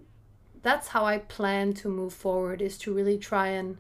that's 0.64 0.90
how 0.90 1.06
I 1.06 1.18
plan 1.20 1.74
to 1.74 1.90
move 1.90 2.14
forward 2.14 2.62
is 2.62 2.78
to 2.80 2.94
really 2.94 3.18
try 3.18 3.48
and 3.50 3.78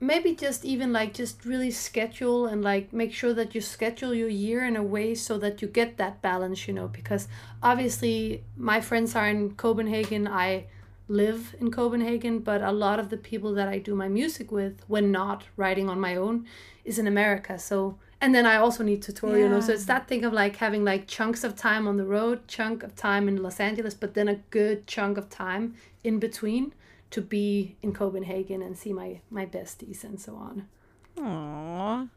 maybe 0.00 0.34
just 0.34 0.64
even 0.64 0.92
like 0.92 1.12
just 1.12 1.44
really 1.44 1.70
schedule 1.70 2.46
and 2.46 2.64
like 2.64 2.92
make 2.92 3.12
sure 3.12 3.34
that 3.34 3.54
you 3.54 3.60
schedule 3.60 4.14
your 4.14 4.28
year 4.28 4.64
in 4.64 4.74
a 4.74 4.82
way 4.82 5.14
so 5.14 5.38
that 5.38 5.60
you 5.60 5.68
get 5.68 5.98
that 5.98 6.22
balance, 6.22 6.66
you 6.66 6.72
know, 6.72 6.88
because 6.88 7.28
obviously 7.62 8.42
my 8.56 8.80
friends 8.80 9.14
are 9.14 9.28
in 9.28 9.54
Copenhagen, 9.54 10.26
I 10.26 10.64
live 11.06 11.54
in 11.60 11.70
Copenhagen, 11.70 12.38
but 12.38 12.62
a 12.62 12.72
lot 12.72 12.98
of 12.98 13.10
the 13.10 13.18
people 13.18 13.52
that 13.54 13.68
I 13.68 13.78
do 13.78 13.94
my 13.94 14.08
music 14.08 14.50
with 14.50 14.82
when 14.88 15.12
not 15.12 15.44
writing 15.56 15.90
on 15.90 16.00
my 16.00 16.16
own 16.16 16.46
is 16.84 16.98
in 16.98 17.06
America. 17.06 17.58
So 17.58 17.98
and 18.22 18.34
then 18.34 18.44
I 18.44 18.56
also 18.56 18.84
need 18.84 19.00
to 19.02 19.12
tour, 19.14 19.38
you 19.38 19.48
know. 19.48 19.60
So 19.60 19.72
it's 19.72 19.86
that 19.86 20.06
thing 20.06 20.24
of 20.24 20.32
like 20.32 20.56
having 20.56 20.84
like 20.84 21.06
chunks 21.06 21.42
of 21.42 21.56
time 21.56 21.88
on 21.88 21.96
the 21.96 22.04
road, 22.04 22.46
chunk 22.48 22.82
of 22.82 22.94
time 22.94 23.28
in 23.28 23.42
Los 23.42 23.60
Angeles, 23.60 23.94
but 23.94 24.12
then 24.12 24.28
a 24.28 24.36
good 24.50 24.86
chunk 24.86 25.16
of 25.16 25.30
time 25.30 25.74
in 26.04 26.18
between 26.18 26.74
to 27.10 27.20
be 27.20 27.76
in 27.82 27.92
Copenhagen 27.92 28.62
and 28.62 28.76
see 28.76 28.92
my 28.92 29.20
my 29.30 29.46
besties 29.46 30.04
and 30.04 30.20
so 30.20 30.34
on. 30.36 30.68
Aww. 31.16 32.08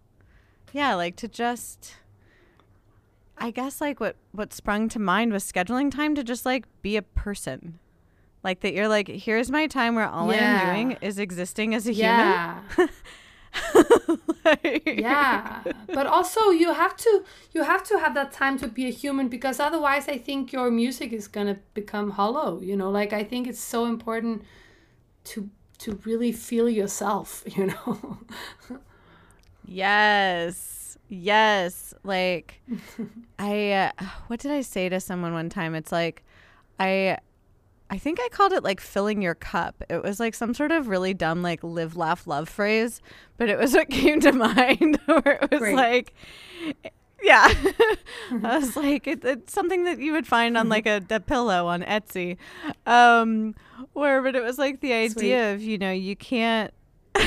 Yeah, 0.71 0.95
like 0.95 1.15
to 1.17 1.27
just 1.27 1.95
I 3.37 3.51
guess 3.51 3.81
like 3.81 3.99
what 3.99 4.15
what 4.31 4.53
sprung 4.53 4.89
to 4.89 4.99
mind 4.99 5.31
was 5.33 5.43
scheduling 5.43 5.91
time 5.91 6.15
to 6.15 6.23
just 6.23 6.45
like 6.45 6.65
be 6.81 6.95
a 6.97 7.01
person. 7.01 7.79
Like 8.43 8.59
that 8.61 8.73
you're 8.73 8.89
like, 8.89 9.07
here's 9.07 9.49
my 9.49 9.67
time 9.67 9.95
where 9.95 10.07
all 10.07 10.31
Yeah. 10.33 10.61
I'm 10.61 10.75
doing 10.89 10.97
is 11.01 11.17
existing 11.17 11.73
as 11.73 11.87
a 11.87 11.93
Yeah. 11.93 12.61
human. 12.75 12.89
Like- 12.89 12.91
yeah 14.85 15.61
but 15.93 16.07
also 16.07 16.49
you 16.49 16.73
have 16.73 16.95
to 16.97 17.23
you 17.53 17.61
have 17.63 17.83
to 17.83 17.99
have 17.99 18.13
that 18.15 18.31
time 18.31 18.57
to 18.57 18.67
be 18.67 18.87
a 18.87 18.89
human 18.89 19.27
because 19.29 19.59
otherwise 19.59 20.07
i 20.09 20.17
think 20.17 20.51
your 20.51 20.71
music 20.71 21.13
is 21.13 21.27
to 21.27 21.57
become 21.75 22.11
hollow 22.11 22.59
you 22.61 22.75
know 22.75 22.89
like 22.89 23.13
i 23.13 23.23
think 23.23 23.47
it's 23.47 23.59
so 23.59 23.85
important 23.85 24.43
to 25.25 25.49
to 25.79 25.99
really 26.05 26.31
feel 26.31 26.69
yourself 26.69 27.43
you 27.57 27.67
know 27.67 28.17
Yes. 29.65 30.97
Yes. 31.09 31.93
Like 32.03 32.61
I 33.39 33.71
uh, 33.71 33.91
what 34.27 34.39
did 34.39 34.51
I 34.51 34.61
say 34.61 34.89
to 34.89 34.99
someone 34.99 35.33
one 35.33 35.49
time? 35.49 35.75
It's 35.75 35.91
like 35.91 36.23
I 36.79 37.17
I 37.89 37.97
think 37.97 38.19
I 38.21 38.27
called 38.29 38.53
it 38.53 38.63
like 38.63 38.79
filling 38.81 39.21
your 39.21 39.35
cup. 39.35 39.83
It 39.89 40.01
was 40.03 40.19
like 40.19 40.33
some 40.33 40.53
sort 40.53 40.71
of 40.71 40.87
really 40.87 41.13
dumb 41.13 41.41
like 41.41 41.63
live 41.63 41.95
laugh 41.95 42.25
love 42.27 42.49
phrase, 42.49 43.01
but 43.37 43.49
it 43.49 43.57
was 43.57 43.73
what 43.73 43.89
came 43.91 44.19
to 44.21 44.31
mind 44.31 44.99
where 45.05 45.39
it 45.41 45.51
was 45.51 45.59
Great. 45.59 45.75
like 45.75 46.13
yeah. 47.23 47.47
I 48.43 48.57
was 48.59 48.75
like 48.75 49.07
it, 49.07 49.23
it's 49.25 49.53
something 49.53 49.85
that 49.85 49.99
you 49.99 50.11
would 50.11 50.27
find 50.27 50.57
on 50.57 50.69
like 50.69 50.85
a, 50.95 51.01
a 51.09 51.19
pillow 51.19 51.67
on 51.67 51.81
Etsy. 51.83 52.37
Um 52.85 53.55
where 53.93 54.21
but 54.21 54.35
it 54.35 54.43
was 54.43 54.57
like 54.59 54.81
the 54.81 54.93
idea 54.93 55.53
of, 55.53 55.61
you 55.61 55.77
know, 55.77 55.91
you 55.91 56.15
can't 56.15 56.73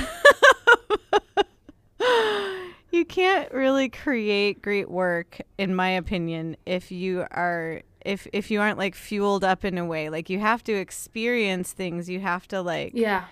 you 2.91 3.05
can't 3.05 3.53
really 3.53 3.89
create 3.89 4.63
great 4.63 4.91
work 4.91 5.39
in 5.59 5.75
my 5.75 5.91
opinion 5.91 6.57
if 6.67 6.91
you 6.91 7.27
are 7.31 7.83
if 8.05 8.27
if 8.33 8.51
you 8.51 8.61
aren't 8.61 8.79
like 8.79 8.95
fueled 8.95 9.43
up 9.45 9.65
in 9.65 9.77
a 9.79 9.85
way 9.85 10.09
like 10.09 10.31
you 10.31 10.39
have 10.39 10.63
to 10.65 10.73
experience 10.73 11.73
things 11.73 12.09
you 12.09 12.21
have 12.21 12.47
to 12.49 12.61
like 12.63 12.93
yeah 12.95 13.25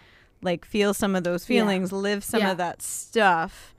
like 0.43 0.65
feel 0.65 0.93
some 0.93 1.15
of 1.15 1.25
those 1.25 1.49
Yeah. 1.49 1.61
feelings 1.63 1.93
live 1.93 2.23
some 2.25 2.41
Yeah. 2.41 2.51
of 2.53 2.57
that 2.59 2.83
stuff 2.83 3.74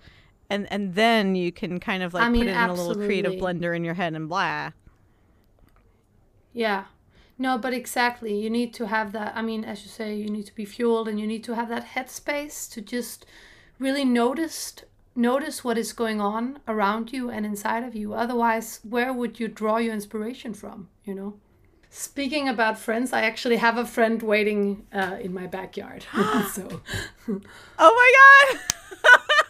and 0.50 0.72
and 0.72 0.96
then 0.96 1.36
you 1.36 1.52
can 1.52 1.80
kind 1.80 2.04
of 2.04 2.14
like 2.14 2.24
I 2.24 2.30
mean, 2.30 2.42
put 2.44 2.48
it 2.50 2.52
in 2.52 2.70
a 2.70 2.74
little 2.74 2.96
creative 2.96 3.34
blender 3.34 3.76
in 3.76 3.84
your 3.84 3.96
head 3.96 4.14
and 4.14 4.30
blah. 4.30 4.72
Yeah. 6.54 6.86
No 7.38 7.58
but 7.58 7.74
exactly 7.74 8.38
you 8.40 8.50
need 8.50 8.74
to 8.76 8.88
have 8.88 9.12
that 9.12 9.34
i 9.36 9.42
mean 9.42 9.66
as 9.66 9.84
you 9.84 9.90
say 9.90 10.16
you 10.16 10.30
need 10.30 10.46
to 10.46 10.56
be 10.56 10.64
fueled 10.64 11.10
and 11.10 11.20
you 11.20 11.28
need 11.28 11.44
to 11.44 11.54
have 11.56 11.68
that 11.68 11.86
headspace 11.88 12.72
to 12.72 12.82
just 12.82 13.26
really 13.78 14.06
notice 14.06 14.74
notice 15.18 15.62
what 15.62 15.78
is 15.78 15.92
going 15.92 16.22
on 16.22 16.60
around 16.68 17.12
you 17.12 17.30
and 17.30 17.46
inside 17.46 17.84
of 17.84 17.96
you. 17.96 18.14
Otherwise 18.14 18.80
where 18.84 19.12
would 19.12 19.40
you 19.40 19.50
draw 19.50 19.78
your 19.78 19.94
inspiration 19.94 20.54
from 20.54 20.88
you 21.04 21.14
know? 21.14 21.34
Speaking 21.90 22.48
about 22.48 22.80
friends 22.80 23.12
i 23.12 23.22
actually 23.22 23.58
have 23.58 23.78
a 23.78 23.86
friend 23.86 24.24
waiting 24.24 24.88
uh, 24.94 25.18
in 25.20 25.34
my 25.34 25.48
backyard. 25.48 26.06
So 26.54 26.82
oh 27.80 27.94
my 28.00 28.10
god 28.22 28.60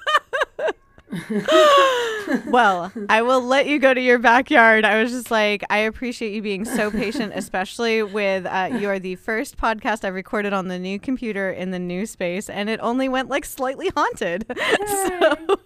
well, 2.48 2.92
I 3.10 3.22
will 3.22 3.42
let 3.42 3.68
you 3.68 3.80
go 3.80 3.94
to 3.94 4.02
your 4.02 4.20
backyard. 4.20 4.84
I 4.86 5.02
was 5.02 5.12
just 5.12 5.32
like, 5.32 5.64
I 5.70 5.80
appreciate 5.80 6.34
you 6.34 6.42
being 6.42 6.66
so 6.66 6.90
patient, 6.92 7.34
especially 7.36 8.04
with 8.04 8.46
uh, 8.46 8.70
you 8.80 8.90
are 8.90 9.00
the 9.00 9.16
first 9.16 9.58
podcast 9.58 10.04
I 10.06 10.10
recorded 10.10 10.54
on 10.54 10.68
the 10.68 10.80
new 10.80 11.00
computer 11.00 11.52
in 11.52 11.72
the 11.72 11.80
new 11.80 12.06
space, 12.06 12.50
and 12.50 12.70
it 12.70 12.80
only 12.82 13.08
went 13.10 13.30
like 13.30 13.46
slightly 13.46 13.90
haunted. 13.96 14.46
so, 14.88 15.60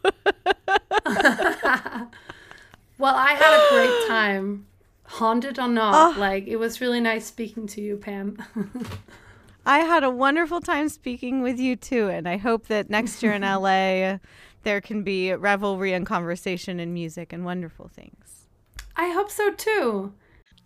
well 2.98 3.16
i 3.16 3.32
had 3.34 3.54
a 3.56 3.70
great 3.74 4.08
time 4.08 4.66
haunted 5.06 5.58
or 5.60 5.68
not 5.68 6.18
Oh. 6.18 6.20
like 6.20 6.48
it 6.48 6.58
was 6.58 6.82
really 6.82 7.00
nice 7.00 7.26
speaking 7.26 7.68
to 7.68 7.82
you 7.82 7.98
pam 7.98 8.38
I 9.66 9.80
had 9.80 10.04
a 10.04 10.10
wonderful 10.10 10.62
time 10.62 10.90
speaking 10.90 11.44
with 11.44 11.60
you 11.60 11.76
too, 11.76 12.08
and 12.08 12.28
I 12.28 12.38
hope 12.38 12.68
that 12.68 12.90
next 12.90 13.22
year 13.22 13.34
in 13.34 13.44
LA 13.44 14.18
there 14.64 14.82
can 14.82 15.04
be 15.04 15.34
revelry 15.34 15.94
and 15.94 16.06
conversation 16.06 16.80
and 16.80 16.94
music 16.94 17.34
and 17.34 17.46
wonderful 17.46 17.88
things. 17.88 18.48
i 18.96 19.10
hope 19.10 19.30
so 19.32 19.52
too 19.52 20.14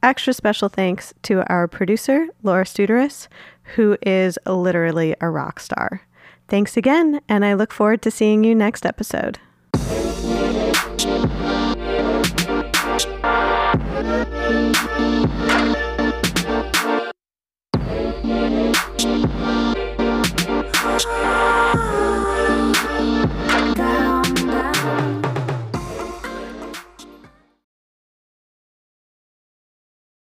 Extra 0.02 0.32
special 0.32 0.68
thanks 0.68 1.14
to 1.22 1.48
our 1.52 1.68
producer, 1.68 2.26
Laura 2.42 2.64
Studeris, 2.64 3.28
who 3.76 3.96
is 4.02 4.36
literally 4.46 5.14
a 5.20 5.30
rock 5.30 5.60
star. 5.60 6.02
Thanks 6.48 6.76
again, 6.76 7.20
and 7.28 7.44
I 7.44 7.54
look 7.54 7.72
forward 7.72 8.02
to 8.02 8.10
seeing 8.10 8.42
you 8.42 8.52
next 8.54 8.84
episode. 8.84 9.38
Ah. 19.00 19.38